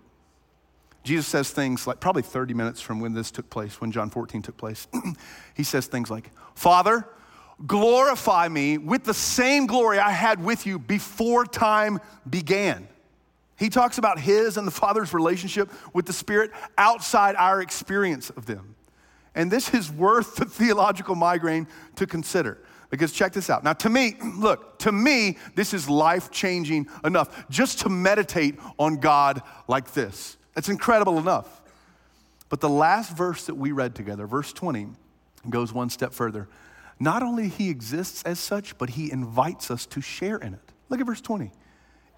Jesus 1.03 1.27
says 1.27 1.51
things 1.51 1.87
like, 1.87 1.99
probably 1.99 2.23
30 2.23 2.55
minutes 2.55 2.81
from 2.81 3.01
when 3.01 3.13
this 3.13 3.33
took 3.33 3.51
place, 3.51 3.81
when 3.81 3.91
John 3.91 4.09
14 4.09 4.43
took 4.43 4.57
place. 4.57 4.87
he 5.55 5.65
says 5.65 5.87
things 5.87 6.11
like, 6.11 6.31
Father, 6.55 7.09
glorify 7.67 8.47
me 8.49 8.79
with 8.79 9.03
the 9.05 9.15
same 9.15 9.67
glory 9.67 9.99
I 9.99 10.11
had 10.11 10.43
with 10.43 10.65
you 10.65 10.79
before 10.79 11.45
time 11.45 11.99
began. 12.29 12.87
He 13.63 13.69
talks 13.69 13.97
about 13.97 14.19
his 14.19 14.57
and 14.57 14.67
the 14.67 14.73
Father's 14.73 15.15
relationship 15.15 15.71
with 15.95 16.05
the 16.05 16.13
Spirit 16.13 16.51
outside 16.77 17.37
our 17.37 17.63
experience 17.63 18.29
of 18.31 18.45
them. 18.45 18.75
And 19.37 19.53
this 19.53 19.73
is 19.73 19.89
worth 19.89 20.35
the 20.35 20.47
theological 20.47 21.15
migraine 21.15 21.69
to 21.95 22.05
consider. 22.05 22.59
Because 22.91 23.13
check 23.13 23.33
this 23.33 23.49
out. 23.49 23.63
Now, 23.63 23.75
to 23.75 23.89
me, 23.89 24.17
look, 24.37 24.81
to 24.81 24.91
me, 24.91 25.39
this 25.55 25.75
is 25.75 25.89
life 25.89 26.33
changing 26.33 26.89
enough 27.05 27.49
just 27.51 27.79
to 27.83 27.89
meditate 27.89 28.59
on 28.79 28.97
God 28.97 29.43
like 29.69 29.93
this. 29.93 30.37
It's 30.57 30.69
incredible 30.69 31.19
enough. 31.19 31.63
But 32.49 32.61
the 32.61 32.69
last 32.69 33.17
verse 33.17 33.47
that 33.47 33.55
we 33.55 33.71
read 33.71 33.95
together, 33.95 34.27
verse 34.27 34.53
20, 34.53 34.89
goes 35.51 35.73
one 35.73 35.89
step 35.89 36.13
further. 36.13 36.49
Not 36.99 37.23
only 37.23 37.47
he 37.47 37.71
exists 37.71 38.25
as 38.25 38.41
such, 38.41 38.77
but 38.77 38.91
he 38.91 39.13
invites 39.13 39.71
us 39.71 39.87
to 39.87 40.01
share 40.01 40.39
in 40.39 40.55
it. 40.55 40.73
Look 40.89 40.99
at 40.99 41.07
verse 41.07 41.21
20. 41.21 41.53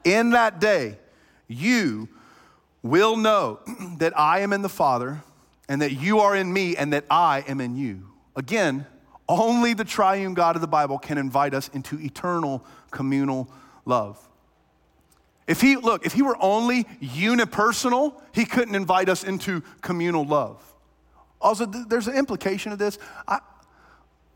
In 0.04 0.30
that 0.30 0.58
day, 0.58 0.96
you 1.48 2.08
will 2.82 3.16
know 3.16 3.60
that 3.98 4.18
I 4.18 4.40
am 4.40 4.52
in 4.52 4.62
the 4.62 4.68
Father, 4.68 5.22
and 5.68 5.80
that 5.82 5.92
you 5.92 6.20
are 6.20 6.36
in 6.36 6.52
me, 6.52 6.76
and 6.76 6.92
that 6.92 7.04
I 7.10 7.44
am 7.48 7.60
in 7.60 7.76
you. 7.76 8.08
Again, 8.36 8.86
only 9.28 9.72
the 9.72 9.84
triune 9.84 10.34
God 10.34 10.56
of 10.56 10.60
the 10.60 10.68
Bible 10.68 10.98
can 10.98 11.16
invite 11.16 11.54
us 11.54 11.68
into 11.68 11.98
eternal 11.98 12.64
communal 12.90 13.48
love. 13.86 14.20
If 15.46 15.60
he, 15.60 15.76
look, 15.76 16.06
if 16.06 16.12
he 16.12 16.22
were 16.22 16.36
only 16.40 16.84
unipersonal, 17.02 18.20
he 18.32 18.44
couldn't 18.44 18.74
invite 18.74 19.08
us 19.08 19.24
into 19.24 19.62
communal 19.82 20.24
love. 20.24 20.62
Also, 21.40 21.66
th- 21.66 21.86
there's 21.88 22.08
an 22.08 22.16
implication 22.16 22.72
of 22.72 22.78
this. 22.78 22.98
I, 23.28 23.40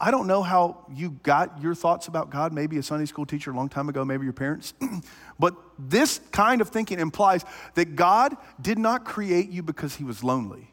I 0.00 0.12
don't 0.12 0.28
know 0.28 0.42
how 0.42 0.84
you 0.94 1.10
got 1.22 1.60
your 1.60 1.74
thoughts 1.74 2.06
about 2.06 2.30
God, 2.30 2.52
maybe 2.52 2.78
a 2.78 2.82
Sunday 2.82 3.06
school 3.06 3.26
teacher 3.26 3.50
a 3.50 3.54
long 3.54 3.68
time 3.68 3.88
ago, 3.88 4.04
maybe 4.04 4.24
your 4.24 4.32
parents. 4.32 4.74
but 5.38 5.56
this 5.78 6.20
kind 6.30 6.60
of 6.60 6.68
thinking 6.68 7.00
implies 7.00 7.44
that 7.74 7.96
God 7.96 8.36
did 8.60 8.78
not 8.78 9.04
create 9.04 9.50
you 9.50 9.62
because 9.62 9.96
he 9.96 10.04
was 10.04 10.22
lonely. 10.22 10.70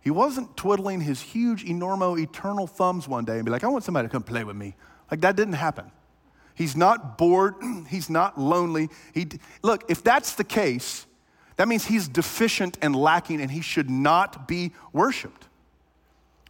He 0.00 0.10
wasn't 0.10 0.56
twiddling 0.56 1.00
his 1.00 1.20
huge, 1.20 1.64
enormo, 1.64 2.20
eternal 2.20 2.66
thumbs 2.66 3.08
one 3.08 3.24
day 3.24 3.36
and 3.36 3.44
be 3.44 3.50
like, 3.50 3.64
I 3.64 3.68
want 3.68 3.84
somebody 3.84 4.06
to 4.06 4.12
come 4.12 4.22
play 4.22 4.44
with 4.44 4.56
me. 4.56 4.76
Like 5.10 5.22
that 5.22 5.34
didn't 5.34 5.54
happen. 5.54 5.90
He's 6.54 6.76
not 6.76 7.16
bored. 7.16 7.54
He's 7.88 8.10
not 8.10 8.38
lonely. 8.38 8.90
He, 9.14 9.28
look, 9.62 9.84
if 9.88 10.02
that's 10.02 10.34
the 10.34 10.44
case, 10.44 11.06
that 11.56 11.66
means 11.66 11.84
he's 11.84 12.06
deficient 12.06 12.78
and 12.80 12.94
lacking 12.94 13.40
and 13.40 13.50
he 13.50 13.60
should 13.60 13.90
not 13.90 14.46
be 14.46 14.72
worshiped. 14.92 15.47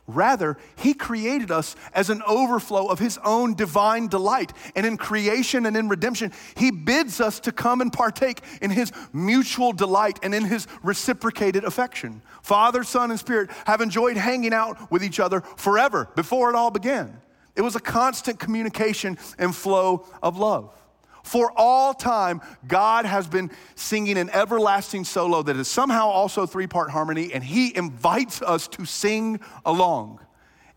Rather, 0.08 0.56
he 0.76 0.94
created 0.94 1.50
us 1.50 1.76
as 1.92 2.08
an 2.08 2.22
overflow 2.26 2.88
of 2.88 2.98
his 2.98 3.18
own 3.24 3.54
divine 3.54 4.08
delight. 4.08 4.54
And 4.74 4.86
in 4.86 4.96
creation 4.96 5.66
and 5.66 5.76
in 5.76 5.88
redemption, 5.90 6.32
he 6.56 6.70
bids 6.70 7.20
us 7.20 7.38
to 7.40 7.52
come 7.52 7.82
and 7.82 7.92
partake 7.92 8.40
in 8.62 8.70
his 8.70 8.90
mutual 9.12 9.74
delight 9.74 10.18
and 10.22 10.34
in 10.34 10.44
his 10.44 10.66
reciprocated 10.82 11.62
affection. 11.62 12.22
Father, 12.40 12.84
Son, 12.84 13.10
and 13.10 13.20
Spirit 13.20 13.50
have 13.66 13.82
enjoyed 13.82 14.16
hanging 14.16 14.54
out 14.54 14.90
with 14.90 15.04
each 15.04 15.20
other 15.20 15.42
forever 15.58 16.08
before 16.16 16.48
it 16.48 16.56
all 16.56 16.70
began. 16.70 17.20
It 17.54 17.60
was 17.60 17.76
a 17.76 17.80
constant 17.80 18.38
communication 18.38 19.18
and 19.38 19.54
flow 19.54 20.06
of 20.22 20.38
love. 20.38 20.74
For 21.28 21.52
all 21.56 21.92
time, 21.92 22.40
God 22.66 23.04
has 23.04 23.26
been 23.26 23.50
singing 23.74 24.16
an 24.16 24.30
everlasting 24.30 25.04
solo 25.04 25.42
that 25.42 25.56
is 25.56 25.68
somehow 25.68 26.08
also 26.08 26.46
three 26.46 26.66
part 26.66 26.90
harmony, 26.90 27.34
and 27.34 27.44
He 27.44 27.76
invites 27.76 28.40
us 28.40 28.66
to 28.68 28.86
sing 28.86 29.40
along. 29.66 30.20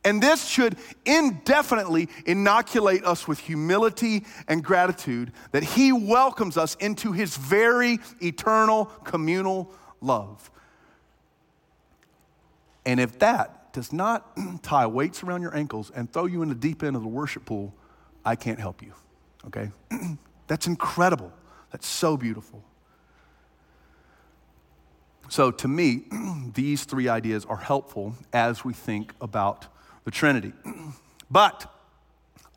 And 0.03 0.21
this 0.21 0.45
should 0.45 0.75
indefinitely 1.05 2.09
inoculate 2.25 3.05
us 3.05 3.29
with 3.29 3.39
humility 3.39 4.25
and 4.49 4.61
gratitude 4.61 5.31
that 5.51 5.63
He 5.63 5.93
welcomes 5.93 6.57
us 6.57 6.75
into 6.75 7.13
His 7.13 7.37
very 7.37 7.99
eternal 8.21 8.85
communal 9.05 9.71
love. 10.01 10.51
And 12.85 12.99
if 12.99 13.19
that 13.19 13.71
does 13.71 13.93
not 13.93 14.37
tie 14.63 14.87
weights 14.87 15.23
around 15.23 15.43
your 15.43 15.55
ankles 15.55 15.93
and 15.95 16.11
throw 16.11 16.25
you 16.25 16.41
in 16.41 16.49
the 16.49 16.55
deep 16.55 16.83
end 16.83 16.97
of 16.97 17.03
the 17.03 17.07
worship 17.07 17.45
pool, 17.45 17.73
I 18.25 18.35
can't 18.35 18.59
help 18.59 18.81
you. 18.81 18.91
Okay? 19.47 19.71
That's 20.51 20.67
incredible. 20.67 21.31
That's 21.71 21.87
so 21.87 22.17
beautiful. 22.17 22.61
So, 25.29 25.49
to 25.49 25.67
me, 25.69 26.03
these 26.53 26.83
three 26.83 27.07
ideas 27.07 27.45
are 27.45 27.55
helpful 27.55 28.15
as 28.33 28.65
we 28.65 28.73
think 28.73 29.13
about 29.21 29.67
the 30.03 30.11
Trinity. 30.11 30.51
But 31.31 31.73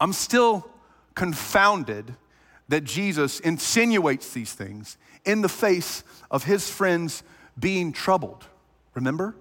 I'm 0.01 0.13
still 0.13 0.69
confounded 1.15 2.17
that 2.69 2.83
Jesus 2.83 3.39
insinuates 3.39 4.33
these 4.33 4.53
things 4.53 4.97
in 5.25 5.43
the 5.43 5.49
face 5.49 6.03
of 6.33 6.43
his 6.43 6.69
friends 6.69 7.23
being 7.57 7.93
troubled. 7.93 8.45
Remember? 8.95 9.37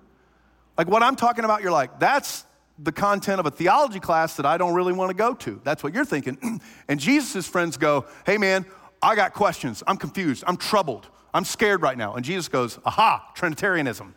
Like 0.77 0.87
what 0.87 1.01
I'm 1.01 1.15
talking 1.15 1.43
about, 1.43 1.63
you're 1.63 1.71
like, 1.71 1.99
that's 1.99 2.45
the 2.79 2.91
content 2.91 3.39
of 3.39 3.45
a 3.45 3.51
theology 3.51 3.99
class 3.99 4.35
that 4.37 4.45
I 4.45 4.57
don't 4.57 4.73
really 4.73 4.93
want 4.93 5.09
to 5.09 5.15
go 5.15 5.33
to. 5.35 5.61
That's 5.63 5.83
what 5.83 5.93
you're 5.93 6.05
thinking. 6.05 6.61
and 6.87 6.99
Jesus' 6.99 7.47
friends 7.47 7.77
go, 7.77 8.05
hey 8.25 8.37
man, 8.37 8.65
I 9.01 9.15
got 9.15 9.33
questions. 9.33 9.83
I'm 9.85 9.97
confused. 9.97 10.43
I'm 10.47 10.57
troubled. 10.57 11.07
I'm 11.33 11.45
scared 11.45 11.81
right 11.81 11.97
now. 11.97 12.15
And 12.15 12.23
Jesus 12.23 12.47
goes, 12.47 12.79
aha, 12.85 13.31
Trinitarianism. 13.35 14.15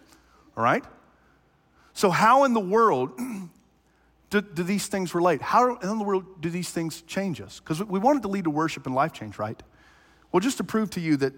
All 0.57 0.62
right? 0.62 0.85
So, 1.92 2.11
how 2.11 2.45
in 2.45 2.53
the 2.53 2.61
world 2.61 3.19
do, 4.31 4.40
do 4.40 4.62
these 4.62 4.87
things 4.87 5.14
relate? 5.14 5.42
How 5.42 5.77
in 5.77 5.99
the 5.99 6.05
world 6.05 6.40
do 6.40 6.51
these 6.51 6.71
things 6.71 7.03
change 7.03 7.40
us? 7.40 7.61
Because 7.61 7.83
we 7.83 7.99
wanted 7.99 8.23
to 8.23 8.29
lead 8.29 8.45
to 8.45 8.51
worship 8.51 8.87
and 8.87 8.95
life 8.95 9.12
change, 9.12 9.38
right? 9.38 9.61
Well, 10.31 10.40
just 10.40 10.59
to 10.59 10.64
prove 10.64 10.90
to 10.90 11.01
you 11.01 11.16
that 11.19 11.33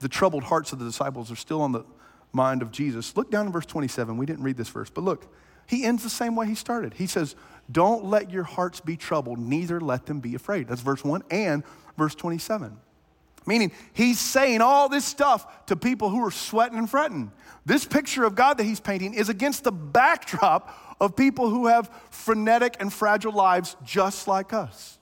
the 0.00 0.08
troubled 0.08 0.44
hearts 0.44 0.72
of 0.72 0.78
the 0.78 0.84
disciples 0.84 1.30
are 1.30 1.36
still 1.36 1.60
on 1.60 1.72
the 1.72 1.84
mind 2.32 2.62
of 2.62 2.70
Jesus. 2.70 3.16
Look 3.16 3.30
down 3.30 3.46
in 3.46 3.52
verse 3.52 3.66
27. 3.66 4.16
We 4.16 4.26
didn't 4.26 4.44
read 4.44 4.56
this 4.56 4.68
verse, 4.68 4.90
but 4.90 5.04
look, 5.04 5.26
he 5.66 5.84
ends 5.84 6.02
the 6.02 6.10
same 6.10 6.34
way 6.34 6.46
he 6.46 6.54
started. 6.54 6.94
He 6.94 7.06
says, 7.06 7.36
Don't 7.70 8.04
let 8.04 8.30
your 8.30 8.44
hearts 8.44 8.80
be 8.80 8.96
troubled, 8.96 9.38
neither 9.38 9.80
let 9.80 10.06
them 10.06 10.20
be 10.20 10.34
afraid. 10.34 10.68
That's 10.68 10.80
verse 10.80 11.04
1 11.04 11.22
and 11.30 11.62
verse 11.96 12.14
27. 12.14 12.76
Meaning, 13.46 13.72
he's 13.92 14.18
saying 14.18 14.60
all 14.60 14.88
this 14.88 15.04
stuff 15.04 15.66
to 15.66 15.76
people 15.76 16.10
who 16.10 16.24
are 16.26 16.30
sweating 16.30 16.78
and 16.78 16.90
fretting. 16.90 17.32
This 17.64 17.84
picture 17.84 18.24
of 18.24 18.34
God 18.34 18.58
that 18.58 18.64
he's 18.64 18.80
painting 18.80 19.14
is 19.14 19.28
against 19.28 19.64
the 19.64 19.72
backdrop 19.72 20.96
of 21.00 21.16
people 21.16 21.48
who 21.48 21.66
have 21.66 21.90
frenetic 22.10 22.76
and 22.80 22.92
fragile 22.92 23.32
lives 23.32 23.76
just 23.84 24.28
like 24.28 24.52
us. 24.52 24.98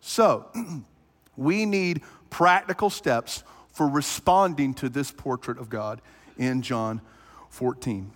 So, 0.00 0.46
we 1.36 1.66
need 1.66 2.02
practical 2.30 2.88
steps 2.88 3.42
for 3.72 3.88
responding 3.88 4.74
to 4.74 4.88
this 4.88 5.10
portrait 5.10 5.58
of 5.58 5.68
God 5.68 6.00
in 6.38 6.62
John 6.62 7.00
14. 7.50 8.10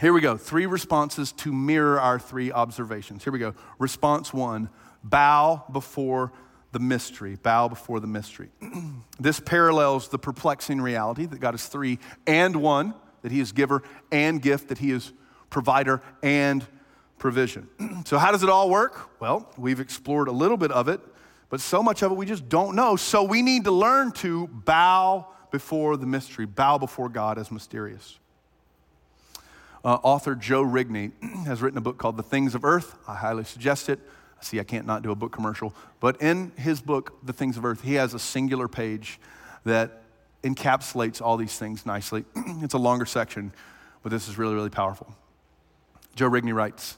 Here 0.00 0.12
we 0.12 0.20
go. 0.20 0.36
Three 0.36 0.66
responses 0.66 1.32
to 1.32 1.52
mirror 1.52 2.00
our 2.00 2.18
three 2.18 2.50
observations. 2.50 3.24
Here 3.24 3.32
we 3.32 3.38
go. 3.38 3.54
Response 3.78 4.32
one 4.32 4.68
bow 5.04 5.64
before 5.72 6.32
the 6.72 6.78
mystery. 6.78 7.36
Bow 7.36 7.68
before 7.68 8.00
the 8.00 8.06
mystery. 8.06 8.48
this 9.20 9.38
parallels 9.40 10.08
the 10.08 10.18
perplexing 10.18 10.80
reality 10.80 11.26
that 11.26 11.38
God 11.38 11.54
is 11.54 11.66
three 11.66 11.98
and 12.26 12.56
one, 12.56 12.94
that 13.22 13.30
He 13.30 13.40
is 13.40 13.52
giver 13.52 13.82
and 14.10 14.40
gift, 14.40 14.68
that 14.68 14.78
He 14.78 14.90
is 14.90 15.12
provider 15.50 16.02
and 16.22 16.66
provision. 17.18 17.68
so, 18.04 18.18
how 18.18 18.32
does 18.32 18.42
it 18.42 18.48
all 18.48 18.70
work? 18.70 19.20
Well, 19.20 19.48
we've 19.56 19.80
explored 19.80 20.28
a 20.28 20.32
little 20.32 20.56
bit 20.56 20.72
of 20.72 20.88
it, 20.88 21.00
but 21.50 21.60
so 21.60 21.82
much 21.82 22.02
of 22.02 22.10
it 22.10 22.14
we 22.14 22.26
just 22.26 22.48
don't 22.48 22.74
know. 22.74 22.96
So, 22.96 23.22
we 23.22 23.42
need 23.42 23.64
to 23.64 23.72
learn 23.72 24.12
to 24.12 24.48
bow 24.48 25.28
before 25.52 25.96
the 25.96 26.06
mystery, 26.06 26.46
bow 26.46 26.78
before 26.78 27.08
God 27.08 27.38
as 27.38 27.52
mysterious. 27.52 28.18
Uh, 29.84 29.98
author 30.02 30.34
Joe 30.34 30.64
Rigney 30.64 31.12
has 31.46 31.62
written 31.62 31.78
a 31.78 31.82
book 31.82 31.98
called 31.98 32.16
The 32.16 32.22
Things 32.22 32.56
of 32.56 32.64
Earth. 32.64 32.96
I 33.06 33.14
highly 33.14 33.44
suggest 33.44 33.88
it. 33.88 34.00
See 34.40 34.58
I 34.58 34.64
can't 34.64 34.86
not 34.86 35.02
do 35.02 35.12
a 35.12 35.14
book 35.14 35.30
commercial, 35.30 35.72
but 36.00 36.20
in 36.20 36.50
his 36.56 36.80
book, 36.80 37.16
The 37.24 37.32
Things 37.32 37.56
of 37.56 37.64
Earth, 37.64 37.82
he 37.82 37.94
has 37.94 38.12
a 38.12 38.18
singular 38.18 38.66
page 38.66 39.20
that 39.64 40.02
encapsulates 40.42 41.22
all 41.22 41.36
these 41.36 41.56
things 41.56 41.86
nicely. 41.86 42.24
it's 42.36 42.74
a 42.74 42.78
longer 42.78 43.06
section, 43.06 43.52
but 44.02 44.10
this 44.10 44.28
is 44.28 44.38
really, 44.38 44.54
really 44.54 44.70
powerful. 44.70 45.14
Joe 46.16 46.28
Rigney 46.28 46.52
writes 46.52 46.96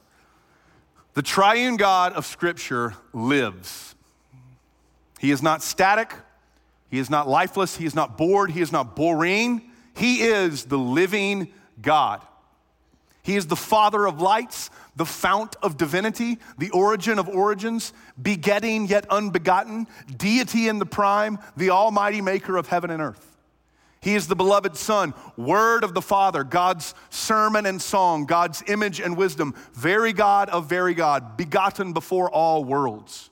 The 1.12 1.22
triune 1.22 1.76
God 1.76 2.14
of 2.14 2.24
Scripture 2.24 2.94
lives. 3.12 3.94
He 5.18 5.30
is 5.30 5.42
not 5.42 5.62
static 5.62 6.14
he 6.94 7.00
is 7.00 7.10
not 7.10 7.26
lifeless. 7.26 7.76
He 7.76 7.86
is 7.86 7.96
not 7.96 8.16
bored. 8.16 8.52
He 8.52 8.60
is 8.60 8.70
not 8.70 8.94
boring. 8.94 9.62
He 9.96 10.22
is 10.22 10.66
the 10.66 10.78
living 10.78 11.52
God. 11.82 12.22
He 13.24 13.34
is 13.34 13.48
the 13.48 13.56
Father 13.56 14.06
of 14.06 14.20
lights, 14.20 14.70
the 14.94 15.04
fount 15.04 15.56
of 15.60 15.76
divinity, 15.76 16.38
the 16.56 16.70
origin 16.70 17.18
of 17.18 17.28
origins, 17.28 17.92
begetting 18.22 18.86
yet 18.86 19.06
unbegotten, 19.10 19.88
deity 20.16 20.68
in 20.68 20.78
the 20.78 20.86
prime, 20.86 21.40
the 21.56 21.70
almighty 21.70 22.20
maker 22.20 22.56
of 22.56 22.68
heaven 22.68 22.90
and 22.90 23.02
earth. 23.02 23.38
He 24.00 24.14
is 24.14 24.28
the 24.28 24.36
beloved 24.36 24.76
Son, 24.76 25.14
Word 25.36 25.82
of 25.82 25.94
the 25.94 26.00
Father, 26.00 26.44
God's 26.44 26.94
sermon 27.10 27.66
and 27.66 27.82
song, 27.82 28.24
God's 28.24 28.62
image 28.68 29.00
and 29.00 29.16
wisdom, 29.16 29.56
very 29.72 30.12
God 30.12 30.48
of 30.48 30.68
very 30.68 30.94
God, 30.94 31.36
begotten 31.36 31.92
before 31.92 32.30
all 32.30 32.62
worlds. 32.62 33.30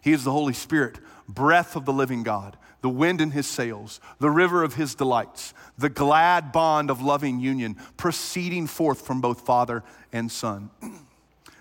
He 0.00 0.14
is 0.14 0.24
the 0.24 0.32
Holy 0.32 0.54
Spirit, 0.54 1.00
breath 1.28 1.76
of 1.76 1.84
the 1.84 1.92
living 1.92 2.22
God, 2.22 2.56
the 2.80 2.88
wind 2.88 3.20
in 3.20 3.32
his 3.32 3.46
sails, 3.46 4.00
the 4.18 4.30
river 4.30 4.62
of 4.62 4.74
his 4.74 4.94
delights, 4.94 5.54
the 5.76 5.88
glad 5.88 6.52
bond 6.52 6.90
of 6.90 7.02
loving 7.02 7.40
union 7.40 7.76
proceeding 7.96 8.66
forth 8.66 9.00
from 9.00 9.20
both 9.20 9.40
Father 9.40 9.82
and 10.12 10.30
Son. 10.30 10.70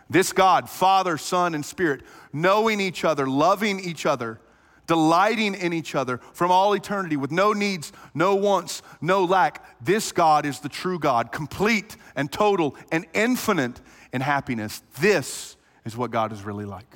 This 0.10 0.32
God, 0.32 0.70
Father, 0.70 1.18
Son, 1.18 1.54
and 1.54 1.66
Spirit, 1.66 2.02
knowing 2.32 2.80
each 2.80 3.04
other, 3.04 3.28
loving 3.28 3.82
each 3.82 4.06
other, 4.06 4.40
delighting 4.88 5.54
in 5.54 5.74
each 5.74 5.96
other 5.96 6.20
from 6.32 6.50
all 6.50 6.74
eternity 6.74 7.18
with 7.18 7.32
no 7.32 7.52
needs, 7.52 7.92
no 8.14 8.36
wants, 8.36 8.82
no 9.02 9.26
lack. 9.26 9.66
This 9.84 10.14
God 10.14 10.46
is 10.46 10.62
the 10.62 10.70
true 10.70 10.98
God, 10.98 11.32
complete 11.34 11.98
and 12.16 12.32
total 12.32 12.76
and 12.90 13.06
infinite 13.14 13.82
in 14.14 14.22
happiness. 14.22 14.82
This 15.00 15.58
is 15.84 15.98
what 15.98 16.10
God 16.10 16.32
is 16.32 16.44
really 16.44 16.66
like. 16.66 16.88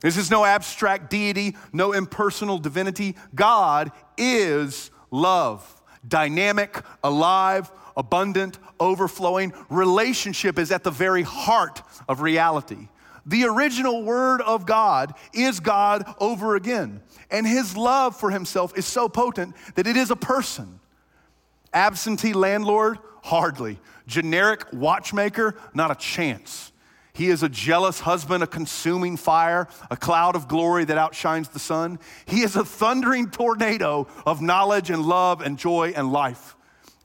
This 0.00 0.16
is 0.16 0.30
no 0.30 0.44
abstract 0.44 1.10
deity, 1.10 1.56
no 1.72 1.92
impersonal 1.92 2.58
divinity. 2.58 3.16
God 3.34 3.92
is 4.16 4.90
love, 5.10 5.82
dynamic, 6.06 6.82
alive, 7.04 7.70
abundant, 7.96 8.58
overflowing. 8.78 9.52
Relationship 9.68 10.58
is 10.58 10.72
at 10.72 10.84
the 10.84 10.90
very 10.90 11.22
heart 11.22 11.82
of 12.08 12.22
reality. 12.22 12.88
The 13.26 13.44
original 13.44 14.02
word 14.02 14.40
of 14.40 14.64
God 14.64 15.14
is 15.34 15.60
God 15.60 16.04
over 16.18 16.56
again. 16.56 17.02
And 17.30 17.46
his 17.46 17.76
love 17.76 18.16
for 18.16 18.30
himself 18.30 18.76
is 18.76 18.86
so 18.86 19.08
potent 19.08 19.54
that 19.74 19.86
it 19.86 19.96
is 19.96 20.10
a 20.10 20.16
person. 20.16 20.80
Absentee 21.72 22.32
landlord? 22.32 22.98
Hardly. 23.22 23.78
Generic 24.06 24.64
watchmaker? 24.72 25.54
Not 25.74 25.90
a 25.90 25.94
chance. 25.94 26.69
He 27.12 27.28
is 27.28 27.42
a 27.42 27.48
jealous 27.48 28.00
husband, 28.00 28.42
a 28.42 28.46
consuming 28.46 29.16
fire, 29.16 29.68
a 29.90 29.96
cloud 29.96 30.36
of 30.36 30.48
glory 30.48 30.84
that 30.84 30.98
outshines 30.98 31.48
the 31.48 31.58
sun. 31.58 31.98
He 32.26 32.42
is 32.42 32.56
a 32.56 32.64
thundering 32.64 33.30
tornado 33.30 34.06
of 34.24 34.40
knowledge 34.40 34.90
and 34.90 35.02
love 35.02 35.40
and 35.40 35.58
joy 35.58 35.92
and 35.96 36.12
life. 36.12 36.56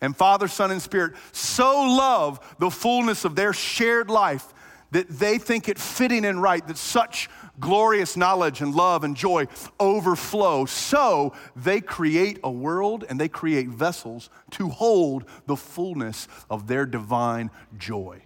And 0.01 0.15
Father, 0.15 0.47
Son, 0.47 0.71
and 0.71 0.81
Spirit 0.81 1.13
so 1.31 1.81
love 1.81 2.55
the 2.59 2.69
fullness 2.69 3.25
of 3.25 3.35
their 3.35 3.53
shared 3.53 4.09
life 4.09 4.53
that 4.91 5.09
they 5.09 5.37
think 5.37 5.67
it 5.67 5.79
fitting 5.79 6.25
and 6.25 6.41
right 6.41 6.65
that 6.67 6.77
such 6.77 7.29
glorious 7.59 8.15
knowledge 8.15 8.61
and 8.61 8.75
love 8.75 9.03
and 9.03 9.15
joy 9.15 9.47
overflow. 9.79 10.65
So 10.65 11.33
they 11.55 11.81
create 11.81 12.39
a 12.43 12.51
world 12.51 13.05
and 13.09 13.19
they 13.19 13.27
create 13.27 13.67
vessels 13.67 14.29
to 14.51 14.69
hold 14.69 15.25
the 15.47 15.55
fullness 15.55 16.27
of 16.49 16.67
their 16.67 16.85
divine 16.85 17.49
joy. 17.77 18.21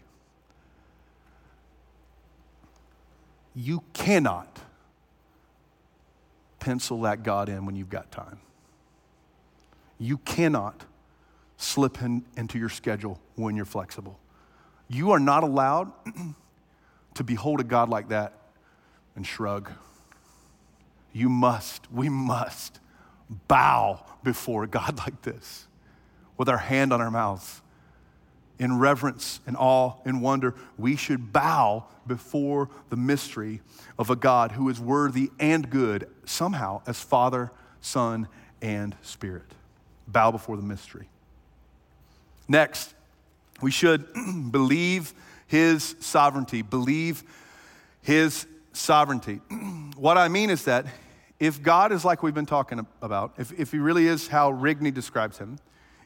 You 3.56 3.84
cannot 3.93 4.60
pencil 6.60 7.02
that 7.02 7.24
God 7.24 7.50
in 7.50 7.66
when 7.66 7.76
you've 7.76 7.89
got 7.89 8.12
time. 8.12 8.39
You 9.97 10.18
cannot 10.20 10.86
slip 11.58 12.02
in, 12.02 12.24
into 12.38 12.58
your 12.58 12.70
schedule 12.70 13.20
when 13.36 13.56
you're 13.56 13.66
flexible. 13.66 14.20
You 14.88 15.12
are 15.12 15.20
not 15.20 15.43
allowed 15.43 15.91
to 17.16 17.24
behold 17.24 17.60
a 17.60 17.64
God 17.64 17.89
like 17.89 18.10
that 18.10 18.34
and 19.16 19.26
shrug. 19.26 19.72
You 21.12 21.28
must, 21.30 21.91
we 21.91 22.08
must 22.08 22.80
bow 23.47 24.06
before 24.24 24.64
a 24.64 24.68
God 24.68 24.97
like 25.06 25.22
this 25.22 25.68
with 26.38 26.50
our 26.50 26.58
hand 26.58 26.93
on 26.93 27.02
our 27.02 27.12
mouths. 27.12 27.62
In 28.60 28.78
reverence 28.78 29.39
and 29.47 29.55
awe 29.57 29.93
and 30.05 30.22
wonder, 30.22 30.53
we 30.78 30.97
should 30.97 31.32
bow 31.32 31.86
before 32.05 32.70
the 32.89 32.97
mystery 32.97 33.62
of 33.97 34.10
a 34.10 34.16
God 34.16 34.51
who 34.51 34.68
is 34.70 34.80
worthy 34.80 35.32
and 35.39 35.70
good, 35.70 36.10
somehow, 36.26 36.82
as 36.86 37.01
Father, 37.01 37.51
Son, 37.80 38.28
and 38.62 38.95
Spirit. 39.01 39.53
Bow 40.07 40.32
before 40.32 40.57
the 40.57 40.64
mystery. 40.64 41.07
Next, 42.49 42.93
we 43.62 43.72
should 43.72 44.07
believe 44.51 45.14
his 45.47 45.95
sovereignty, 45.99 46.62
believe 46.62 47.24
his 48.01 48.45
sovereignty. 48.74 49.36
what 49.95 50.18
I 50.18 50.28
mean 50.28 50.49
is 50.49 50.66
that 50.66 50.86
if 51.39 51.62
God 51.62 51.91
is 51.91 52.03
like 52.03 52.22
we've 52.22 52.34
been 52.34 52.45
talking 52.45 52.86
about, 53.01 53.34
if, 53.38 53.57
if 53.57 53.72
he 53.72 53.78
really 53.80 54.07
is 54.07 54.28
how 54.28 54.51
Rigney 54.51 54.93
describes 54.93 55.38
him, 55.38 55.57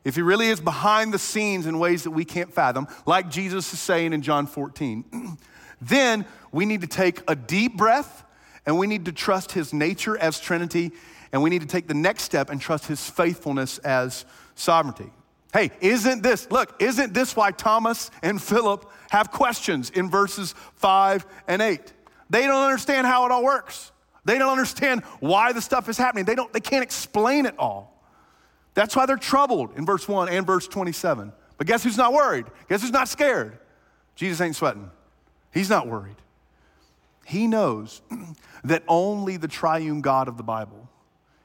if 0.04 0.16
he 0.16 0.22
really 0.22 0.48
is 0.48 0.60
behind 0.60 1.14
the 1.14 1.20
scenes 1.20 1.66
in 1.66 1.80
ways 1.80 2.04
that 2.04 2.12
we 2.12 2.26
can't 2.26 2.54
fathom, 2.54 2.88
like 3.06 3.30
Jesus 3.30 3.72
is 3.74 3.80
saying 3.80 4.14
in 4.14 4.22
John 4.22 4.48
14, 4.48 5.38
then 5.82 6.26
we 6.52 6.66
need 6.66 6.82
to 6.82 6.88
take 6.88 7.22
a 7.28 7.36
deep 7.36 7.78
breath 7.78 8.24
and 8.66 8.78
we 8.78 8.88
need 8.88 9.06
to 9.06 9.12
trust 9.12 9.52
his 9.52 9.74
nature 9.74 10.18
as 10.18 10.40
Trinity 10.40 10.92
and 11.32 11.42
we 11.42 11.50
need 11.50 11.62
to 11.62 11.68
take 11.68 11.88
the 11.88 11.94
next 11.94 12.24
step 12.24 12.50
and 12.50 12.62
trust 12.62 12.86
his 12.86 13.10
faithfulness 13.10 13.80
as 13.80 14.26
sovereignty. 14.56 15.12
Hey, 15.52 15.72
isn't 15.82 16.24
this, 16.24 16.50
look, 16.50 16.82
isn't 16.82 17.14
this 17.14 17.36
why 17.36 17.52
Thomas 17.52 18.12
and 18.22 18.42
Philip 18.42 18.90
have 19.10 19.32
questions 19.32 19.90
in 19.90 20.10
verses 20.10 20.56
five 20.76 21.26
and 21.48 21.62
eight? 21.62 21.94
They 22.30 22.48
don't 22.48 22.64
understand 22.64 23.06
how 23.06 23.26
it 23.26 23.32
all 23.32 23.44
works. 23.44 23.92
They 24.26 24.38
don't 24.38 24.52
understand 24.52 25.04
why 25.20 25.54
the 25.54 25.62
stuff 25.62 25.90
is 25.90 25.98
happening. 25.98 26.26
They, 26.26 26.36
don't, 26.36 26.52
they 26.54 26.60
can't 26.60 26.84
explain 26.84 27.46
it 27.46 27.56
all. 27.60 27.93
That's 28.74 28.96
why 28.96 29.06
they're 29.06 29.18
troubled 29.18 29.78
in 29.78 29.86
verse 29.86 30.08
1 30.08 30.30
and 30.30 30.46
verse 30.46 30.68
27. 30.68 31.32
But 31.58 31.68
guess 31.68 31.84
who's 31.84 31.98
not 31.98 32.14
worried? 32.14 32.46
Guess 32.70 32.82
who's 32.82 32.92
not 32.92 33.08
scared? 33.08 33.58
Jesus 34.16 34.42
ain't 34.42 34.56
sweating. 34.56 34.90
He's 35.54 35.70
not 35.70 35.88
worried. 35.88 36.16
He 37.26 37.48
knows 37.48 38.02
that 38.64 38.84
only 38.88 39.38
the 39.38 39.48
triune 39.48 40.02
God 40.02 40.28
of 40.28 40.38
the 40.38 40.44
Bible 40.44 40.90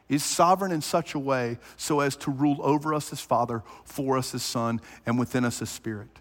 is 0.09 0.25
sovereign 0.25 0.73
in 0.73 0.81
such 0.81 1.15
a 1.15 1.19
way 1.19 1.59
so 1.77 2.01
as 2.01 2.17
to 2.17 2.31
rule 2.31 2.59
over 2.63 2.95
us 2.95 3.13
as 3.13 3.21
Father, 3.21 3.63
for 3.85 4.17
us 4.17 4.35
as 4.35 4.43
Son, 4.43 4.81
and 5.05 5.19
within 5.19 5.45
us 5.45 5.61
as 5.61 5.69
Spirit. 5.69 6.21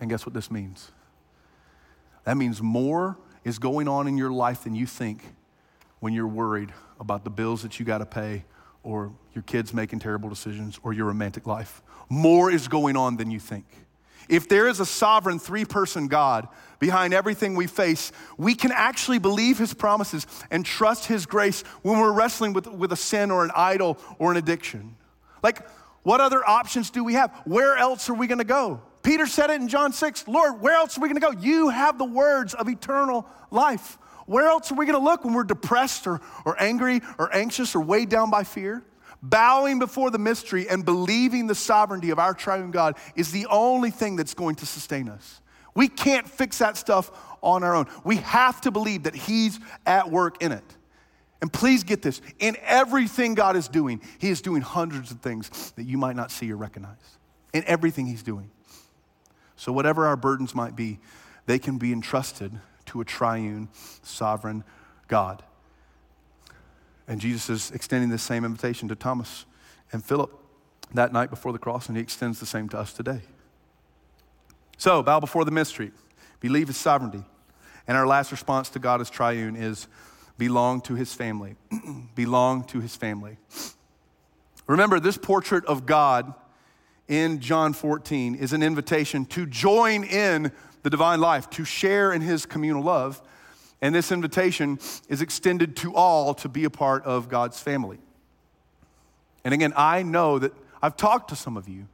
And 0.00 0.08
guess 0.08 0.24
what 0.24 0.34
this 0.34 0.50
means? 0.50 0.90
That 2.24 2.36
means 2.36 2.62
more 2.62 3.18
is 3.44 3.58
going 3.58 3.86
on 3.86 4.08
in 4.08 4.16
your 4.16 4.32
life 4.32 4.64
than 4.64 4.74
you 4.74 4.86
think 4.86 5.22
when 6.00 6.12
you're 6.12 6.26
worried 6.26 6.72
about 6.98 7.24
the 7.24 7.30
bills 7.30 7.62
that 7.62 7.78
you 7.78 7.84
got 7.86 7.98
to 7.98 8.06
pay 8.06 8.44
or 8.86 9.12
your 9.34 9.42
kids 9.42 9.74
making 9.74 9.98
terrible 9.98 10.28
decisions 10.28 10.78
or 10.82 10.92
your 10.92 11.06
romantic 11.06 11.46
life. 11.46 11.82
More 12.08 12.50
is 12.50 12.68
going 12.68 12.96
on 12.96 13.16
than 13.16 13.30
you 13.30 13.40
think. 13.40 13.66
If 14.28 14.48
there 14.48 14.68
is 14.68 14.80
a 14.80 14.86
sovereign 14.86 15.38
three 15.38 15.64
person 15.64 16.08
God 16.08 16.48
behind 16.78 17.12
everything 17.12 17.54
we 17.54 17.66
face, 17.66 18.12
we 18.38 18.54
can 18.54 18.72
actually 18.72 19.18
believe 19.18 19.58
his 19.58 19.74
promises 19.74 20.26
and 20.50 20.64
trust 20.64 21.06
his 21.06 21.26
grace 21.26 21.62
when 21.82 21.98
we're 21.98 22.12
wrestling 22.12 22.52
with, 22.52 22.66
with 22.66 22.92
a 22.92 22.96
sin 22.96 23.30
or 23.30 23.44
an 23.44 23.50
idol 23.54 23.98
or 24.18 24.30
an 24.30 24.36
addiction. 24.36 24.96
Like, 25.42 25.68
what 26.02 26.20
other 26.20 26.48
options 26.48 26.90
do 26.90 27.02
we 27.02 27.14
have? 27.14 27.32
Where 27.44 27.76
else 27.76 28.08
are 28.08 28.14
we 28.14 28.28
to 28.28 28.44
go? 28.44 28.80
Peter 29.02 29.26
said 29.26 29.50
it 29.50 29.60
in 29.60 29.68
John 29.68 29.92
6 29.92 30.26
Lord, 30.28 30.60
where 30.60 30.74
else 30.74 30.96
are 30.96 31.00
we 31.00 31.12
to 31.12 31.20
go? 31.20 31.30
You 31.30 31.68
have 31.68 31.98
the 31.98 32.04
words 32.04 32.54
of 32.54 32.68
eternal 32.68 33.26
life. 33.50 33.98
Where 34.26 34.46
else 34.46 34.70
are 34.70 34.74
we 34.74 34.86
going 34.86 34.98
to 34.98 35.04
look 35.04 35.24
when 35.24 35.34
we're 35.34 35.44
depressed 35.44 36.06
or, 36.06 36.20
or 36.44 36.60
angry 36.60 37.00
or 37.18 37.34
anxious 37.34 37.74
or 37.74 37.80
weighed 37.80 38.08
down 38.08 38.30
by 38.30 38.44
fear? 38.44 38.84
bowing 39.22 39.78
before 39.78 40.10
the 40.10 40.18
mystery 40.18 40.68
and 40.68 40.84
believing 40.84 41.46
the 41.46 41.54
sovereignty 41.54 42.10
of 42.10 42.18
our 42.18 42.34
triune 42.34 42.70
God 42.70 42.96
is 43.14 43.32
the 43.32 43.46
only 43.46 43.90
thing 43.90 44.16
that's 44.16 44.34
going 44.34 44.56
to 44.56 44.66
sustain 44.66 45.08
us. 45.08 45.40
We 45.74 45.88
can't 45.88 46.28
fix 46.28 46.58
that 46.58 46.76
stuff 46.76 47.10
on 47.42 47.62
our 47.62 47.74
own. 47.74 47.86
We 48.04 48.16
have 48.16 48.60
to 48.62 48.70
believe 48.70 49.04
that 49.04 49.14
He's 49.14 49.60
at 49.84 50.10
work 50.10 50.42
in 50.42 50.52
it. 50.52 50.64
And 51.42 51.52
please 51.52 51.84
get 51.84 52.00
this 52.00 52.22
in 52.38 52.56
everything 52.62 53.34
God 53.34 53.56
is 53.56 53.68
doing, 53.68 54.00
He 54.18 54.30
is 54.30 54.40
doing 54.40 54.62
hundreds 54.62 55.10
of 55.10 55.20
things 55.20 55.72
that 55.72 55.84
you 55.84 55.98
might 55.98 56.16
not 56.16 56.30
see 56.30 56.50
or 56.50 56.56
recognize. 56.56 57.18
In 57.52 57.62
everything 57.66 58.06
He's 58.06 58.22
doing. 58.22 58.50
So, 59.56 59.72
whatever 59.72 60.06
our 60.06 60.16
burdens 60.16 60.54
might 60.54 60.76
be, 60.76 60.98
they 61.46 61.58
can 61.58 61.78
be 61.78 61.92
entrusted 61.92 62.52
to 62.86 63.00
a 63.00 63.04
triune, 63.04 63.68
sovereign 64.02 64.64
God. 65.08 65.42
And 67.08 67.20
Jesus 67.20 67.48
is 67.48 67.70
extending 67.70 68.10
the 68.10 68.18
same 68.18 68.44
invitation 68.44 68.88
to 68.88 68.96
Thomas 68.96 69.44
and 69.92 70.04
Philip 70.04 70.32
that 70.94 71.12
night 71.12 71.30
before 71.30 71.52
the 71.52 71.58
cross, 71.58 71.88
and 71.88 71.96
he 71.96 72.02
extends 72.02 72.40
the 72.40 72.46
same 72.46 72.68
to 72.70 72.78
us 72.78 72.92
today. 72.92 73.20
So, 74.78 75.02
bow 75.02 75.20
before 75.20 75.44
the 75.44 75.50
mystery, 75.50 75.92
believe 76.40 76.68
his 76.68 76.76
sovereignty. 76.76 77.24
And 77.88 77.96
our 77.96 78.06
last 78.06 78.32
response 78.32 78.68
to 78.70 78.78
God 78.78 79.00
as 79.00 79.08
triune 79.08 79.56
is 79.56 79.86
belong 80.38 80.80
to 80.82 80.94
his 80.94 81.14
family. 81.14 81.56
belong 82.14 82.64
to 82.64 82.80
his 82.80 82.96
family. 82.96 83.38
Remember, 84.66 84.98
this 84.98 85.16
portrait 85.16 85.64
of 85.66 85.86
God 85.86 86.34
in 87.08 87.40
John 87.40 87.72
14 87.72 88.34
is 88.34 88.52
an 88.52 88.62
invitation 88.62 89.24
to 89.26 89.46
join 89.46 90.02
in 90.02 90.50
the 90.86 90.90
divine 90.90 91.20
life, 91.20 91.50
to 91.50 91.64
share 91.64 92.12
in 92.12 92.20
his 92.20 92.46
communal 92.46 92.80
love. 92.80 93.20
And 93.82 93.92
this 93.92 94.12
invitation 94.12 94.78
is 95.08 95.20
extended 95.20 95.74
to 95.78 95.92
all 95.92 96.32
to 96.34 96.48
be 96.48 96.62
a 96.62 96.70
part 96.70 97.02
of 97.02 97.28
God's 97.28 97.58
family. 97.58 97.98
And 99.44 99.52
again, 99.52 99.72
I 99.74 100.04
know 100.04 100.38
that 100.38 100.52
I've 100.80 100.96
talked 100.96 101.30
to 101.30 101.34
some 101.34 101.56
of 101.56 101.68
you, 101.68 101.88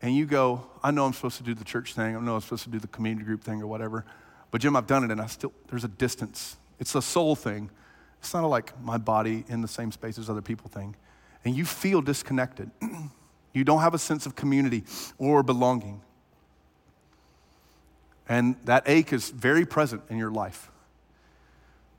and 0.00 0.14
you 0.14 0.26
go, 0.26 0.64
I 0.80 0.92
know 0.92 1.04
I'm 1.06 1.12
supposed 1.12 1.38
to 1.38 1.42
do 1.42 1.54
the 1.54 1.64
church 1.64 1.94
thing, 1.94 2.14
I 2.14 2.20
know 2.20 2.36
I'm 2.36 2.40
supposed 2.40 2.62
to 2.62 2.70
do 2.70 2.78
the 2.78 2.86
community 2.86 3.24
group 3.24 3.42
thing 3.42 3.60
or 3.60 3.66
whatever, 3.66 4.04
but 4.52 4.60
Jim, 4.60 4.76
I've 4.76 4.86
done 4.86 5.02
it, 5.02 5.10
and 5.10 5.20
I 5.20 5.26
still, 5.26 5.52
there's 5.66 5.82
a 5.82 5.88
distance. 5.88 6.56
It's 6.78 6.94
a 6.94 7.02
soul 7.02 7.34
thing. 7.34 7.68
It's 8.20 8.32
not 8.32 8.44
a, 8.44 8.46
like 8.46 8.80
my 8.80 8.96
body 8.96 9.44
in 9.48 9.60
the 9.60 9.66
same 9.66 9.90
space 9.90 10.18
as 10.18 10.30
other 10.30 10.40
people 10.40 10.70
thing. 10.70 10.94
And 11.44 11.56
you 11.56 11.64
feel 11.64 12.00
disconnected. 12.00 12.70
you 13.52 13.64
don't 13.64 13.80
have 13.80 13.92
a 13.92 13.98
sense 13.98 14.24
of 14.24 14.36
community 14.36 14.84
or 15.18 15.42
belonging. 15.42 16.00
And 18.28 18.56
that 18.64 18.84
ache 18.86 19.12
is 19.12 19.30
very 19.30 19.66
present 19.66 20.02
in 20.08 20.18
your 20.18 20.30
life. 20.30 20.70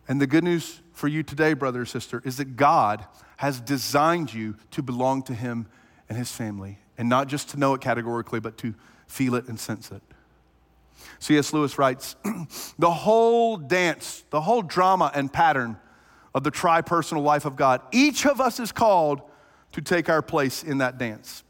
And 0.07 0.21
the 0.21 0.27
good 0.27 0.43
news 0.43 0.81
for 0.93 1.07
you 1.07 1.23
today, 1.23 1.53
brother 1.53 1.81
or 1.81 1.85
sister, 1.85 2.21
is 2.25 2.37
that 2.37 2.55
God 2.55 3.05
has 3.37 3.59
designed 3.59 4.33
you 4.33 4.55
to 4.71 4.81
belong 4.81 5.23
to 5.23 5.33
Him 5.33 5.67
and 6.09 6.17
His 6.17 6.31
family, 6.31 6.79
and 6.97 7.09
not 7.09 7.27
just 7.27 7.49
to 7.49 7.57
know 7.57 7.73
it 7.73 7.81
categorically, 7.81 8.39
but 8.39 8.57
to 8.59 8.73
feel 9.07 9.35
it 9.35 9.47
and 9.47 9.59
sense 9.59 9.91
it. 9.91 10.01
C.S. 11.19 11.53
Lewis 11.53 11.77
writes 11.77 12.15
The 12.79 12.91
whole 12.91 13.57
dance, 13.57 14.23
the 14.29 14.41
whole 14.41 14.61
drama 14.61 15.11
and 15.13 15.31
pattern 15.31 15.77
of 16.33 16.43
the 16.43 16.51
tri 16.51 16.81
personal 16.81 17.23
life 17.23 17.45
of 17.45 17.55
God, 17.55 17.81
each 17.91 18.25
of 18.25 18.39
us 18.41 18.59
is 18.59 18.71
called 18.71 19.21
to 19.73 19.81
take 19.81 20.09
our 20.09 20.21
place 20.21 20.63
in 20.63 20.79
that 20.79 20.97
dance. 20.97 21.43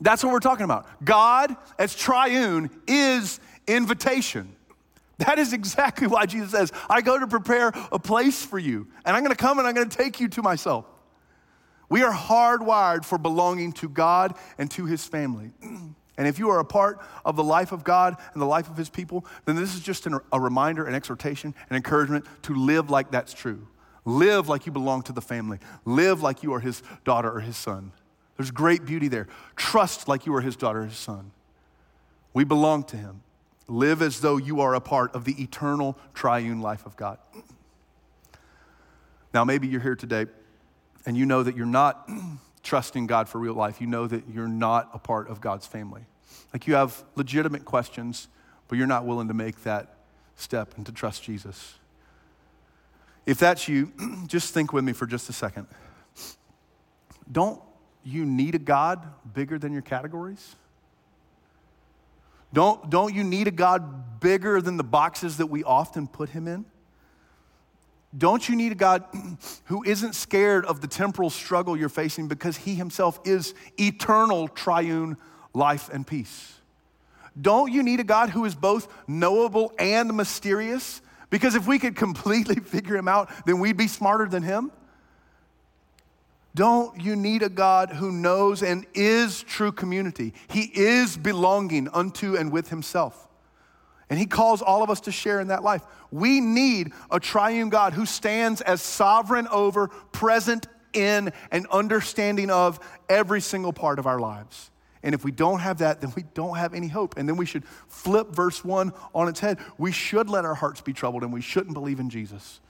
That's 0.00 0.22
what 0.22 0.32
we're 0.32 0.38
talking 0.38 0.64
about. 0.64 0.86
God, 1.04 1.56
as 1.78 1.94
triune, 1.94 2.70
is 2.86 3.40
invitation. 3.68 4.54
That 5.18 5.38
is 5.38 5.52
exactly 5.52 6.06
why 6.06 6.26
Jesus 6.26 6.50
says, 6.50 6.72
I 6.88 7.00
go 7.00 7.18
to 7.18 7.26
prepare 7.26 7.72
a 7.90 7.98
place 7.98 8.44
for 8.44 8.58
you, 8.58 8.86
and 9.04 9.16
I'm 9.16 9.22
gonna 9.22 9.34
come 9.36 9.58
and 9.58 9.66
I'm 9.66 9.74
gonna 9.74 9.88
take 9.88 10.20
you 10.20 10.28
to 10.28 10.42
myself. 10.42 10.84
We 11.88 12.02
are 12.02 12.12
hardwired 12.12 13.04
for 13.04 13.18
belonging 13.18 13.72
to 13.74 13.88
God 13.88 14.34
and 14.58 14.70
to 14.72 14.86
his 14.86 15.04
family. 15.04 15.50
And 16.18 16.26
if 16.26 16.40
you 16.40 16.50
are 16.50 16.58
a 16.58 16.64
part 16.64 16.98
of 17.24 17.36
the 17.36 17.44
life 17.44 17.70
of 17.70 17.84
God 17.84 18.16
and 18.32 18.42
the 18.42 18.46
life 18.46 18.68
of 18.68 18.76
his 18.76 18.90
people, 18.90 19.24
then 19.44 19.54
this 19.54 19.76
is 19.76 19.80
just 19.80 20.04
an, 20.04 20.18
a 20.32 20.40
reminder, 20.40 20.84
an 20.84 20.96
exhortation, 20.96 21.54
an 21.70 21.76
encouragement 21.76 22.24
to 22.42 22.56
live 22.56 22.90
like 22.90 23.12
that's 23.12 23.32
true. 23.32 23.68
Live 24.04 24.48
like 24.48 24.66
you 24.66 24.72
belong 24.72 25.02
to 25.02 25.12
the 25.12 25.20
family. 25.20 25.60
Live 25.84 26.20
like 26.20 26.42
you 26.42 26.52
are 26.54 26.58
his 26.58 26.82
daughter 27.04 27.30
or 27.30 27.38
his 27.38 27.56
son. 27.56 27.92
There's 28.36 28.50
great 28.50 28.84
beauty 28.84 29.06
there. 29.06 29.28
Trust 29.54 30.08
like 30.08 30.26
you 30.26 30.34
are 30.34 30.40
his 30.40 30.56
daughter 30.56 30.80
or 30.80 30.86
his 30.86 30.96
son. 30.96 31.30
We 32.34 32.42
belong 32.42 32.82
to 32.84 32.96
him. 32.96 33.22
Live 33.68 34.00
as 34.00 34.20
though 34.20 34.38
you 34.38 34.60
are 34.62 34.74
a 34.74 34.80
part 34.80 35.14
of 35.14 35.24
the 35.24 35.40
eternal 35.42 35.96
triune 36.14 36.60
life 36.60 36.86
of 36.86 36.96
God. 36.96 37.18
Now, 39.34 39.44
maybe 39.44 39.68
you're 39.68 39.80
here 39.80 39.94
today 39.94 40.26
and 41.04 41.16
you 41.16 41.26
know 41.26 41.42
that 41.42 41.56
you're 41.56 41.66
not 41.66 42.08
trusting 42.62 43.06
God 43.06 43.28
for 43.28 43.38
real 43.38 43.54
life. 43.54 43.80
You 43.80 43.86
know 43.86 44.06
that 44.06 44.24
you're 44.32 44.48
not 44.48 44.90
a 44.94 44.98
part 44.98 45.28
of 45.28 45.40
God's 45.40 45.66
family. 45.66 46.02
Like 46.52 46.66
you 46.66 46.74
have 46.74 47.04
legitimate 47.14 47.64
questions, 47.64 48.28
but 48.68 48.78
you're 48.78 48.86
not 48.86 49.04
willing 49.04 49.28
to 49.28 49.34
make 49.34 49.62
that 49.64 49.94
step 50.36 50.74
and 50.76 50.86
to 50.86 50.92
trust 50.92 51.22
Jesus. 51.22 51.74
If 53.26 53.38
that's 53.38 53.68
you, 53.68 53.92
just 54.26 54.54
think 54.54 54.72
with 54.72 54.84
me 54.84 54.92
for 54.92 55.06
just 55.06 55.28
a 55.28 55.32
second. 55.32 55.66
Don't 57.30 57.60
you 58.02 58.24
need 58.24 58.54
a 58.54 58.58
God 58.58 59.06
bigger 59.34 59.58
than 59.58 59.72
your 59.72 59.82
categories? 59.82 60.56
Don't, 62.52 62.88
don't 62.90 63.14
you 63.14 63.24
need 63.24 63.48
a 63.48 63.52
God 63.52 64.20
bigger 64.20 64.60
than 64.60 64.76
the 64.76 64.84
boxes 64.84 65.36
that 65.36 65.46
we 65.46 65.64
often 65.64 66.06
put 66.06 66.30
him 66.30 66.48
in? 66.48 66.64
Don't 68.16 68.48
you 68.48 68.56
need 68.56 68.72
a 68.72 68.74
God 68.74 69.04
who 69.64 69.82
isn't 69.84 70.14
scared 70.14 70.64
of 70.64 70.80
the 70.80 70.86
temporal 70.86 71.30
struggle 71.30 71.76
you're 71.76 71.88
facing 71.88 72.28
because 72.28 72.56
he 72.56 72.74
himself 72.74 73.20
is 73.24 73.54
eternal 73.78 74.48
triune 74.48 75.16
life 75.52 75.90
and 75.92 76.06
peace? 76.06 76.54
Don't 77.40 77.70
you 77.70 77.82
need 77.82 78.00
a 78.00 78.04
God 78.04 78.30
who 78.30 78.44
is 78.44 78.54
both 78.54 78.88
knowable 79.06 79.72
and 79.78 80.16
mysterious? 80.16 81.02
Because 81.30 81.54
if 81.54 81.66
we 81.66 81.78
could 81.78 81.94
completely 81.94 82.56
figure 82.64 82.96
him 82.96 83.08
out, 83.08 83.30
then 83.46 83.60
we'd 83.60 83.76
be 83.76 83.88
smarter 83.88 84.26
than 84.26 84.42
him. 84.42 84.72
Don't 86.54 87.00
you 87.00 87.14
need 87.14 87.42
a 87.42 87.48
God 87.48 87.90
who 87.90 88.10
knows 88.10 88.62
and 88.62 88.86
is 88.94 89.42
true 89.42 89.72
community? 89.72 90.34
He 90.50 90.62
is 90.62 91.16
belonging 91.16 91.88
unto 91.88 92.36
and 92.36 92.50
with 92.50 92.68
himself. 92.70 93.28
And 94.10 94.18
he 94.18 94.26
calls 94.26 94.62
all 94.62 94.82
of 94.82 94.90
us 94.90 95.00
to 95.02 95.12
share 95.12 95.40
in 95.40 95.48
that 95.48 95.62
life. 95.62 95.82
We 96.10 96.40
need 96.40 96.92
a 97.10 97.20
triune 97.20 97.68
God 97.68 97.92
who 97.92 98.06
stands 98.06 98.60
as 98.62 98.80
sovereign 98.80 99.46
over, 99.48 99.88
present 99.88 100.66
in, 100.94 101.32
and 101.50 101.66
understanding 101.66 102.50
of 102.50 102.80
every 103.08 103.40
single 103.40 103.72
part 103.72 103.98
of 103.98 104.06
our 104.06 104.18
lives. 104.18 104.70
And 105.02 105.14
if 105.14 105.24
we 105.24 105.30
don't 105.30 105.60
have 105.60 105.78
that, 105.78 106.00
then 106.00 106.12
we 106.16 106.24
don't 106.34 106.56
have 106.56 106.74
any 106.74 106.88
hope. 106.88 107.16
And 107.16 107.28
then 107.28 107.36
we 107.36 107.46
should 107.46 107.64
flip 107.86 108.30
verse 108.30 108.64
one 108.64 108.92
on 109.14 109.28
its 109.28 109.40
head. 109.40 109.58
We 109.76 109.92
should 109.92 110.28
let 110.28 110.44
our 110.44 110.54
hearts 110.54 110.80
be 110.80 110.92
troubled 110.92 111.22
and 111.22 111.32
we 111.32 111.40
shouldn't 111.40 111.74
believe 111.74 112.00
in 112.00 112.10
Jesus. 112.10 112.60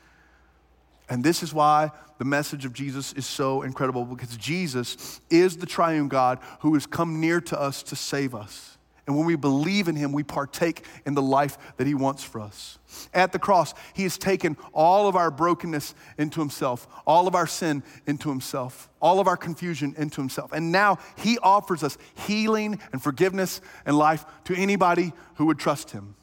And 1.08 1.24
this 1.24 1.42
is 1.42 1.54
why 1.54 1.90
the 2.18 2.24
message 2.24 2.64
of 2.64 2.72
Jesus 2.72 3.12
is 3.14 3.26
so 3.26 3.62
incredible 3.62 4.04
because 4.04 4.36
Jesus 4.36 5.20
is 5.30 5.56
the 5.56 5.66
triune 5.66 6.08
God 6.08 6.38
who 6.60 6.74
has 6.74 6.86
come 6.86 7.20
near 7.20 7.40
to 7.42 7.60
us 7.60 7.82
to 7.84 7.96
save 7.96 8.34
us. 8.34 8.78
And 9.08 9.16
when 9.16 9.24
we 9.24 9.36
believe 9.36 9.88
in 9.88 9.96
him, 9.96 10.12
we 10.12 10.22
partake 10.22 10.84
in 11.06 11.14
the 11.14 11.22
life 11.22 11.56
that 11.78 11.86
he 11.86 11.94
wants 11.94 12.22
for 12.22 12.42
us. 12.42 12.78
At 13.14 13.32
the 13.32 13.38
cross, 13.38 13.72
he 13.94 14.02
has 14.02 14.18
taken 14.18 14.58
all 14.74 15.08
of 15.08 15.16
our 15.16 15.30
brokenness 15.30 15.94
into 16.18 16.40
himself, 16.40 16.86
all 17.06 17.26
of 17.26 17.34
our 17.34 17.46
sin 17.46 17.82
into 18.06 18.28
himself, 18.28 18.90
all 19.00 19.18
of 19.18 19.26
our 19.26 19.36
confusion 19.38 19.94
into 19.96 20.20
himself. 20.20 20.52
And 20.52 20.70
now 20.70 20.98
he 21.16 21.38
offers 21.38 21.82
us 21.82 21.96
healing 22.26 22.78
and 22.92 23.02
forgiveness 23.02 23.62
and 23.86 23.96
life 23.96 24.26
to 24.44 24.54
anybody 24.54 25.14
who 25.36 25.46
would 25.46 25.58
trust 25.58 25.92
him. 25.92 26.14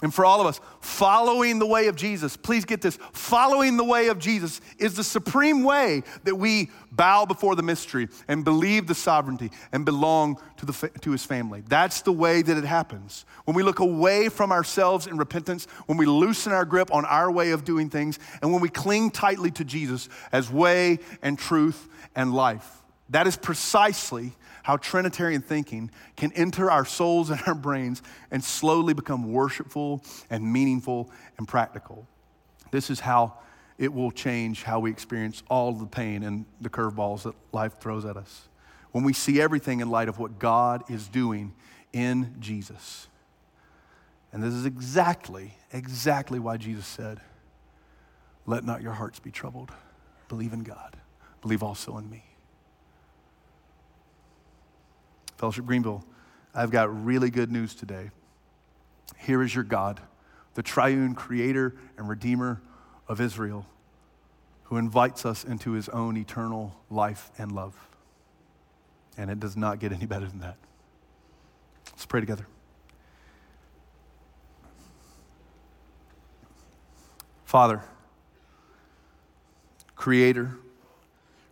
And 0.00 0.14
for 0.14 0.24
all 0.24 0.40
of 0.40 0.46
us, 0.46 0.60
following 0.80 1.58
the 1.58 1.66
way 1.66 1.88
of 1.88 1.96
Jesus, 1.96 2.36
please 2.36 2.64
get 2.64 2.80
this 2.80 2.98
following 3.12 3.76
the 3.76 3.84
way 3.84 4.08
of 4.08 4.20
Jesus 4.20 4.60
is 4.78 4.94
the 4.94 5.02
supreme 5.02 5.64
way 5.64 6.04
that 6.22 6.36
we 6.36 6.70
bow 6.92 7.24
before 7.26 7.56
the 7.56 7.64
mystery 7.64 8.08
and 8.28 8.44
believe 8.44 8.86
the 8.86 8.94
sovereignty 8.94 9.50
and 9.72 9.84
belong 9.84 10.40
to, 10.58 10.66
the, 10.66 10.90
to 11.00 11.10
his 11.10 11.24
family. 11.24 11.64
That's 11.66 12.02
the 12.02 12.12
way 12.12 12.42
that 12.42 12.56
it 12.56 12.64
happens. 12.64 13.24
When 13.44 13.56
we 13.56 13.64
look 13.64 13.80
away 13.80 14.28
from 14.28 14.52
ourselves 14.52 15.08
in 15.08 15.16
repentance, 15.16 15.66
when 15.86 15.98
we 15.98 16.06
loosen 16.06 16.52
our 16.52 16.64
grip 16.64 16.94
on 16.94 17.04
our 17.04 17.28
way 17.28 17.50
of 17.50 17.64
doing 17.64 17.90
things, 17.90 18.20
and 18.40 18.52
when 18.52 18.60
we 18.60 18.68
cling 18.68 19.10
tightly 19.10 19.50
to 19.52 19.64
Jesus 19.64 20.08
as 20.30 20.48
way 20.48 21.00
and 21.22 21.36
truth 21.36 21.88
and 22.14 22.32
life. 22.32 22.77
That 23.10 23.26
is 23.26 23.36
precisely 23.36 24.32
how 24.62 24.76
Trinitarian 24.76 25.40
thinking 25.40 25.90
can 26.16 26.32
enter 26.32 26.70
our 26.70 26.84
souls 26.84 27.30
and 27.30 27.40
our 27.46 27.54
brains 27.54 28.02
and 28.30 28.42
slowly 28.44 28.94
become 28.94 29.32
worshipful 29.32 30.02
and 30.30 30.52
meaningful 30.52 31.10
and 31.38 31.48
practical. 31.48 32.06
This 32.70 32.90
is 32.90 33.00
how 33.00 33.38
it 33.78 33.92
will 33.92 34.10
change 34.10 34.64
how 34.64 34.80
we 34.80 34.90
experience 34.90 35.42
all 35.48 35.72
the 35.72 35.86
pain 35.86 36.22
and 36.22 36.44
the 36.60 36.68
curveballs 36.68 37.22
that 37.22 37.34
life 37.52 37.80
throws 37.80 38.04
at 38.04 38.16
us. 38.16 38.48
When 38.92 39.04
we 39.04 39.12
see 39.12 39.40
everything 39.40 39.80
in 39.80 39.88
light 39.90 40.08
of 40.08 40.18
what 40.18 40.38
God 40.38 40.82
is 40.90 41.08
doing 41.08 41.54
in 41.92 42.34
Jesus. 42.40 43.06
And 44.32 44.42
this 44.42 44.52
is 44.52 44.66
exactly, 44.66 45.54
exactly 45.72 46.38
why 46.38 46.56
Jesus 46.56 46.86
said, 46.86 47.20
Let 48.46 48.64
not 48.64 48.82
your 48.82 48.92
hearts 48.92 49.18
be 49.20 49.30
troubled. 49.30 49.70
Believe 50.28 50.52
in 50.52 50.62
God, 50.62 50.96
believe 51.40 51.62
also 51.62 51.96
in 51.96 52.10
me. 52.10 52.27
Fellowship 55.38 55.66
Greenville, 55.66 56.04
I've 56.52 56.72
got 56.72 57.04
really 57.04 57.30
good 57.30 57.52
news 57.52 57.72
today. 57.72 58.10
Here 59.18 59.40
is 59.40 59.54
your 59.54 59.62
God, 59.62 60.00
the 60.54 60.64
triune 60.64 61.14
creator 61.14 61.76
and 61.96 62.08
redeemer 62.08 62.60
of 63.06 63.20
Israel, 63.20 63.64
who 64.64 64.76
invites 64.76 65.24
us 65.24 65.44
into 65.44 65.72
his 65.72 65.88
own 65.90 66.16
eternal 66.16 66.74
life 66.90 67.30
and 67.38 67.52
love. 67.52 67.76
And 69.16 69.30
it 69.30 69.38
does 69.38 69.56
not 69.56 69.78
get 69.78 69.92
any 69.92 70.06
better 70.06 70.26
than 70.26 70.40
that. 70.40 70.56
Let's 71.92 72.04
pray 72.04 72.18
together. 72.18 72.46
Father, 77.44 77.84
creator, 79.94 80.56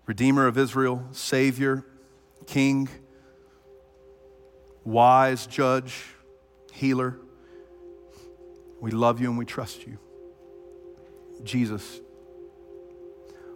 redeemer 0.07 0.49
of 0.49 0.59
Israel, 0.59 1.05
savior, 1.13 1.87
king, 2.47 2.89
wise 4.87 5.47
judge, 5.47 6.05
healer. 6.73 7.19
We 8.81 8.93
love 8.93 9.21
you 9.21 9.29
and 9.29 9.37
we 9.37 9.45
trust 9.45 9.87
you. 9.87 9.99
Jesus, 11.43 12.01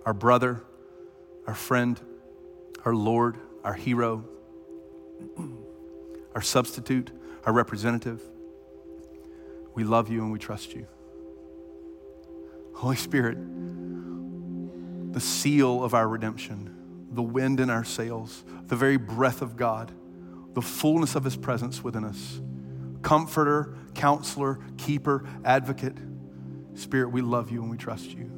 our 0.05 0.12
brother, 0.12 0.62
our 1.47 1.55
friend, 1.55 1.99
our 2.85 2.95
Lord, 2.95 3.39
our 3.62 3.74
hero, 3.74 4.24
our 6.35 6.43
substitute, 6.43 7.11
our 7.45 7.53
representative. 7.53 8.20
We 9.74 9.85
love 9.85 10.11
you 10.11 10.22
and 10.22 10.33
we 10.33 10.39
trust 10.39 10.74
you. 10.74 10.87
Holy 12.74 12.97
Spirit, 12.97 13.39
the 15.12 15.20
seal 15.20 15.85
of 15.85 15.95
our 15.95 16.09
redemption, 16.09 16.74
the 17.12 17.22
wind 17.22 17.61
in 17.61 17.70
our 17.70 17.85
sails, 17.85 18.43
the 18.66 18.76
very 18.76 18.97
breath 18.97 19.43
of 19.43 19.57
God 19.57 19.93
the 20.55 20.62
fullness 20.62 21.14
of 21.14 21.24
his 21.24 21.36
presence 21.36 21.82
within 21.82 22.05
us. 22.05 22.40
Comforter, 23.03 23.76
counselor, 23.94 24.59
keeper, 24.76 25.26
advocate. 25.44 25.96
Spirit, 26.74 27.11
we 27.12 27.20
love 27.20 27.51
you 27.51 27.62
and 27.62 27.70
we 27.70 27.76
trust 27.76 28.11
you. 28.11 28.30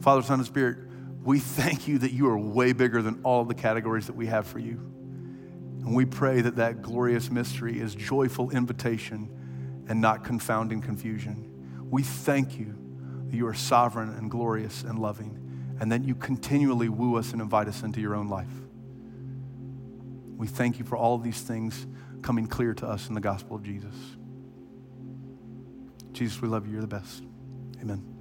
Father, 0.00 0.22
Son, 0.22 0.38
and 0.38 0.46
Spirit, 0.46 0.78
we 1.24 1.40
thank 1.40 1.88
you 1.88 1.98
that 1.98 2.12
you 2.12 2.28
are 2.28 2.38
way 2.38 2.72
bigger 2.72 3.02
than 3.02 3.20
all 3.24 3.44
the 3.44 3.54
categories 3.54 4.06
that 4.06 4.14
we 4.14 4.26
have 4.26 4.46
for 4.46 4.58
you. 4.58 4.74
And 4.74 5.94
we 5.94 6.04
pray 6.04 6.40
that 6.40 6.56
that 6.56 6.82
glorious 6.82 7.30
mystery 7.30 7.80
is 7.80 7.94
joyful 7.94 8.50
invitation 8.50 9.84
and 9.88 10.00
not 10.00 10.24
confounding 10.24 10.80
confusion. 10.80 11.50
We 11.90 12.02
thank 12.02 12.58
you 12.58 12.76
that 13.28 13.36
you 13.36 13.46
are 13.46 13.54
sovereign 13.54 14.10
and 14.10 14.30
glorious 14.30 14.82
and 14.82 14.98
loving, 14.98 15.76
and 15.80 15.90
that 15.92 16.04
you 16.04 16.14
continually 16.14 16.88
woo 16.88 17.16
us 17.16 17.32
and 17.32 17.40
invite 17.40 17.68
us 17.68 17.82
into 17.82 18.00
your 18.00 18.14
own 18.14 18.28
life. 18.28 18.65
We 20.36 20.46
thank 20.46 20.78
you 20.78 20.84
for 20.84 20.96
all 20.96 21.14
of 21.14 21.22
these 21.22 21.40
things 21.40 21.86
coming 22.22 22.46
clear 22.46 22.74
to 22.74 22.86
us 22.86 23.08
in 23.08 23.14
the 23.14 23.20
gospel 23.20 23.56
of 23.56 23.62
Jesus. 23.62 23.94
Jesus, 26.12 26.40
we 26.40 26.48
love 26.48 26.66
you. 26.66 26.72
You're 26.72 26.80
the 26.80 26.86
best. 26.86 27.22
Amen. 27.80 28.15